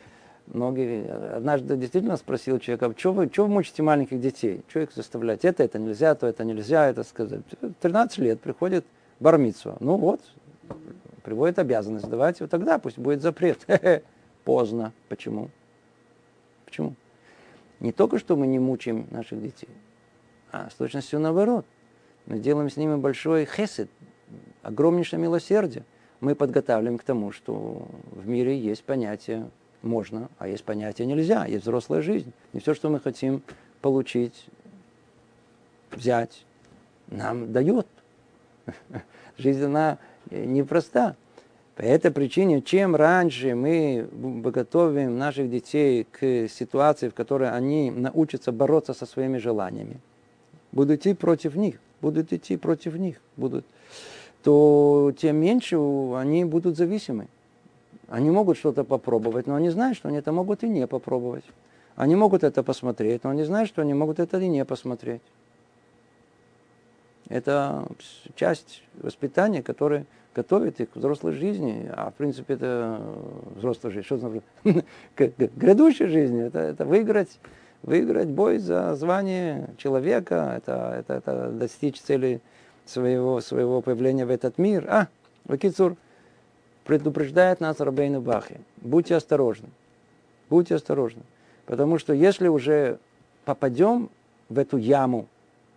многие, 0.54 1.10
однажды 1.36 1.78
действительно 1.78 2.18
спросил 2.18 2.60
человека, 2.60 2.88
а 2.88 3.00
что 3.00 3.14
вы, 3.14 3.30
что 3.32 3.44
вы 3.44 3.50
мучите 3.50 3.84
маленьких 3.84 4.20
детей? 4.20 4.64
Что 4.68 4.82
их 4.82 4.92
заставлять? 4.94 5.46
Это, 5.46 5.64
это 5.64 5.80
нельзя, 5.80 6.16
то 6.16 6.28
это 6.28 6.44
нельзя, 6.44 6.90
это 6.90 7.04
сказать. 7.04 7.42
13 7.82 8.18
лет 8.20 8.42
приходит 8.42 8.86
бармитсва. 9.20 9.78
Ну 9.80 9.98
вот, 9.98 10.22
приводит 11.24 11.60
обязанность, 11.60 12.10
давайте 12.10 12.44
вот 12.44 12.52
тогда 12.52 12.80
пусть 12.80 12.98
будет 12.98 13.22
запрет. 13.22 13.66
Поздно. 14.44 14.94
Почему? 15.08 15.50
Почему? 16.66 16.96
Не 17.80 17.92
только 17.92 18.20
что 18.20 18.36
мы 18.36 18.48
не 18.48 18.60
мучаем 18.60 19.08
наших 19.12 19.42
детей, 19.42 19.70
а 20.52 20.70
с 20.70 20.74
точностью 20.74 21.20
наоборот. 21.20 21.66
Мы 22.26 22.40
делаем 22.40 22.70
с 22.70 22.78
ними 22.78 22.96
большой 22.96 23.46
хесед, 23.46 23.90
огромнейшее 24.62 25.20
милосердие. 25.20 25.84
Мы 26.20 26.36
подготавливаем 26.36 26.98
к 26.98 27.04
тому, 27.04 27.32
что 27.32 27.88
в 28.12 28.28
мире 28.28 28.60
есть 28.60 28.84
понятие 28.84 29.50
можно, 29.82 30.30
а 30.38 30.48
есть 30.48 30.64
понятие 30.64 31.08
нельзя, 31.08 31.46
есть 31.46 31.64
взрослая 31.64 32.02
жизнь. 32.02 32.32
Не 32.54 32.60
все, 32.60 32.74
что 32.74 32.90
мы 32.90 33.00
хотим 33.00 33.42
получить, 33.82 34.46
взять, 35.92 36.44
нам 37.08 37.52
дает. 37.52 37.88
Жизнь, 39.38 39.64
она 39.64 39.98
непроста. 40.30 41.16
По 41.76 41.84
этой 41.84 42.12
причине, 42.12 42.62
чем 42.62 42.94
раньше 42.96 43.56
мы 43.56 44.08
готовим 44.12 45.18
наших 45.18 45.50
детей 45.50 46.06
к 46.12 46.50
ситуации, 46.50 47.08
в 47.08 47.14
которой 47.14 47.50
они 47.50 47.90
научатся 47.90 48.52
бороться 48.52 48.94
со 48.94 49.06
своими 49.06 49.38
желаниями, 49.38 50.02
будут 50.74 51.00
идти 51.00 51.14
против 51.14 51.56
них, 51.56 51.80
будут 52.02 52.34
идти 52.34 52.58
против 52.58 52.96
них, 52.96 53.22
будут, 53.38 53.66
то 54.44 55.14
тем 55.18 55.38
меньше 55.38 55.78
они 56.16 56.44
будут 56.44 56.76
зависимы. 56.76 57.28
Они 58.10 58.32
могут 58.32 58.58
что-то 58.58 58.84
попробовать, 58.84 59.46
но 59.46 59.56
они 59.56 59.70
знают, 59.70 59.96
что 59.96 60.08
они 60.08 60.18
это 60.18 60.32
могут 60.32 60.64
и 60.64 60.70
не 60.70 60.88
попробовать. 60.88 61.44
Они 61.96 62.16
могут 62.16 62.44
это 62.44 62.64
посмотреть, 62.64 63.24
но 63.24 63.30
они 63.30 63.44
знают, 63.44 63.70
что 63.70 63.82
они 63.82 63.94
могут 63.94 64.20
это 64.20 64.40
и 64.40 64.48
не 64.48 64.66
посмотреть. 64.66 65.22
Это 67.28 67.86
часть 68.36 68.84
воспитания, 68.96 69.62
которая 69.62 70.06
готовит 70.34 70.80
их 70.80 70.90
к 70.90 70.96
взрослой 70.96 71.34
жизни, 71.34 71.88
а 71.96 72.10
в 72.10 72.16
принципе 72.16 72.56
это 72.56 73.00
взрослая 73.56 73.92
жизнь, 73.92 74.06
что 74.06 74.18
значит? 74.18 74.44
к 75.16 75.32
грядущей 75.56 76.08
жизни, 76.08 76.44
это, 76.44 76.60
это 76.60 76.86
выиграть, 76.86 77.40
выиграть 77.84 78.30
бой 78.30 78.58
за 78.58 78.96
звание 78.96 79.70
человека, 79.78 80.54
это, 80.58 80.96
это, 80.98 81.14
это 81.14 81.50
достичь 81.52 82.02
цели 82.02 82.42
своего, 82.86 83.40
своего 83.42 83.82
появления 83.82 84.26
в 84.26 84.32
этот 84.32 84.58
мир. 84.58 84.88
А, 84.90 85.08
Вакицур 85.46 85.96
предупреждает 86.90 87.60
нас 87.60 87.80
Рабейну 87.80 88.20
Бахи, 88.20 88.60
будьте 88.78 89.16
осторожны, 89.16 89.70
будьте 90.50 90.74
осторожны, 90.74 91.22
потому 91.68 92.00
что 92.00 92.14
если 92.14 92.48
уже 92.48 92.98
попадем 93.46 94.10
в 94.50 94.58
эту 94.58 94.78
яму 94.78 95.28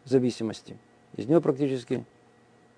зависимости, 0.06 0.78
из 1.14 1.26
нее 1.26 1.42
практически 1.42 2.06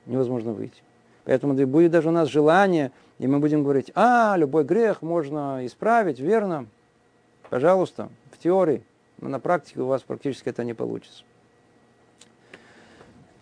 невозможно 0.06 0.50
выйти. 0.50 0.82
Поэтому 1.24 1.54
будет 1.68 1.92
даже 1.92 2.08
у 2.08 2.10
нас 2.10 2.28
желание, 2.28 2.90
и 3.20 3.28
мы 3.28 3.38
будем 3.38 3.62
говорить, 3.62 3.92
а, 3.94 4.34
любой 4.36 4.64
грех 4.64 5.00
можно 5.00 5.64
исправить, 5.64 6.18
верно? 6.18 6.66
Пожалуйста, 7.50 8.08
в 8.32 8.38
теории, 8.38 8.82
но 9.20 9.28
на 9.28 9.38
практике 9.38 9.80
у 9.80 9.86
вас 9.86 10.02
практически 10.02 10.48
это 10.48 10.64
не 10.64 10.74
получится. 10.74 11.22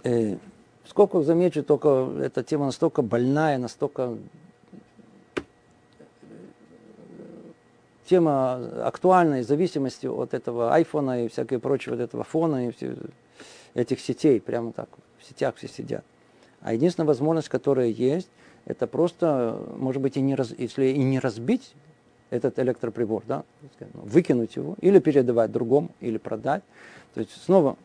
Э, 0.04 0.36
сколько 0.84 1.22
замечу, 1.22 1.62
только 1.62 2.10
эта 2.20 2.44
тема 2.44 2.66
настолько 2.66 3.00
больная, 3.00 3.56
настолько 3.56 4.18
тема 8.12 8.60
актуальная 8.84 9.42
в 9.42 9.46
зависимости 9.46 10.06
от 10.06 10.34
этого 10.34 10.74
айфона 10.74 11.24
и 11.24 11.28
всякое 11.28 11.58
прочее, 11.58 11.94
вот 11.94 12.02
этого 12.02 12.24
фона 12.24 12.68
и 12.68 12.72
этих 13.72 14.00
сетей, 14.00 14.38
прямо 14.38 14.72
так, 14.72 14.90
в 15.18 15.24
сетях 15.24 15.54
все 15.56 15.66
сидят. 15.66 16.04
А 16.60 16.74
единственная 16.74 17.06
возможность, 17.06 17.48
которая 17.48 17.86
есть, 17.86 18.28
это 18.66 18.86
просто, 18.86 19.58
может 19.78 20.02
быть, 20.02 20.18
и 20.18 20.20
не 20.20 20.34
раз, 20.34 20.52
если 20.58 20.88
и 20.88 20.98
не 20.98 21.20
разбить 21.20 21.74
этот 22.28 22.58
электроприбор, 22.58 23.22
да, 23.26 23.44
выкинуть 23.94 24.56
его, 24.56 24.76
или 24.82 24.98
передавать 24.98 25.50
другому, 25.50 25.88
или 26.00 26.18
продать. 26.18 26.62
То 27.14 27.20
есть 27.20 27.42
снова, 27.42 27.78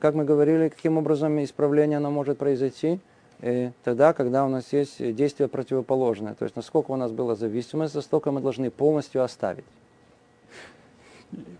как 0.00 0.16
мы 0.16 0.24
говорили, 0.24 0.70
каким 0.70 0.98
образом 0.98 1.40
исправление 1.44 1.98
оно 1.98 2.10
может 2.10 2.36
произойти, 2.36 2.98
тогда, 3.84 4.12
когда 4.12 4.44
у 4.44 4.48
нас 4.48 4.72
есть 4.72 5.14
действие 5.14 5.48
противоположное. 5.48 6.34
То 6.34 6.44
есть 6.44 6.56
насколько 6.56 6.90
у 6.90 6.96
нас 6.96 7.12
была 7.12 7.34
зависимость, 7.34 7.94
настолько 7.94 8.32
мы 8.32 8.40
должны 8.40 8.70
полностью 8.70 9.22
оставить. 9.22 9.64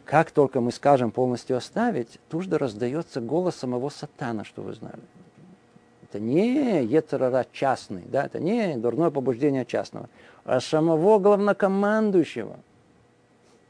Как 0.05 0.31
только 0.31 0.61
мы 0.61 0.72
скажем 0.72 1.11
полностью 1.11 1.57
оставить, 1.57 2.18
тут 2.31 2.45
же 2.45 2.57
раздается 2.57 3.20
голос 3.20 3.57
самого 3.57 3.91
сатана, 3.91 4.45
что 4.45 4.62
вы 4.62 4.72
знали. 4.72 5.03
Это 6.05 6.20
не 6.20 6.83
Ецерара 6.85 7.47
частный, 7.53 8.03
да, 8.07 8.24
это 8.24 8.41
не 8.41 8.79
дурное 8.79 9.11
побуждение 9.11 9.66
частного, 9.66 10.09
а 10.45 10.61
самого 10.61 11.18
главнокомандующего. 11.18 12.59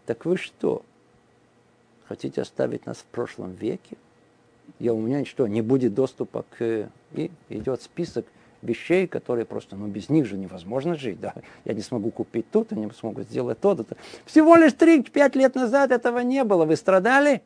Так 0.07 0.25
вы 0.25 0.37
что, 0.37 0.83
хотите 2.07 2.43
оставить 2.43 2.87
нас 2.87 2.99
в 2.99 3.05
прошлом 3.07 3.55
веке? 3.55 3.97
Я 4.79 4.95
у 4.95 5.01
меня 5.01 5.25
что, 5.25 5.49
не 5.49 5.63
будет 5.63 5.95
доступа 5.95 6.45
к... 6.57 6.89
И 7.13 7.31
идет 7.49 7.83
список 7.83 8.27
вещей, 8.63 9.07
которые 9.07 9.45
просто, 9.45 9.77
ну, 9.77 9.87
без 9.87 10.09
них 10.09 10.27
же 10.27 10.37
невозможно 10.37 10.95
жить, 10.95 11.21
да. 11.21 11.35
Я 11.65 11.75
не 11.75 11.81
смогу 11.81 12.11
купить 12.11 12.51
тут, 12.51 12.73
я 12.73 12.77
не 12.77 12.91
смогу 12.91 13.23
сделать 13.23 13.61
то, 13.61 13.75
то. 13.75 13.85
Всего 14.25 14.57
лишь 14.57 14.73
3-5 14.73 15.39
лет 15.39 15.55
назад 15.55 15.93
этого 15.93 16.19
не 16.21 16.45
было. 16.45 16.65
Вы 16.65 16.77
страдали? 16.77 17.43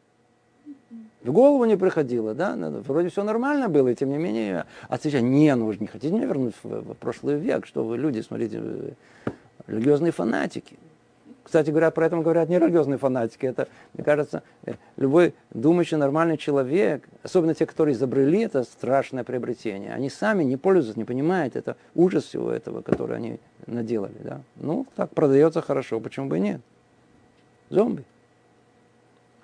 В 1.22 1.30
голову 1.30 1.64
не 1.66 1.76
приходило, 1.76 2.34
да? 2.34 2.56
Вроде 2.56 3.08
все 3.08 3.22
нормально 3.22 3.68
было, 3.68 3.88
и 3.88 3.94
тем 3.94 4.10
не 4.10 4.18
менее, 4.18 4.66
а 4.88 4.98
сейчас, 4.98 5.22
не, 5.22 5.54
ну 5.54 5.66
вы 5.66 5.74
же 5.74 5.78
не 5.80 5.86
хотите 5.86 6.12
меня 6.12 6.26
вернуть 6.26 6.54
в, 6.62 6.92
в 6.92 6.94
прошлый 6.94 7.38
век, 7.38 7.66
что 7.66 7.84
вы 7.84 7.96
люди, 7.96 8.20
смотрите, 8.20 8.60
религиозные 9.68 10.10
фанатики. 10.10 10.76
Кстати 11.44 11.70
говоря, 11.70 11.90
про 11.90 12.06
это 12.06 12.16
говорят 12.16 12.48
не 12.48 12.58
религиозные 12.58 12.98
фанатики. 12.98 13.46
Это, 13.46 13.68
мне 13.94 14.04
кажется, 14.04 14.42
э, 14.64 14.74
любой 14.96 15.34
думающий 15.50 15.96
нормальный 15.96 16.36
человек, 16.36 17.08
особенно 17.22 17.54
те, 17.54 17.66
которые 17.66 17.94
изобрели 17.94 18.42
это 18.42 18.62
страшное 18.64 19.24
приобретение, 19.24 19.92
они 19.92 20.08
сами 20.08 20.44
не 20.44 20.56
пользуются, 20.56 20.98
не 20.98 21.04
понимают, 21.04 21.56
это 21.56 21.76
ужас 21.94 22.24
всего 22.24 22.50
этого, 22.50 22.82
который 22.82 23.16
они 23.16 23.40
наделали. 23.66 24.16
Да? 24.22 24.40
Ну, 24.56 24.86
так 24.96 25.10
продается 25.10 25.62
хорошо, 25.62 26.00
почему 26.00 26.28
бы 26.28 26.38
и 26.38 26.40
нет? 26.40 26.60
Зомби. 27.70 28.04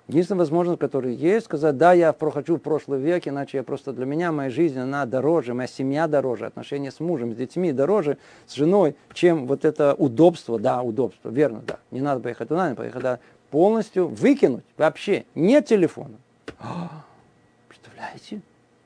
Единственная 0.09 0.39
возможность, 0.39 0.79
которая 0.79 1.13
есть, 1.13 1.45
сказать, 1.45 1.77
да, 1.77 1.93
я 1.93 2.13
прохожу 2.13 2.55
в 2.55 2.61
прошлый 2.61 2.99
век, 2.99 3.27
иначе 3.27 3.57
я 3.57 3.63
просто 3.63 3.93
для 3.93 4.07
меня 4.07 4.31
моя 4.31 4.49
жизнь, 4.49 4.79
она 4.79 5.05
дороже, 5.05 5.53
моя 5.53 5.67
семья 5.67 6.07
дороже, 6.07 6.47
отношения 6.47 6.89
с 6.89 6.99
мужем, 6.99 7.31
с 7.31 7.35
детьми 7.35 7.71
дороже, 7.71 8.17
с 8.47 8.55
женой, 8.55 8.95
чем 9.13 9.45
вот 9.45 9.65
это 9.65 9.93
удобство, 9.93 10.57
да, 10.57 10.81
удобство, 10.81 11.29
верно, 11.29 11.61
да. 11.61 11.77
Не 11.91 12.01
надо 12.01 12.21
поехать 12.21 12.47
туда, 12.47 12.69
не 12.71 12.75
поехать 12.75 12.97
туда. 12.97 13.19
Полностью 13.51 14.07
выкинуть, 14.07 14.65
вообще, 14.77 15.25
нет 15.35 15.67
телефона. 15.67 16.17
А, 16.57 17.05
представляете? 17.67 18.41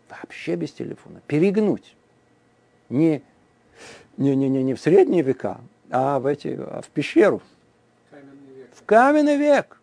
Вообще 0.10 0.56
без 0.58 0.74
телефона. 0.74 1.22
Перегнуть. 1.26 1.96
Не, 2.90 3.22
не, 4.18 4.36
не, 4.36 4.50
не, 4.50 4.62
не 4.62 4.74
в 4.74 4.80
средние 4.82 5.22
века, 5.22 5.62
а 5.90 6.20
в, 6.20 6.26
эти, 6.26 6.60
а 6.60 6.82
в 6.82 6.90
пещеру. 6.90 7.42
Каменный 8.12 8.56
век. 8.58 8.70
В 8.74 8.84
каменный 8.84 9.38
век. 9.38 9.80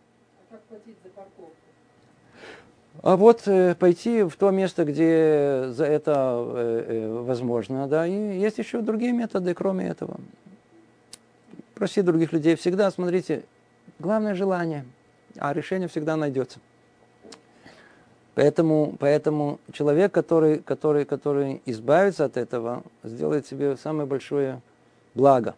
А 3.01 3.17
вот 3.17 3.47
э, 3.47 3.73
пойти 3.73 4.21
в 4.21 4.35
то 4.35 4.51
место, 4.51 4.85
где 4.85 5.69
за 5.69 5.85
это 5.85 6.35
э, 6.37 6.85
э, 6.87 7.21
возможно, 7.23 7.87
да, 7.87 8.05
и 8.05 8.37
есть 8.37 8.59
еще 8.59 8.81
другие 8.81 9.11
методы, 9.11 9.55
кроме 9.55 9.87
этого. 9.87 10.19
Просить 11.73 12.05
других 12.05 12.31
людей 12.31 12.55
всегда, 12.55 12.91
смотрите, 12.91 13.43
главное 13.97 14.35
желание, 14.35 14.85
а 15.37 15.51
решение 15.51 15.87
всегда 15.87 16.15
найдется. 16.15 16.59
Поэтому, 18.35 18.95
поэтому 18.99 19.59
человек, 19.73 20.11
который, 20.11 20.59
который, 20.59 21.03
который 21.05 21.61
избавится 21.65 22.25
от 22.25 22.37
этого, 22.37 22.83
сделает 23.03 23.47
себе 23.47 23.77
самое 23.77 24.07
большое 24.07 24.61
благо. 25.15 25.55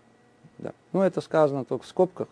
Да. 0.60 0.72
Ну, 0.94 1.02
это 1.02 1.20
сказано 1.20 1.66
только 1.66 1.84
в 1.84 1.88
скобках. 1.88 2.30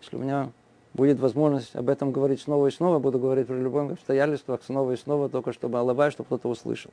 Если 0.00 0.14
у 0.14 0.20
меня 0.20 0.52
будет 0.94 1.18
возможность 1.20 1.74
об 1.76 1.88
этом 1.88 2.12
говорить 2.12 2.40
снова 2.40 2.66
и 2.66 2.70
снова, 2.70 2.98
буду 2.98 3.18
говорить 3.18 3.46
при 3.46 3.56
любом 3.56 3.92
обстоятельствах 3.92 4.60
снова 4.64 4.92
и 4.92 4.96
снова, 4.96 5.28
только 5.28 5.52
чтобы 5.52 5.78
Аллавай, 5.78 6.10
чтобы 6.10 6.26
кто-то 6.26 6.48
услышал. 6.48 6.90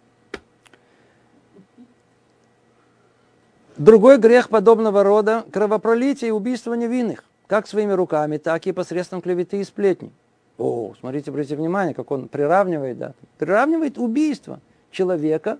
Другой 3.77 4.17
грех 4.17 4.49
подобного 4.49 5.03
рода– 5.03 5.43
кровопролитие 5.51 6.29
и 6.29 6.31
убийство 6.31 6.73
невинных, 6.75 7.25
как 7.47 7.67
своими 7.67 7.91
руками, 7.91 8.37
так 8.37 8.65
и 8.67 8.71
посредством 8.71 9.21
клеветы 9.21 9.59
и 9.59 9.63
сплетни. 9.65 10.11
О, 10.57 10.93
смотрите, 10.97 11.31
обратите 11.31 11.57
внимание, 11.57 11.93
как 11.93 12.09
он 12.09 12.29
приравнивает, 12.29 12.97
да, 12.97 13.13
приравнивает 13.37 13.97
убийство 13.97 14.61
человека, 14.91 15.59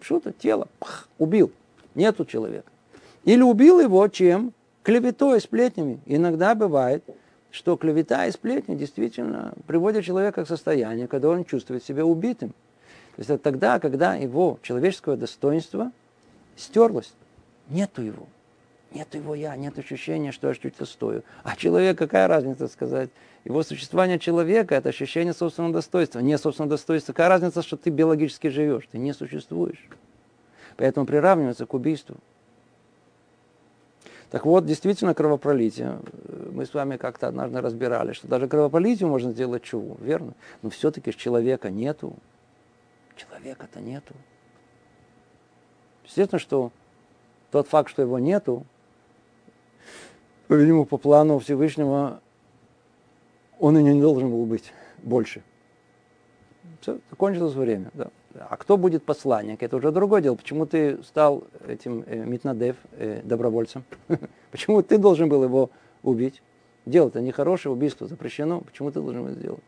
что-то, 0.00 0.32
тело, 0.32 0.68
пах, 0.78 1.08
убил, 1.18 1.50
нету 1.94 2.24
человека. 2.24 2.70
Или 3.24 3.42
убил 3.42 3.80
его 3.80 4.06
чем? 4.08 4.52
Клеветой, 4.82 5.40
сплетнями. 5.40 6.00
Иногда 6.06 6.54
бывает, 6.54 7.04
что 7.52 7.76
клевета 7.76 8.26
и 8.26 8.32
сплетни 8.32 8.74
действительно 8.74 9.52
приводят 9.66 10.04
человека 10.04 10.44
к 10.44 10.48
состоянию, 10.48 11.06
когда 11.06 11.28
он 11.28 11.44
чувствует 11.44 11.84
себя 11.84 12.04
убитым. 12.04 12.48
То 12.48 13.18
есть 13.18 13.30
это 13.30 13.42
тогда, 13.42 13.78
когда 13.78 14.14
его 14.14 14.58
человеческое 14.62 15.16
достоинство 15.16 15.92
стерлось. 16.56 17.12
Нету 17.68 18.02
его. 18.02 18.26
Нет 18.90 19.14
его 19.14 19.34
я, 19.34 19.54
нет 19.56 19.78
ощущения, 19.78 20.32
что 20.32 20.48
я 20.48 20.54
что-то 20.54 20.86
стою. 20.86 21.22
А 21.44 21.54
человек, 21.54 21.98
какая 21.98 22.26
разница 22.26 22.68
сказать? 22.68 23.10
Его 23.44 23.62
существование 23.62 24.18
человека– 24.18 24.74
это 24.76 24.88
ощущение 24.88 25.34
собственного 25.34 25.74
достоинства. 25.74 26.20
Не 26.20 26.38
собственного 26.38 26.70
достоинства. 26.76 27.12
Какая 27.12 27.28
разница, 27.28 27.62
что 27.62 27.76
ты 27.76 27.90
биологически 27.90 28.48
живешь? 28.48 28.88
Ты 28.90 28.98
не 28.98 29.12
существуешь. 29.12 29.88
Поэтому 30.76 31.06
приравнивается 31.06 31.66
к 31.66 31.74
убийству. 31.74 32.16
Так 34.32 34.46
вот, 34.46 34.64
действительно, 34.64 35.12
кровопролитие. 35.12 36.00
Мы 36.52 36.64
с 36.64 36.72
вами 36.72 36.96
как-то 36.96 37.28
однажды 37.28 37.60
разбирали, 37.60 38.14
что 38.14 38.28
даже 38.28 38.48
кровопролитию 38.48 39.10
можно 39.10 39.30
сделать 39.32 39.62
чуву, 39.62 39.98
верно? 40.00 40.32
Но 40.62 40.70
все-таки 40.70 41.14
человека 41.14 41.68
нету. 41.68 42.16
Человека-то 43.14 43.80
нету. 43.80 44.14
Естественно, 46.06 46.38
что 46.38 46.72
тот 47.50 47.68
факт, 47.68 47.90
что 47.90 48.00
его 48.00 48.18
нету, 48.18 48.64
по-видимому, 50.48 50.86
по 50.86 50.96
плану 50.96 51.38
Всевышнего, 51.38 52.22
он 53.58 53.76
и 53.76 53.82
не 53.82 54.00
должен 54.00 54.30
был 54.30 54.46
быть 54.46 54.72
больше. 55.02 55.42
Все, 56.80 57.00
закончилось 57.10 57.52
время. 57.52 57.90
Да. 57.92 58.08
А 58.38 58.56
кто 58.56 58.76
будет 58.76 59.04
посланник? 59.04 59.62
Это 59.62 59.76
уже 59.76 59.90
другое 59.90 60.20
дело. 60.22 60.34
Почему 60.34 60.66
ты 60.66 61.02
стал 61.02 61.44
этим 61.66 62.04
э, 62.06 62.24
Митнадев, 62.24 62.76
э, 62.92 63.20
добровольцем? 63.24 63.84
Почему 64.50 64.82
ты 64.82 64.98
должен 64.98 65.28
был 65.28 65.44
его 65.44 65.70
убить? 66.02 66.42
Дело-то 66.86 67.20
нехорошее, 67.20 67.72
убийство 67.72 68.06
запрещено. 68.06 68.60
Почему 68.60 68.90
ты 68.90 69.00
должен 69.00 69.26
его 69.26 69.30
сделать? 69.30 69.62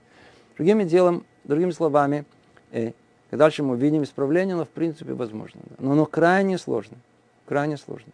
Другими 0.57 0.85
делом, 0.85 1.25
другими 1.45 1.71
словами, 1.71 2.25
э, 2.73 2.93
дальше 3.31 3.63
мы 3.63 3.77
видим 3.77 4.03
исправление, 4.03 4.57
но 4.57 4.65
в 4.65 4.71
принципе 4.71 5.13
возможно. 5.13 5.61
Да. 5.65 5.77
Но 5.79 5.93
оно 5.93 6.07
крайне 6.07 6.59
сложно. 6.59 6.97
Крайне 7.47 7.77
сложно. 7.77 8.13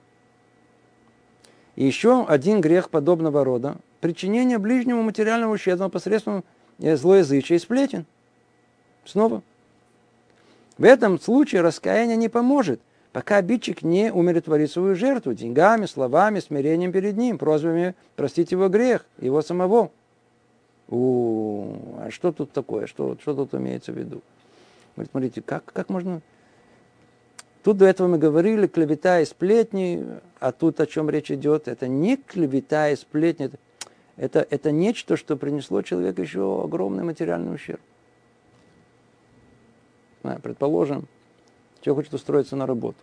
И 1.77 1.85
еще 1.85 2.25
один 2.27 2.61
грех 2.61 2.91
подобного 2.91 3.45
рода– 3.45 3.77
причинение 4.01 4.59
ближнему 4.59 5.03
материального 5.03 5.53
ущерба 5.53 5.89
посредством 5.89 6.45
э, 6.79 6.97
злоязычия 6.97 7.57
и 7.57 7.59
сплетен. 7.59 8.07
Снова. 9.05 9.43
В 10.81 10.85
этом 10.85 11.21
случае 11.21 11.61
раскаяние 11.61 12.17
не 12.17 12.31
поможет, 12.31 12.81
пока 13.13 13.37
обидчик 13.37 13.83
не 13.83 14.11
умиротворит 14.11 14.71
свою 14.71 14.95
жертву 14.95 15.35
деньгами, 15.35 15.85
словами, 15.85 16.41
смирением 16.41 16.91
перед 16.91 17.19
ним, 17.19 17.37
просьбами 17.37 17.95
простить 18.17 18.51
его 18.51 18.71
грех, 18.71 19.05
его 19.19 19.43
самого. 19.43 19.91
У, 20.89 21.75
а 21.99 22.09
что 22.11 22.33
тут 22.33 22.53
такое? 22.53 22.87
Что, 22.87 23.15
что 23.21 23.35
тут 23.35 23.55
имеется 23.55 23.93
в 23.93 23.99
виду? 23.99 24.23
Говорит, 24.97 25.11
смотрите, 25.11 25.43
как, 25.43 25.65
как 25.67 25.91
можно 25.91 26.23
Тут 27.63 27.77
до 27.77 27.85
этого 27.85 28.09
мы 28.09 28.17
говорили 28.17 28.67
клевета 28.67 29.21
и 29.21 29.27
сплетни, 29.27 30.07
а 30.39 30.51
тут 30.51 30.81
о 30.81 30.87
чем 30.87 31.11
речь 31.11 31.31
идет, 31.31 31.69
это 31.69 31.89
не 31.89 32.17
клевета 32.17 32.89
и 32.89 32.97
сплетни, 32.97 33.47
это, 33.47 33.59
это, 34.17 34.47
это 34.49 34.73
нечто, 34.73 35.19
что 35.19 35.37
принесло 35.37 35.83
человеку 35.83 36.23
еще 36.23 36.65
огромный 36.65 37.05
материальный 37.05 37.55
ущерб. 37.55 37.81
Предположим, 40.23 41.07
человек 41.81 42.05
хочет 42.05 42.15
устроиться 42.15 42.57
на 42.57 42.67
работу. 42.67 42.99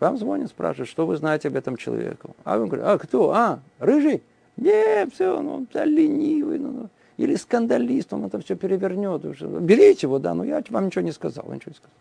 Вам 0.00 0.18
звонят, 0.18 0.50
спрашивают, 0.50 0.88
что 0.88 1.06
вы 1.06 1.16
знаете 1.16 1.48
об 1.48 1.56
этом 1.56 1.76
человеке. 1.76 2.18
А 2.44 2.58
вы 2.58 2.66
говорите, 2.66 2.86
а 2.86 2.98
кто? 2.98 3.32
А, 3.32 3.60
рыжий? 3.78 4.22
Не, 4.56 5.06
все, 5.10 5.40
ну, 5.40 5.66
да, 5.72 5.84
ленивый. 5.84 6.58
Ну, 6.58 6.70
ну. 6.70 6.88
Или 7.16 7.36
скандалист, 7.36 8.12
он 8.12 8.24
это 8.24 8.40
все 8.40 8.56
перевернет. 8.56 9.22
Берите 9.62 10.06
его, 10.06 10.18
да, 10.18 10.34
но 10.34 10.44
я 10.44 10.62
вам 10.68 10.86
ничего 10.86 11.02
не 11.02 11.12
сказал. 11.12 11.44
Ничего 11.44 11.70
не 11.70 11.76
сказал. 11.76 11.92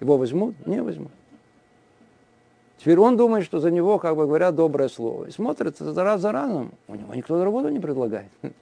Его 0.00 0.16
возьмут? 0.16 0.54
Не 0.66 0.82
возьмут. 0.82 1.12
Теперь 2.78 2.98
он 2.98 3.16
думает, 3.16 3.44
что 3.44 3.60
за 3.60 3.70
него, 3.70 3.98
как 3.98 4.16
бы 4.16 4.26
говоря, 4.26 4.50
доброе 4.50 4.88
слово. 4.88 5.26
И 5.26 5.30
смотрит 5.30 5.80
раз 5.80 6.20
за 6.20 6.32
разом. 6.32 6.72
У 6.88 6.94
него 6.94 7.14
никто 7.14 7.42
работу 7.44 7.68
не 7.68 7.78
предлагает. 7.78 8.30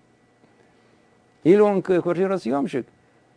Или 1.45 1.61
он 1.61 1.81
квартиросъемщик. 1.81 2.87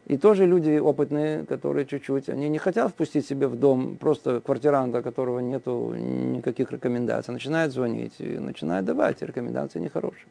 И 0.05 0.17
тоже 0.17 0.45
люди 0.45 0.77
опытные, 0.79 1.45
которые 1.45 1.85
чуть-чуть, 1.85 2.27
они 2.27 2.49
не 2.49 2.57
хотят 2.57 2.91
впустить 2.91 3.25
себе 3.25 3.47
в 3.47 3.55
дом 3.55 3.95
просто 3.95 4.41
квартиранта, 4.41 5.01
которого 5.01 5.39
нету 5.39 5.93
никаких 5.95 6.71
рекомендаций. 6.71 7.33
Начинают 7.33 7.71
звонить 7.71 8.15
и 8.19 8.37
начинают 8.37 8.85
давать 8.85 9.21
рекомендации 9.21 9.79
нехорошие. 9.79 10.27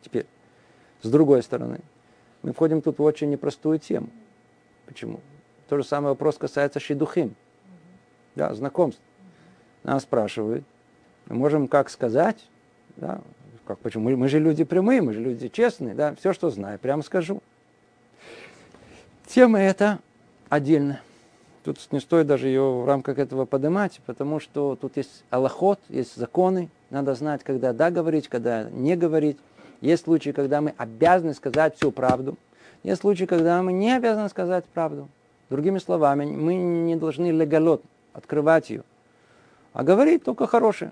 Теперь, 0.00 0.24
с 1.02 1.10
другой 1.10 1.42
стороны, 1.42 1.80
мы 2.42 2.52
входим 2.52 2.80
тут 2.80 2.98
в 2.98 3.02
очень 3.02 3.28
непростую 3.28 3.78
тему. 3.78 4.08
Почему? 4.86 5.20
То 5.68 5.76
же 5.76 5.84
самое 5.84 6.12
вопрос 6.12 6.38
касается 6.38 6.80
шидухим. 6.80 7.34
Да, 8.34 8.54
знакомств. 8.54 9.02
Нас 9.82 10.04
спрашивают, 10.04 10.64
мы 11.26 11.36
можем 11.36 11.68
как 11.68 11.90
сказать, 11.90 12.48
да, 12.96 13.20
как, 13.66 13.78
почему? 13.78 14.04
Мы, 14.04 14.16
мы 14.16 14.28
же 14.28 14.38
люди 14.38 14.64
прямые, 14.64 15.02
мы 15.02 15.12
же 15.12 15.20
люди 15.20 15.48
честные, 15.48 15.94
да, 15.94 16.14
все, 16.14 16.32
что 16.32 16.50
знаю, 16.50 16.78
прямо 16.78 17.02
скажу. 17.02 17.42
Тема 19.32 19.60
эта 19.60 20.00
отдельная. 20.48 21.00
Тут 21.62 21.78
не 21.92 22.00
стоит 22.00 22.26
даже 22.26 22.48
ее 22.48 22.62
в 22.62 22.84
рамках 22.84 23.16
этого 23.20 23.44
поднимать, 23.44 24.00
потому 24.04 24.40
что 24.40 24.74
тут 24.74 24.96
есть 24.96 25.22
аллахот, 25.30 25.78
есть 25.88 26.16
законы, 26.16 26.68
надо 26.90 27.14
знать, 27.14 27.44
когда 27.44 27.72
да 27.72 27.92
говорить, 27.92 28.26
когда 28.26 28.64
не 28.64 28.96
говорить. 28.96 29.38
Есть 29.82 30.02
случаи, 30.02 30.30
когда 30.30 30.60
мы 30.60 30.74
обязаны 30.76 31.32
сказать 31.34 31.76
всю 31.76 31.92
правду. 31.92 32.36
Есть 32.82 33.02
случаи, 33.02 33.26
когда 33.26 33.62
мы 33.62 33.72
не 33.72 33.94
обязаны 33.96 34.28
сказать 34.30 34.64
правду. 34.64 35.08
Другими 35.48 35.78
словами, 35.78 36.24
мы 36.24 36.56
не 36.56 36.96
должны 36.96 37.30
легалот, 37.30 37.84
открывать 38.14 38.70
ее, 38.70 38.82
а 39.72 39.84
говорить 39.84 40.24
только 40.24 40.48
хорошее. 40.48 40.90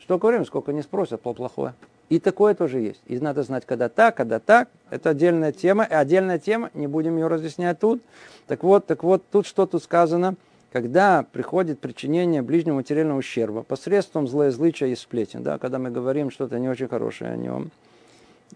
Что 0.00 0.18
говорим, 0.18 0.44
сколько 0.44 0.72
не 0.72 0.82
спросят, 0.82 1.20
плохое. 1.20 1.74
И 2.10 2.18
такое 2.18 2.54
тоже 2.54 2.80
есть. 2.80 3.00
И 3.06 3.18
надо 3.20 3.44
знать, 3.44 3.64
когда 3.64 3.88
так, 3.88 4.16
когда 4.16 4.40
так. 4.40 4.68
Это 4.90 5.10
отдельная 5.10 5.52
тема. 5.52 5.84
И 5.84 5.94
отдельная 5.94 6.40
тема, 6.40 6.70
не 6.74 6.88
будем 6.88 7.16
ее 7.16 7.28
разъяснять 7.28 7.78
тут. 7.78 8.02
Так 8.48 8.64
вот, 8.64 8.86
так 8.86 9.04
вот, 9.04 9.22
тут 9.30 9.46
что 9.46 9.64
тут 9.64 9.82
сказано. 9.82 10.34
Когда 10.72 11.24
приходит 11.32 11.78
причинение 11.78 12.42
ближнего 12.42 12.76
материального 12.76 13.18
ущерба 13.18 13.62
посредством 13.62 14.26
злоязлычия 14.26 14.88
и 14.88 14.96
сплетен, 14.96 15.42
да, 15.42 15.58
когда 15.58 15.78
мы 15.78 15.90
говорим 15.90 16.30
что-то 16.30 16.58
не 16.58 16.68
очень 16.68 16.88
хорошее 16.88 17.32
о 17.32 17.36
нем, 17.36 17.70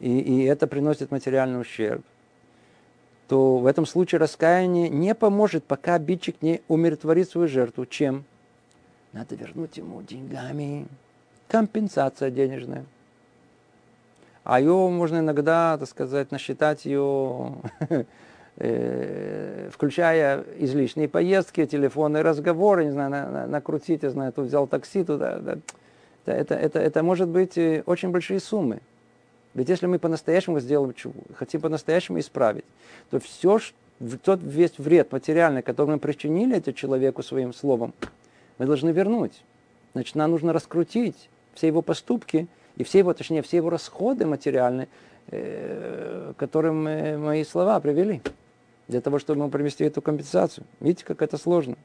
и, 0.01 0.19
и 0.19 0.45
это 0.45 0.67
приносит 0.67 1.11
материальный 1.13 1.61
ущерб, 1.61 2.05
то 3.29 3.59
в 3.59 3.67
этом 3.67 3.87
случае 3.87 4.19
раскаяние 4.21 4.89
не 4.89 5.15
поможет, 5.15 5.65
пока 5.65 5.95
обидчик 5.95 6.37
не 6.43 6.61
умиротворит 6.69 7.31
свою 7.31 7.49
жертву. 7.49 7.87
Чем? 7.87 8.25
Надо 9.13 9.35
вернуть 9.35 9.77
ему 9.77 10.03
деньгами. 10.03 10.87
Компенсация 11.49 12.31
денежная. 12.31 12.85
А 14.45 14.61
ее 14.61 14.89
можно 14.91 15.19
иногда, 15.19 15.77
так 15.79 15.89
сказать, 15.89 16.31
насчитать 16.31 16.85
ее, 16.85 17.55
э, 18.59 19.71
включая 19.73 20.45
излишние 20.59 21.09
поездки, 21.09 21.65
телефонные 21.65 22.23
разговоры, 22.23 22.85
не 22.85 22.91
знаю, 22.91 23.49
накрутить, 23.49 24.03
я 24.03 24.11
знаю, 24.11 24.33
тут 24.33 24.47
взял 24.47 24.67
такси, 24.67 25.03
туда. 25.03 25.39
Да. 25.39 25.59
Это, 26.27 26.55
это, 26.55 26.79
это 26.79 27.03
может 27.03 27.29
быть 27.29 27.57
э, 27.57 27.83
очень 27.87 28.11
большие 28.11 28.39
суммы. 28.39 28.81
Ведь 29.55 29.69
если 29.69 29.87
мы 29.87 29.99
по-настоящему 29.99 30.61
сделаем 30.61 30.93
чуву, 30.93 31.23
хотим 31.37 31.61
по-настоящему 31.61 32.19
исправить, 32.19 32.65
то 33.11 33.21
все, 33.21 33.61
тот 34.23 34.41
весь 34.43 34.79
вред 34.79 35.11
материальный, 35.13 35.63
который 35.63 35.93
мы 35.93 35.99
причинили 35.99 36.57
этому 36.57 36.75
человеку 36.75 37.23
своим 37.23 37.55
словом, 37.55 37.95
мы 38.59 38.67
должны 38.67 38.91
вернуть. 38.91 39.43
Значит, 39.95 40.17
нам 40.17 40.33
нужно 40.33 40.53
раскрутить 40.53 41.31
все 41.55 41.69
его 41.69 41.83
поступки 41.83 42.49
и 42.77 42.85
все 42.85 42.99
его, 42.99 43.15
точнее, 43.15 43.43
все 43.43 43.59
его 43.59 43.71
расходы 43.71 44.27
материальные, 44.27 44.89
э, 45.29 46.33
которым 46.37 46.85
мои 47.23 47.45
слова 47.45 47.81
привели, 47.81 48.23
для 48.89 49.01
того, 49.01 49.19
чтобы 49.19 49.45
мы 49.45 49.51
провести 49.51 49.85
эту 49.85 50.03
компенсацию. 50.03 50.67
Видите, 50.81 51.05
как 51.05 51.23
это 51.23 51.39
сложно. 51.39 51.77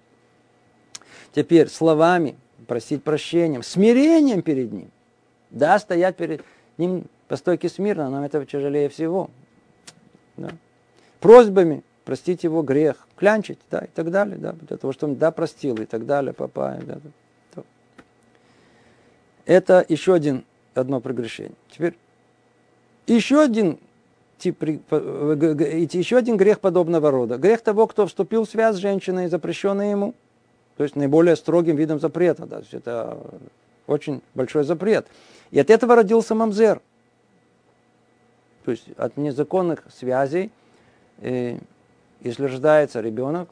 Теперь 1.33 1.69
словами 1.69 2.35
просить 2.67 3.03
прощением, 3.03 3.63
смирением 3.63 4.41
перед 4.41 4.71
ним. 4.71 4.91
Да, 5.49 5.79
стоять 5.79 6.15
перед 6.17 6.43
ним 6.77 7.05
по 7.27 7.35
стойке 7.35 7.69
смирно, 7.69 8.09
нам 8.09 8.23
это 8.23 8.43
тяжелее 8.45 8.89
всего. 8.89 9.29
Да. 10.37 10.49
Просьбами 11.19 11.83
простить 12.05 12.43
его 12.43 12.63
грех, 12.63 13.07
клянчить, 13.15 13.59
да, 13.69 13.79
и 13.79 13.87
так 13.87 14.09
далее, 14.09 14.37
да, 14.37 14.53
для 14.53 14.77
того, 14.77 14.93
чтобы 14.93 15.13
он 15.13 15.19
да, 15.19 15.31
простил, 15.31 15.75
и 15.75 15.85
так 15.85 16.05
далее, 16.05 16.33
папа. 16.33 16.79
Да, 16.81 16.99
да. 17.55 17.63
Это 19.45 19.85
еще 19.87 20.13
один, 20.13 20.45
одно 20.79 20.99
прегрешение. 20.99 21.53
Теперь 21.69 21.95
еще 23.07 23.41
один 23.41 23.79
тип, 24.37 24.61
еще 24.63 26.17
один 26.17 26.37
грех 26.37 26.59
подобного 26.59 27.11
рода. 27.11 27.37
Грех 27.37 27.61
того, 27.61 27.87
кто 27.87 28.07
вступил 28.07 28.45
в 28.45 28.49
связь 28.49 28.75
с 28.75 28.79
женщиной, 28.79 29.27
запрещенной 29.27 29.91
ему. 29.91 30.13
То 30.77 30.83
есть 30.83 30.95
наиболее 30.95 31.35
строгим 31.35 31.75
видом 31.75 31.99
запрета. 31.99 32.45
Да, 32.45 32.61
это 32.71 33.17
очень 33.87 34.21
большой 34.33 34.63
запрет. 34.63 35.07
И 35.51 35.59
от 35.59 35.69
этого 35.69 35.95
родился 35.95 36.35
мамзер 36.35 36.81
то 38.69 38.71
есть 38.71 38.87
от 38.97 39.17
незаконных 39.17 39.83
связей, 39.91 40.51
э, 41.21 41.57
если 42.21 42.43
рождается 42.43 43.01
ребенок, 43.01 43.49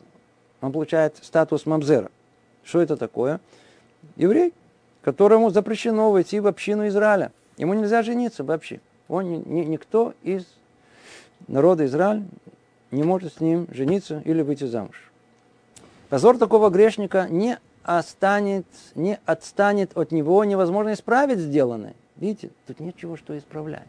он 0.62 0.72
получает 0.72 1.16
статус 1.24 1.66
мамзера. 1.66 2.12
Что 2.64 2.82
это 2.82 2.98
такое? 2.98 3.40
Еврей, 4.16 4.54
которому 5.08 5.52
запрещено 5.52 6.12
войти 6.12 6.42
в 6.42 6.48
общину 6.48 6.86
Израиля. 6.90 7.32
Ему 7.56 7.74
нельзя 7.74 8.04
жениться 8.04 8.44
вообще. 8.44 8.82
Он 9.08 9.32
ни, 9.32 9.38
ни, 9.38 9.64
никто 9.64 10.14
из 10.22 10.46
народа 11.48 11.86
Израиля 11.86 12.26
не 12.92 13.04
может 13.04 13.36
с 13.36 13.40
ним 13.40 13.70
жениться 13.72 14.22
или 14.26 14.42
выйти 14.42 14.66
замуж. 14.66 15.10
Позор 16.10 16.38
такого 16.38 16.70
грешника 16.70 17.30
не 17.30 17.58
останет, 17.84 18.66
не 18.96 19.18
отстанет 19.26 19.96
от 19.96 20.12
него, 20.12 20.44
невозможно 20.44 20.92
исправить 20.92 21.40
сделанное. 21.40 21.96
Видите, 22.18 22.50
тут 22.66 22.82
нечего 22.82 23.16
что 23.16 23.38
исправлять. 23.38 23.88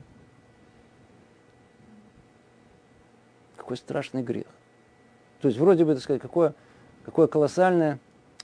Какой 3.57 3.77
страшный 3.77 4.23
грех. 4.23 4.47
То 5.41 5.49
есть 5.49 5.59
вроде 5.59 5.85
бы, 5.85 5.95
так 5.95 6.03
сказать, 6.05 6.23
какое, 6.23 6.55
какое 7.05 7.27
колоссальное 7.27 7.99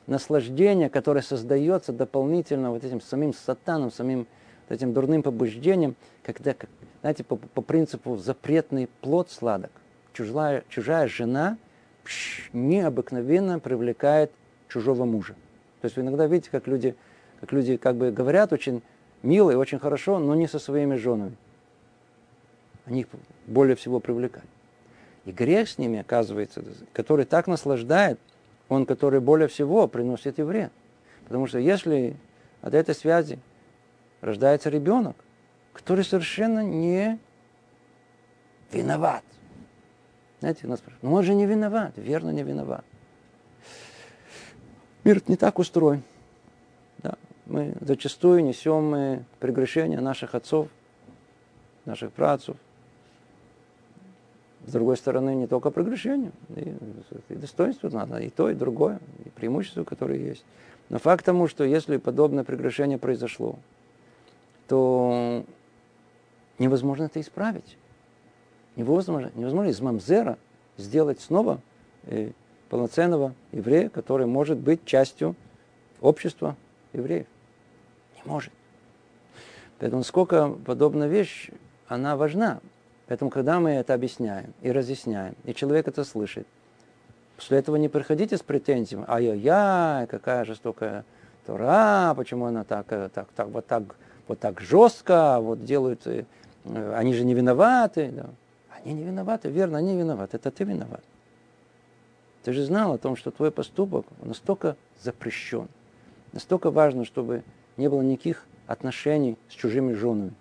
наслаждение, 0.06 0.88
которое 0.88 1.22
создается 1.22 1.92
дополнительно 1.92 2.70
вот 2.70 2.84
этим 2.84 3.00
самим 3.00 3.32
сатаном, 3.32 3.90
самим 3.90 4.26
вот 4.68 4.76
этим 4.76 4.92
дурным 4.92 5.22
побуждением, 5.22 5.96
когда, 6.22 6.54
знаете, 7.00 7.24
по, 7.24 7.36
по 7.36 7.62
принципу 7.62 8.16
запретный 8.16 8.88
плод 9.00 9.30
сладок. 9.30 9.70
Чужая, 10.12 10.64
чужая 10.68 11.08
жена 11.08 11.58
пш, 12.04 12.50
необыкновенно 12.52 13.58
привлекает 13.58 14.30
чужого 14.68 15.04
мужа. 15.04 15.34
То 15.80 15.86
есть 15.86 15.96
вы 15.96 16.02
иногда 16.02 16.26
видите, 16.26 16.50
как 16.50 16.66
люди, 16.66 16.94
как 17.40 17.52
люди 17.52 17.76
как 17.76 17.96
бы 17.96 18.10
говорят 18.10 18.52
очень 18.52 18.82
мило 19.22 19.50
и 19.50 19.54
очень 19.54 19.78
хорошо, 19.78 20.18
но 20.18 20.34
не 20.34 20.46
со 20.46 20.58
своими 20.58 20.96
женами. 20.96 21.36
Они 22.86 23.00
их 23.00 23.06
более 23.46 23.76
всего 23.76 24.00
привлекают. 24.00 24.48
И 25.24 25.32
грех 25.32 25.68
с 25.68 25.78
ними, 25.78 25.98
оказывается, 26.00 26.62
который 26.92 27.24
так 27.24 27.46
наслаждает, 27.46 28.20
он, 28.68 28.86
который 28.86 29.20
более 29.20 29.48
всего 29.48 29.88
приносит 29.88 30.38
и 30.38 30.42
вред. 30.42 30.72
Потому 31.24 31.46
что 31.46 31.58
если 31.58 32.16
от 32.62 32.74
этой 32.74 32.94
связи 32.94 33.38
рождается 34.20 34.70
ребенок, 34.70 35.16
который 35.72 36.04
совершенно 36.04 36.60
не 36.60 37.18
виноват. 38.72 39.22
Знаете, 40.40 40.66
нас 40.66 40.78
спрашивают, 40.78 41.02
ну 41.02 41.12
он 41.12 41.22
же 41.22 41.34
не 41.34 41.46
виноват, 41.46 41.92
верно 41.96 42.30
не 42.30 42.42
виноват. 42.42 42.84
Мир 45.04 45.22
не 45.26 45.36
так 45.36 45.58
устроен. 45.58 46.02
Да. 46.98 47.14
Мы 47.46 47.74
зачастую 47.80 48.42
несем 48.42 48.94
э, 48.94 49.24
прегрешения 49.38 50.00
наших 50.00 50.34
отцов, 50.34 50.68
наших 51.84 52.12
працев. 52.12 52.56
С 54.66 54.72
другой 54.72 54.96
стороны, 54.96 55.34
не 55.34 55.46
только 55.46 55.70
прегрешения, 55.70 56.32
и, 56.56 56.74
и 57.28 57.34
достоинство 57.34 57.90
надо, 57.90 58.18
и 58.18 58.30
то, 58.30 58.48
и 58.48 58.54
другое, 58.54 58.98
и 59.24 59.28
преимущества, 59.28 59.84
которые 59.84 60.24
есть. 60.24 60.44
Но 60.88 60.98
факт 60.98 61.24
тому, 61.24 61.48
что 61.48 61.64
если 61.64 61.98
подобное 61.98 62.44
прегрешение 62.44 62.98
произошло, 62.98 63.58
то 64.68 65.44
невозможно 66.58 67.04
это 67.04 67.20
исправить. 67.20 67.76
Невозможно, 68.76 69.30
невозможно 69.34 69.70
из 69.70 69.80
мамзера 69.80 70.38
сделать 70.76 71.20
снова 71.20 71.60
э, 72.04 72.32
полноценного 72.70 73.34
еврея, 73.52 73.88
который 73.88 74.26
может 74.26 74.58
быть 74.58 74.84
частью 74.84 75.36
общества 76.00 76.56
евреев. 76.92 77.26
Не 78.16 78.22
может. 78.24 78.52
Поэтому 79.78 80.02
сколько 80.02 80.48
подобная 80.48 81.08
вещь, 81.08 81.50
она 81.88 82.16
важна. 82.16 82.60
Поэтому, 83.06 83.30
когда 83.30 83.60
мы 83.60 83.70
это 83.70 83.94
объясняем 83.94 84.54
и 84.62 84.72
разъясняем, 84.72 85.34
и 85.44 85.54
человек 85.54 85.88
это 85.88 86.04
слышит, 86.04 86.46
после 87.36 87.58
этого 87.58 87.76
не 87.76 87.88
приходите 87.88 88.36
с 88.36 88.42
претензиями, 88.42 89.04
ай-яй-яй, 89.06 90.06
какая 90.06 90.44
жестокая 90.44 91.04
Тора, 91.46 92.14
почему 92.16 92.46
она 92.46 92.64
так, 92.64 92.86
э, 92.90 93.10
так, 93.12 93.28
так, 93.36 93.48
вот, 93.48 93.66
так, 93.66 93.82
вот 94.26 94.38
так 94.38 94.60
жестко, 94.60 95.38
вот 95.40 95.64
делают, 95.64 96.06
э, 96.06 96.24
они 96.94 97.12
же 97.12 97.24
не 97.24 97.34
виноваты. 97.34 98.10
Да. 98.10 98.30
Они 98.84 98.94
не 98.94 99.04
виноваты, 99.04 99.48
верно, 99.48 99.78
они 99.78 99.96
виноваты, 99.96 100.36
это 100.36 100.50
ты 100.50 100.64
виноват. 100.64 101.02
Ты 102.42 102.52
же 102.52 102.64
знал 102.64 102.92
о 102.92 102.98
том, 102.98 103.16
что 103.16 103.30
твой 103.30 103.50
поступок 103.50 104.06
настолько 104.22 104.76
запрещен, 105.02 105.68
настолько 106.32 106.70
важно, 106.70 107.06
чтобы 107.06 107.42
не 107.78 107.88
было 107.88 108.02
никаких 108.02 108.46
отношений 108.66 109.38
с 109.48 109.52
чужими 109.52 109.94
женами, 109.94 110.32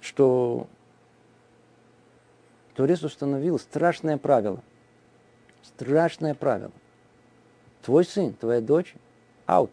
что 0.00 0.66
Творец 2.74 3.02
установил 3.02 3.58
страшное 3.58 4.18
правило. 4.18 4.62
Страшное 5.62 6.34
правило. 6.34 6.72
Твой 7.82 8.04
сын, 8.04 8.34
твоя 8.34 8.60
дочь, 8.60 8.94
аут. 9.46 9.70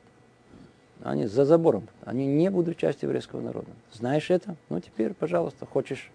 Они 1.03 1.25
за 1.25 1.45
забором. 1.45 1.87
Они 2.03 2.25
не 2.25 2.49
будут 2.49 2.77
частью 2.77 3.07
еврейского 3.07 3.41
народа. 3.41 3.69
Знаешь 3.93 4.29
это? 4.29 4.55
Ну 4.69 4.79
теперь, 4.79 5.13
пожалуйста, 5.13 5.65
хочешь 5.65 6.09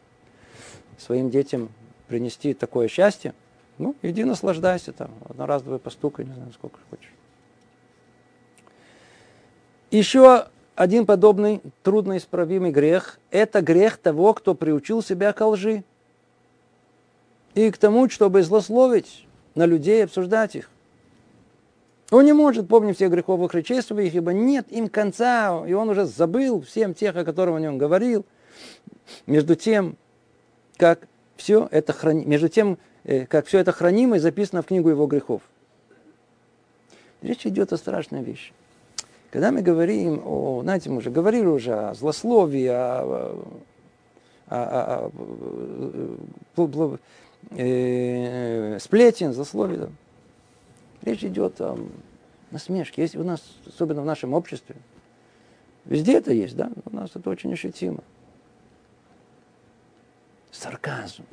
своим 0.99 1.31
детям 1.31 1.71
принести 2.09 2.55
такое 2.55 2.89
счастье, 2.89 3.35
ну, 3.79 3.97
иди 4.03 4.25
наслаждайся 4.25 4.93
там, 4.93 5.11
одноразовый 5.29 5.79
постукай, 5.79 6.25
не 6.25 6.35
знаю, 6.35 6.53
сколько 6.53 6.79
хочешь. 6.91 7.11
Еще 9.91 10.49
один 10.75 11.05
подобный 11.07 11.61
трудноисправимый 11.83 12.71
грех– 12.71 13.19
это 13.31 13.61
грех 13.61 13.99
того, 13.99 14.33
кто 14.35 14.55
приучил 14.55 15.03
себя 15.03 15.33
к 15.33 15.45
лжи 15.47 15.85
и 17.55 17.71
к 17.71 17.77
тому, 17.77 18.09
чтобы 18.09 18.43
злословить 18.43 19.27
на 19.55 19.67
людей 19.67 20.05
обсуждать 20.05 20.57
их. 20.57 20.71
Он 22.11 22.25
не 22.25 22.33
может 22.33 22.69
помнить 22.69 22.97
всех 22.97 23.11
греховых 23.11 23.55
речей 23.55 23.81
своих, 23.83 24.15
ибо 24.15 24.33
нет 24.33 24.71
им 24.71 24.89
конца, 24.89 25.65
и 25.67 25.73
он 25.73 25.89
уже 25.89 26.05
забыл 26.05 26.61
всем 26.63 26.95
тех, 26.95 27.17
о 27.17 27.25
которых 27.25 27.57
о 27.57 27.61
нем 27.61 27.79
говорил. 27.79 28.25
Между 29.27 29.57
тем, 29.57 29.97
как 30.77 31.07
все 31.37 31.69
это 31.71 31.93
храни... 31.93 32.25
между 32.25 32.49
тем, 32.49 32.79
э, 33.05 33.27
как 33.27 33.47
все 33.47 33.59
это 33.59 33.73
хранимо 33.73 34.17
и 34.17 34.19
записано 34.19 34.63
в 34.63 34.67
книгу 34.67 34.91
его 34.91 35.07
грехов. 35.07 35.43
Речь 37.23 37.47
идет 37.47 37.73
о 37.73 37.77
страшной 37.77 38.23
вещи. 38.23 38.53
Когда 39.33 39.51
мы 39.51 39.63
говорим 39.63 40.23
о, 40.27 40.61
знаете, 40.63 40.91
мы 40.91 40.99
уже 40.99 41.11
говорили 41.11 41.47
уже 41.47 41.73
о 41.73 41.95
злословии, 41.95 42.67
о, 42.67 43.35
о, 44.47 45.11
о, 45.11 45.11
о, 46.55 46.99
э, 47.57 48.79
сплетен, 48.79 49.33
злословии, 49.33 49.77
да. 49.77 49.89
речь 51.01 51.25
идет 51.25 51.59
о 51.63 51.79
насмешке. 52.51 53.01
Есть 53.01 53.17
у 53.17 53.25
нас, 53.25 53.41
особенно 53.67 54.03
в 54.03 54.05
нашем 54.05 54.35
обществе, 54.35 54.77
везде 55.87 56.19
это 56.19 56.35
есть, 56.35 56.55
да, 56.55 56.71
у 56.85 56.95
нас 56.95 57.13
это 57.15 57.31
очень 57.31 57.55
ощутимо 57.55 58.05
сарказм, 60.51 61.25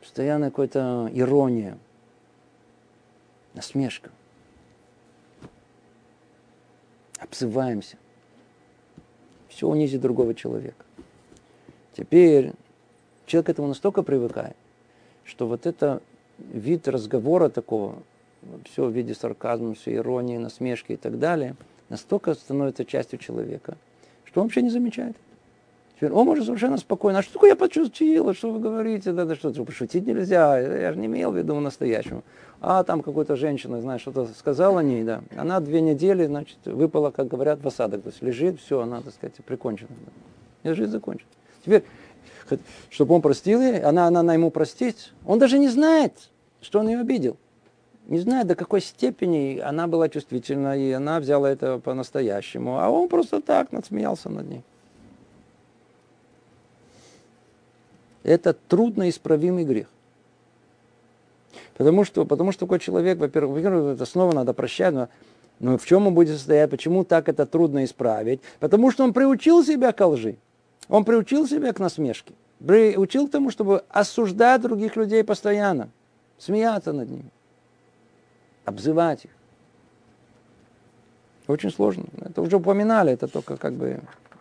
постоянно 0.00 0.50
какая-то 0.50 1.08
ирония, 1.14 1.78
насмешка. 3.54 4.10
Обзываемся. 7.18 7.96
Все 9.48 9.66
унизит 9.66 10.00
другого 10.00 10.34
человека. 10.34 10.84
Теперь 11.96 12.52
человек 13.26 13.46
к 13.46 13.50
этому 13.50 13.68
настолько 13.68 14.02
привыкает, 14.02 14.56
что 15.24 15.46
вот 15.46 15.66
это 15.66 16.00
вид 16.38 16.86
разговора 16.86 17.48
такого, 17.48 17.96
все 18.70 18.84
в 18.84 18.92
виде 18.92 19.14
сарказма, 19.14 19.74
все 19.74 19.96
иронии, 19.96 20.38
насмешки 20.38 20.92
и 20.92 20.96
так 20.96 21.18
далее, 21.18 21.56
настолько 21.88 22.34
становится 22.34 22.84
частью 22.84 23.18
человека, 23.18 23.76
что 24.24 24.40
он 24.40 24.46
вообще 24.46 24.62
не 24.62 24.70
замечает. 24.70 25.16
Теперь 25.96 26.12
он 26.12 26.26
может 26.26 26.44
совершенно 26.44 26.76
спокойно. 26.76 27.18
А 27.18 27.22
что 27.22 27.32
такое 27.32 27.50
я 27.50 27.56
почувствовала? 27.56 28.32
Что 28.32 28.52
вы 28.52 28.60
говорите? 28.60 29.10
Да, 29.10 29.24
да 29.24 29.34
что, 29.34 29.52
пошутить 29.64 30.06
нельзя. 30.06 30.56
Я 30.56 30.92
же 30.92 30.98
не 31.00 31.06
имел 31.06 31.32
в 31.32 31.36
виду 31.36 31.58
настоящему. 31.58 32.22
А 32.60 32.82
там 32.82 33.02
какая-то 33.02 33.36
женщина, 33.36 33.80
знаешь, 33.80 34.00
что-то 34.00 34.26
сказала 34.36 34.80
о 34.80 34.82
ней, 34.82 35.04
да. 35.04 35.22
Она 35.36 35.60
две 35.60 35.80
недели, 35.80 36.26
значит, 36.26 36.58
выпала, 36.64 37.10
как 37.10 37.28
говорят, 37.28 37.62
в 37.62 37.68
осадок. 37.68 38.02
То 38.02 38.08
есть 38.08 38.20
лежит, 38.20 38.60
все, 38.60 38.80
она, 38.80 39.00
так 39.00 39.14
сказать, 39.14 39.34
прикончена. 39.44 39.90
И 40.64 40.72
жизнь 40.72 40.90
закончена. 40.90 41.28
Теперь, 41.64 41.84
чтобы 42.90 43.14
он 43.14 43.22
простил 43.22 43.60
ей, 43.60 43.80
она, 43.80 44.06
она, 44.08 44.20
она 44.20 44.34
ему 44.34 44.50
простить, 44.50 45.12
он 45.24 45.38
даже 45.38 45.58
не 45.58 45.68
знает, 45.68 46.30
что 46.60 46.80
он 46.80 46.88
ее 46.88 46.98
обидел. 46.98 47.36
Не 48.08 48.18
знает, 48.20 48.46
до 48.46 48.54
какой 48.56 48.80
степени 48.80 49.58
она 49.58 49.86
была 49.86 50.08
чувствительна, 50.08 50.76
и 50.76 50.90
она 50.90 51.20
взяла 51.20 51.48
это 51.50 51.78
по-настоящему. 51.78 52.78
А 52.80 52.88
он 52.88 53.08
просто 53.08 53.40
так 53.40 53.70
надсмеялся 53.70 54.30
над 54.30 54.48
ней. 54.48 54.64
Это 58.24 58.54
трудноисправимый 58.54 59.64
грех. 59.64 59.88
Потому 61.78 62.04
что, 62.04 62.24
потому 62.24 62.50
что 62.50 62.66
такой 62.66 62.80
человек, 62.80 63.18
во-первых, 63.18 63.64
это 63.64 64.04
снова 64.04 64.34
надо 64.34 64.52
прощать, 64.52 64.92
но, 64.92 65.08
но 65.60 65.78
в 65.78 65.86
чем 65.86 66.08
он 66.08 66.14
будет 66.14 66.36
состоять, 66.36 66.70
почему 66.70 67.04
так 67.04 67.28
это 67.28 67.46
трудно 67.46 67.84
исправить? 67.84 68.40
Потому 68.58 68.90
что 68.90 69.04
он 69.04 69.12
приучил 69.12 69.64
себя 69.64 69.92
к 69.92 70.04
лжи, 70.04 70.36
он 70.88 71.04
приучил 71.04 71.46
себя 71.46 71.72
к 71.72 71.78
насмешке, 71.78 72.34
приучил 72.58 73.28
к 73.28 73.30
тому, 73.30 73.52
чтобы 73.52 73.84
осуждать 73.90 74.60
других 74.60 74.96
людей 74.96 75.22
постоянно, 75.22 75.88
смеяться 76.36 76.92
над 76.92 77.08
ними, 77.08 77.30
обзывать 78.64 79.26
их. 79.26 79.30
Очень 81.46 81.70
сложно. 81.70 82.06
Это 82.20 82.42
уже 82.42 82.56
упоминали, 82.56 83.12
это 83.12 83.28
только 83.28 83.56
как 83.56 83.74
бы 83.74 84.00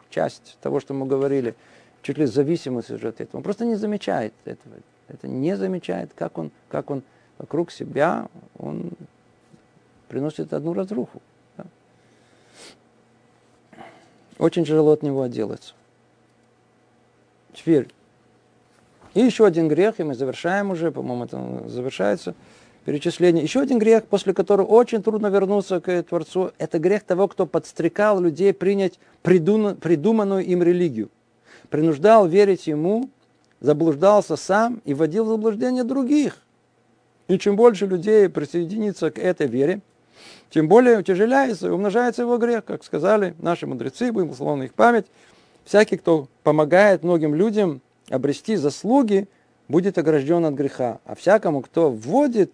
часть 0.10 0.58
того, 0.60 0.80
что 0.80 0.96
мы 0.96 1.06
говорили. 1.06 1.54
Чуть 2.02 2.18
ли 2.18 2.26
зависимость 2.26 2.90
уже 2.90 3.10
от 3.10 3.22
этого. 3.22 3.38
Он 3.38 3.44
просто 3.44 3.64
не 3.64 3.76
замечает 3.76 4.34
этого. 4.44 4.76
Это 5.08 5.28
не 5.28 5.56
замечает, 5.56 6.12
как 6.16 6.38
он, 6.38 6.52
как 6.70 6.90
он 6.90 7.04
вокруг 7.38 7.72
себя, 7.72 8.28
он 8.58 8.92
приносит 10.08 10.54
одну 10.54 10.74
разруху. 10.74 11.22
Да. 11.58 11.66
Очень 14.40 14.66
тяжело 14.66 14.92
от 14.92 15.04
него 15.04 15.22
отделаться. 15.22 15.74
Теперь, 17.54 17.88
и 19.14 19.22
еще 19.22 19.46
один 19.46 19.68
грех, 19.68 20.00
и 20.00 20.04
мы 20.04 20.14
завершаем 20.14 20.72
уже, 20.72 20.92
по-моему, 20.92 21.26
это 21.26 21.68
завершается 21.70 22.36
перечисление. 22.86 23.44
Еще 23.44 23.60
один 23.60 23.80
грех, 23.80 24.06
после 24.06 24.34
которого 24.34 24.66
очень 24.68 25.04
трудно 25.04 25.28
вернуться 25.28 25.82
к 25.82 26.04
Творцу, 26.04 26.52
это 26.58 26.80
грех 26.80 27.04
того, 27.04 27.28
кто 27.28 27.46
подстрекал 27.46 28.22
людей 28.22 28.54
принять 28.54 29.00
придуманную 29.24 30.46
им 30.46 30.64
религию. 30.64 31.10
Принуждал 31.70 32.28
верить 32.28 32.68
ему, 32.68 33.10
заблуждался 33.60 34.36
сам 34.38 34.82
и 34.86 34.94
вводил 34.94 35.26
в 35.26 35.30
заблуждение 35.30 35.84
других. 35.84 36.38
И 37.28 37.38
чем 37.38 37.56
больше 37.56 37.86
людей 37.86 38.30
присоединится 38.30 39.12
к 39.12 39.20
этой 39.20 39.48
вере, 39.48 39.82
тем 40.50 40.68
более 40.68 41.00
утяжеляется 41.00 41.68
и 41.68 41.72
умножается 41.72 42.22
его 42.22 42.38
грех, 42.38 42.64
как 42.66 42.84
сказали 42.84 43.36
наши 43.40 43.68
мудрецы, 43.68 44.12
будем 44.12 44.30
условно 44.30 44.64
их 44.64 44.74
память. 44.74 45.06
Всякий, 45.66 45.98
кто 45.98 46.28
помогает 46.44 47.04
многим 47.04 47.36
людям 47.36 47.82
обрести 48.10 48.56
заслуги, 48.56 49.28
будет 49.68 49.98
огражден 49.98 50.46
от 50.46 50.54
греха. 50.54 51.00
А 51.06 51.16
всякому, 51.16 51.62
кто 51.62 51.92
вводит, 51.92 52.54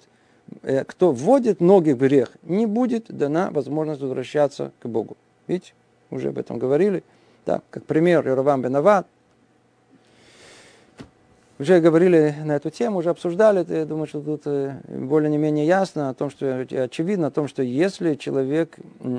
э, 0.63 0.83
кто 0.83 1.11
вводит 1.11 1.61
многих 1.61 1.95
в 1.95 1.99
грех, 1.99 2.31
не 2.41 2.65
будет 2.65 3.15
дана 3.15 3.51
возможность 3.51 4.01
возвращаться 4.01 4.71
к 4.79 4.87
Богу. 4.87 5.15
Видите, 5.47 5.73
уже 6.09 6.29
об 6.29 6.39
этом 6.39 6.57
говорили. 6.57 7.03
Да, 7.45 7.61
как 7.69 7.83
пример, 7.85 8.25
Иеровам 8.25 8.61
Бенават, 8.61 9.05
уже 11.59 11.79
говорили 11.79 12.35
на 12.43 12.55
эту 12.55 12.69
тему, 12.69 12.99
уже 12.99 13.09
обсуждали 13.09 13.65
я 13.69 13.85
думаю, 13.85 14.07
что 14.07 14.21
тут 14.21 14.41
э, 14.45 14.79
более 14.87 15.29
не 15.29 15.37
менее 15.37 15.65
ясно 15.65 16.09
о 16.09 16.13
том, 16.13 16.29
что 16.29 16.61
очевидно 16.61 17.27
о 17.27 17.31
том, 17.31 17.47
что 17.47 17.61
если 17.61 18.15
человек 18.15 18.77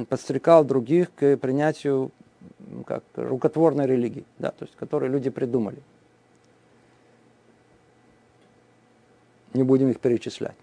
подстрекал 0.09 0.65
других 0.65 1.15
к 1.15 1.37
принятию 1.37 2.11
как 2.87 3.05
рукотворной 3.15 3.87
религии, 3.87 4.25
да, 4.39 4.51
то 4.51 4.65
есть 4.65 4.77
которую 4.77 5.13
люди 5.13 5.31
придумали, 5.31 5.79
не 9.53 9.63
будем 9.63 9.89
их 9.91 10.01
перечислять. 10.01 10.57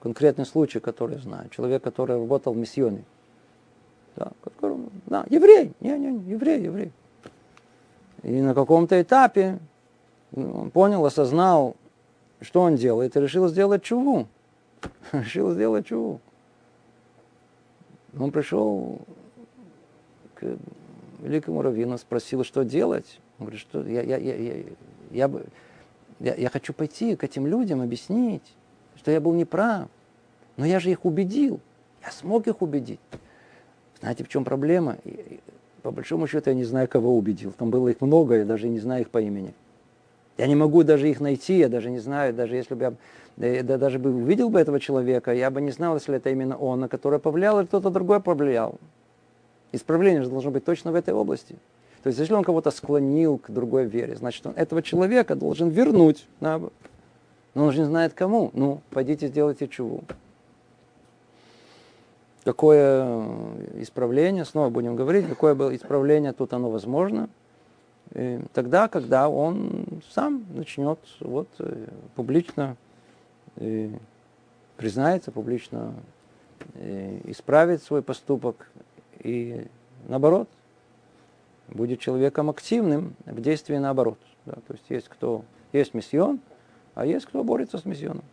Конкретный 0.00 0.44
случай, 0.44 0.80
который 0.80 1.18
знаю, 1.18 1.48
человек, 1.48 1.82
который 1.82 2.16
работал 2.16 2.52
в 2.52 2.56
миссионе, 2.56 3.04
да, 4.16 4.32
да, 5.14 5.24
еврей, 5.30 5.72
не, 5.80 5.96
не, 5.96 6.10
не, 6.10 6.30
еврей, 6.32 6.60
еврей. 6.60 6.92
И 8.24 8.40
на 8.40 8.52
каком-то 8.52 9.00
этапе 9.00 9.60
он 10.34 10.72
понял, 10.72 11.06
осознал, 11.06 11.76
что 12.40 12.62
он 12.62 12.74
делает, 12.74 13.16
и 13.16 13.20
решил 13.20 13.46
сделать 13.46 13.84
чуву. 13.84 14.26
решил 15.12 15.52
сделать 15.52 15.86
чуву. 15.86 16.20
Он 18.18 18.32
пришел 18.32 18.98
к 20.34 20.56
великому 21.20 21.62
раввину, 21.62 21.96
спросил, 21.96 22.42
что 22.42 22.64
делать. 22.64 23.20
Он 23.38 23.46
говорит, 23.46 23.60
что 23.60 23.86
я, 23.86 24.02
я, 24.02 24.16
я, 24.16 24.34
я, 24.34 24.64
я, 25.12 25.30
я, 26.18 26.34
я 26.34 26.48
хочу 26.50 26.72
пойти 26.72 27.14
к 27.14 27.22
этим 27.22 27.46
людям, 27.46 27.82
объяснить, 27.82 28.56
что 28.96 29.12
я 29.12 29.20
был 29.20 29.32
неправ. 29.32 29.88
Но 30.56 30.66
я 30.66 30.80
же 30.80 30.90
их 30.90 31.04
убедил. 31.04 31.60
Я 32.02 32.10
смог 32.10 32.48
их 32.48 32.62
убедить. 32.62 32.98
Знаете, 34.00 34.24
в 34.24 34.28
чем 34.28 34.44
проблема? 34.44 34.96
По 35.82 35.90
большому 35.90 36.26
счету 36.26 36.50
я 36.50 36.56
не 36.56 36.64
знаю, 36.64 36.88
кого 36.88 37.16
убедил. 37.16 37.52
Там 37.52 37.70
было 37.70 37.88
их 37.88 38.00
много, 38.00 38.36
я 38.36 38.44
даже 38.44 38.68
не 38.68 38.78
знаю 38.78 39.02
их 39.02 39.10
по 39.10 39.18
имени. 39.18 39.52
Я 40.38 40.46
не 40.46 40.54
могу 40.54 40.82
даже 40.82 41.08
их 41.08 41.20
найти, 41.20 41.58
я 41.58 41.68
даже 41.68 41.90
не 41.90 42.00
знаю, 42.00 42.34
даже 42.34 42.56
если 42.56 42.74
бы 42.74 42.84
я 42.84 43.62
да, 43.62 43.78
даже 43.78 43.98
бы 43.98 44.10
увидел 44.10 44.48
бы 44.48 44.60
этого 44.60 44.80
человека, 44.80 45.32
я 45.32 45.50
бы 45.50 45.60
не 45.60 45.70
знал, 45.70 45.94
если 45.94 46.16
это 46.16 46.30
именно 46.30 46.56
он, 46.56 46.80
на 46.80 46.88
который 46.88 47.18
повлиял, 47.18 47.60
или 47.60 47.66
кто-то 47.66 47.90
другой 47.90 48.20
повлиял. 48.20 48.76
Исправление 49.72 50.22
же 50.22 50.30
должно 50.30 50.50
быть 50.50 50.64
точно 50.64 50.92
в 50.92 50.94
этой 50.94 51.12
области. 51.14 51.56
То 52.02 52.08
есть, 52.08 52.18
если 52.18 52.34
он 52.34 52.44
кого-то 52.44 52.70
склонил 52.70 53.38
к 53.38 53.50
другой 53.50 53.86
вере, 53.86 54.14
значит, 54.14 54.46
он 54.46 54.52
этого 54.56 54.82
человека 54.82 55.34
должен 55.34 55.70
вернуть. 55.70 56.26
Но 56.40 56.70
он 57.54 57.72
же 57.72 57.80
не 57.80 57.86
знает 57.86 58.14
кому. 58.14 58.50
Ну, 58.52 58.80
пойдите 58.90 59.28
сделайте 59.28 59.66
чуву 59.68 60.04
какое 62.44 63.04
э, 63.04 63.82
исправление, 63.82 64.44
снова 64.44 64.68
будем 64.70 64.96
говорить, 64.96 65.26
какое 65.28 65.54
было 65.54 65.74
исправление, 65.74 66.32
тут 66.32 66.52
оно 66.52 66.70
возможно, 66.70 67.28
тогда, 68.52 68.86
когда 68.86 69.28
он 69.28 69.86
сам 70.10 70.44
начнет 70.54 71.00
вот, 71.20 71.48
э, 71.58 71.86
публично 72.14 72.76
э, 73.56 73.90
признается, 74.76 75.32
публично 75.32 75.94
исправить 77.24 77.82
свой 77.82 78.02
поступок 78.02 78.70
и 79.18 79.66
наоборот, 80.06 80.48
будет 81.68 82.00
человеком 82.00 82.48
активным 82.48 83.14
в 83.26 83.40
действии 83.40 83.76
наоборот. 83.76 84.18
Да, 84.46 84.54
то 84.66 84.72
есть 84.72 84.84
есть 84.88 85.08
кто, 85.08 85.44
есть 85.72 85.92
миссион, 85.94 86.40
а 86.94 87.04
есть 87.04 87.26
кто 87.26 87.44
борется 87.44 87.78
с 87.78 87.84
миссионом. 87.84 88.24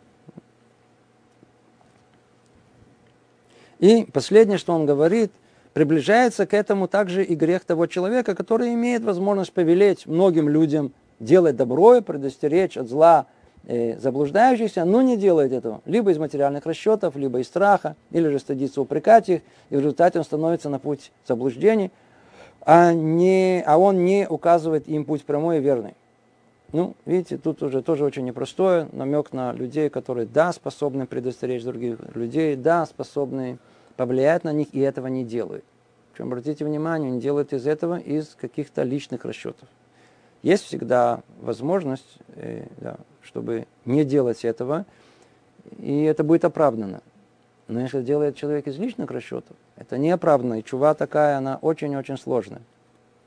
И 3.82 4.06
последнее, 4.06 4.60
что 4.60 4.74
он 4.74 4.86
говорит, 4.86 5.32
приближается 5.74 6.46
к 6.46 6.54
этому 6.54 6.88
также 6.88 7.24
и 7.24 7.36
грех 7.36 7.66
того 7.66 7.88
человека, 7.88 8.36
который 8.36 8.74
имеет 8.76 9.04
возможность 9.04 9.52
повелеть 9.52 10.06
многим 10.06 10.48
людям 10.48 10.94
делать 11.20 11.56
добро 11.56 11.96
и 11.96 12.02
предостеречь 12.02 12.78
от 12.78 12.88
зла 12.88 13.26
э, 13.66 13.98
заблуждающихся, 13.98 14.86
но 14.86 15.02
не 15.02 15.18
делает 15.18 15.52
этого. 15.52 15.82
Либо 15.86 16.12
из 16.12 16.20
материальных 16.20 16.68
расчетов, 16.68 17.16
либо 17.16 17.40
из 17.40 17.48
страха, 17.48 17.96
или 18.12 18.30
же 18.30 18.38
стыдится 18.38 18.82
упрекать 18.82 19.30
их, 19.30 19.42
и 19.72 19.76
в 19.76 19.80
результате 19.80 20.20
он 20.20 20.26
становится 20.26 20.70
на 20.70 20.78
путь 20.78 21.12
заблуждений, 21.28 21.92
а, 22.64 22.94
не, 22.94 23.64
а 23.66 23.80
он 23.80 24.06
не 24.06 24.28
указывает 24.28 24.88
им 24.88 25.06
путь 25.06 25.26
прямой 25.26 25.58
и 25.58 25.62
верный. 25.62 25.96
Ну, 26.74 26.95
видите, 27.05 27.38
тут 27.38 27.61
уже 27.63 27.82
тоже 27.82 28.05
очень 28.05 28.24
непростое 28.24 28.88
намек 28.93 29.34
на 29.34 29.51
людей, 29.51 29.89
которые, 29.89 30.26
да, 30.26 30.53
способны 30.53 31.05
предостеречь 31.05 31.63
других 31.63 31.99
людей, 32.15 32.55
да, 32.55 32.86
способны 32.86 33.59
повлиять 33.97 34.45
на 34.45 34.53
них 34.53 34.74
и 34.74 34.80
этого 34.80 35.07
не 35.07 35.26
делают. 35.26 35.65
Причем, 36.11 36.28
обратите 36.28 36.63
внимание, 36.63 37.11
не 37.11 37.19
делают 37.19 37.51
из 37.51 37.67
этого 37.67 37.99
из 37.99 38.36
каких-то 38.39 38.84
личных 38.84 39.26
расчетов. 39.26 39.67
Есть 40.43 40.63
всегда 40.63 41.22
возможность, 41.41 42.17
э, 42.36 42.67
да, 42.78 42.97
чтобы 43.22 43.67
не 43.86 44.05
делать 44.05 44.45
этого, 44.45 44.86
и 45.78 46.03
это 46.03 46.24
будет 46.24 46.45
оправдано. 46.45 47.01
Но 47.67 47.82
если 47.82 48.01
делает 48.01 48.36
человек 48.36 48.67
из 48.67 48.78
личных 48.78 49.11
расчетов, 49.11 49.55
это 49.76 49.97
не 49.97 50.09
оправданно, 50.09 50.59
и 50.59 50.63
чува 50.63 50.93
такая, 50.93 51.38
она 51.38 51.57
очень-очень 51.61 52.17
сложная. 52.17 52.61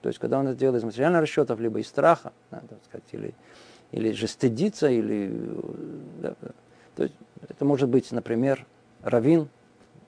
То 0.05 0.09
есть, 0.09 0.19
когда 0.19 0.39
он 0.39 0.47
это 0.49 0.59
делает 0.59 0.83
из 0.83 0.85
материальных 0.85 1.23
расчетов, 1.23 1.59
либо 1.59 1.81
из 1.81 1.87
страха, 1.87 2.35
надо 2.51 2.77
сказать, 2.85 3.09
или, 3.13 3.35
или 3.91 4.13
же 4.13 4.27
стыдиться, 4.27 4.87
или... 4.91 5.33
Да, 6.21 6.35
да. 6.43 6.49
То 6.95 7.05
есть, 7.05 7.15
это 7.49 7.65
может 7.65 7.89
быть, 7.89 8.13
например, 8.13 8.67
равин, 9.01 9.49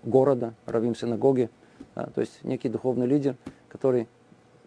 города, 0.02 0.52
равим 0.66 0.94
синагоги, 0.94 1.48
да, 1.94 2.10
то 2.14 2.20
есть 2.20 2.44
некий 2.44 2.68
духовный 2.68 3.06
лидер, 3.06 3.36
который 3.70 4.06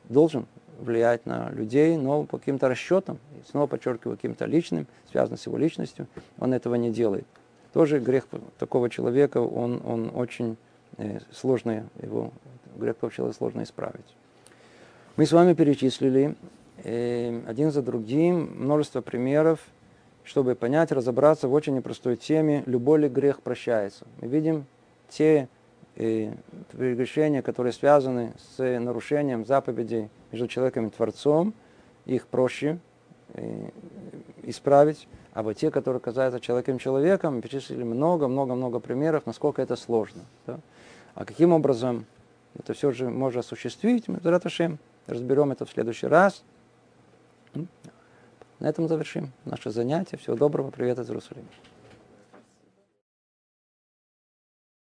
должен 0.05 0.47
влиять 0.79 1.27
на 1.27 1.51
людей, 1.51 1.95
но 1.95 2.23
по 2.23 2.39
каким-то 2.39 2.67
расчетам, 2.67 3.19
и 3.39 3.47
снова 3.47 3.67
подчеркиваю, 3.67 4.17
каким-то 4.17 4.45
личным, 4.45 4.87
связанным 5.11 5.37
с 5.37 5.45
его 5.45 5.59
личностью, 5.59 6.07
он 6.39 6.55
этого 6.55 6.73
не 6.73 6.89
делает. 6.89 7.27
Тоже 7.71 7.99
грех 7.99 8.25
такого 8.57 8.89
человека, 8.89 9.37
он, 9.37 9.79
он 9.85 10.09
очень 10.11 10.57
э, 10.97 11.19
сложно 11.31 11.87
его, 12.01 12.31
грех 12.77 12.95
такого 12.95 13.11
человека 13.11 13.37
сложно 13.37 13.61
исправить. 13.61 14.15
Мы 15.19 15.25
с 15.25 15.33
вами 15.33 15.51
перечислили 15.51 16.37
э, 16.85 17.41
один 17.45 17.71
за 17.71 17.81
другим 17.81 18.53
множество 18.55 19.01
примеров, 19.01 19.59
чтобы 20.23 20.55
понять, 20.55 20.93
разобраться 20.93 21.49
в 21.49 21.53
очень 21.53 21.75
непростой 21.75 22.15
теме, 22.15 22.63
любой 22.65 22.99
ли 22.99 23.09
грех 23.09 23.41
прощается. 23.41 24.07
Мы 24.21 24.29
видим 24.29 24.65
те 25.09 25.49
э, 25.97 26.31
прегрешения, 26.71 27.41
которые 27.41 27.73
связаны 27.73 28.31
с 28.37 28.79
нарушением 28.79 29.45
заповедей 29.45 30.07
между 30.31 30.47
человеком 30.47 30.87
и 30.87 30.89
Творцом, 30.89 31.53
их 32.05 32.25
проще 32.25 32.79
э, 33.33 33.71
исправить. 34.43 35.09
А 35.33 35.43
вот 35.43 35.57
те, 35.57 35.69
которые 35.69 35.99
касаются 35.99 36.39
человеком-человеком, 36.39 37.41
перечислили 37.41 37.83
много-много-много 37.83 38.79
примеров, 38.79 39.25
насколько 39.25 39.61
это 39.61 39.75
сложно. 39.75 40.21
Да? 40.47 40.61
А 41.13 41.25
каким 41.25 41.51
образом 41.51 42.05
это 42.57 42.71
все 42.71 42.93
же 42.93 43.09
можно 43.09 43.41
осуществить, 43.41 44.07
мы 44.07 44.21
разберем 45.09 45.51
это 45.51 45.65
в 45.65 45.69
следующий 45.69 46.07
раз. 46.07 46.43
На 48.59 48.67
этом 48.67 48.87
завершим 48.87 49.31
наше 49.45 49.71
занятие. 49.71 50.17
Всего 50.17 50.35
доброго, 50.35 50.69
привет 50.71 50.99
из 50.99 51.09
Иерусалима. 51.09 51.47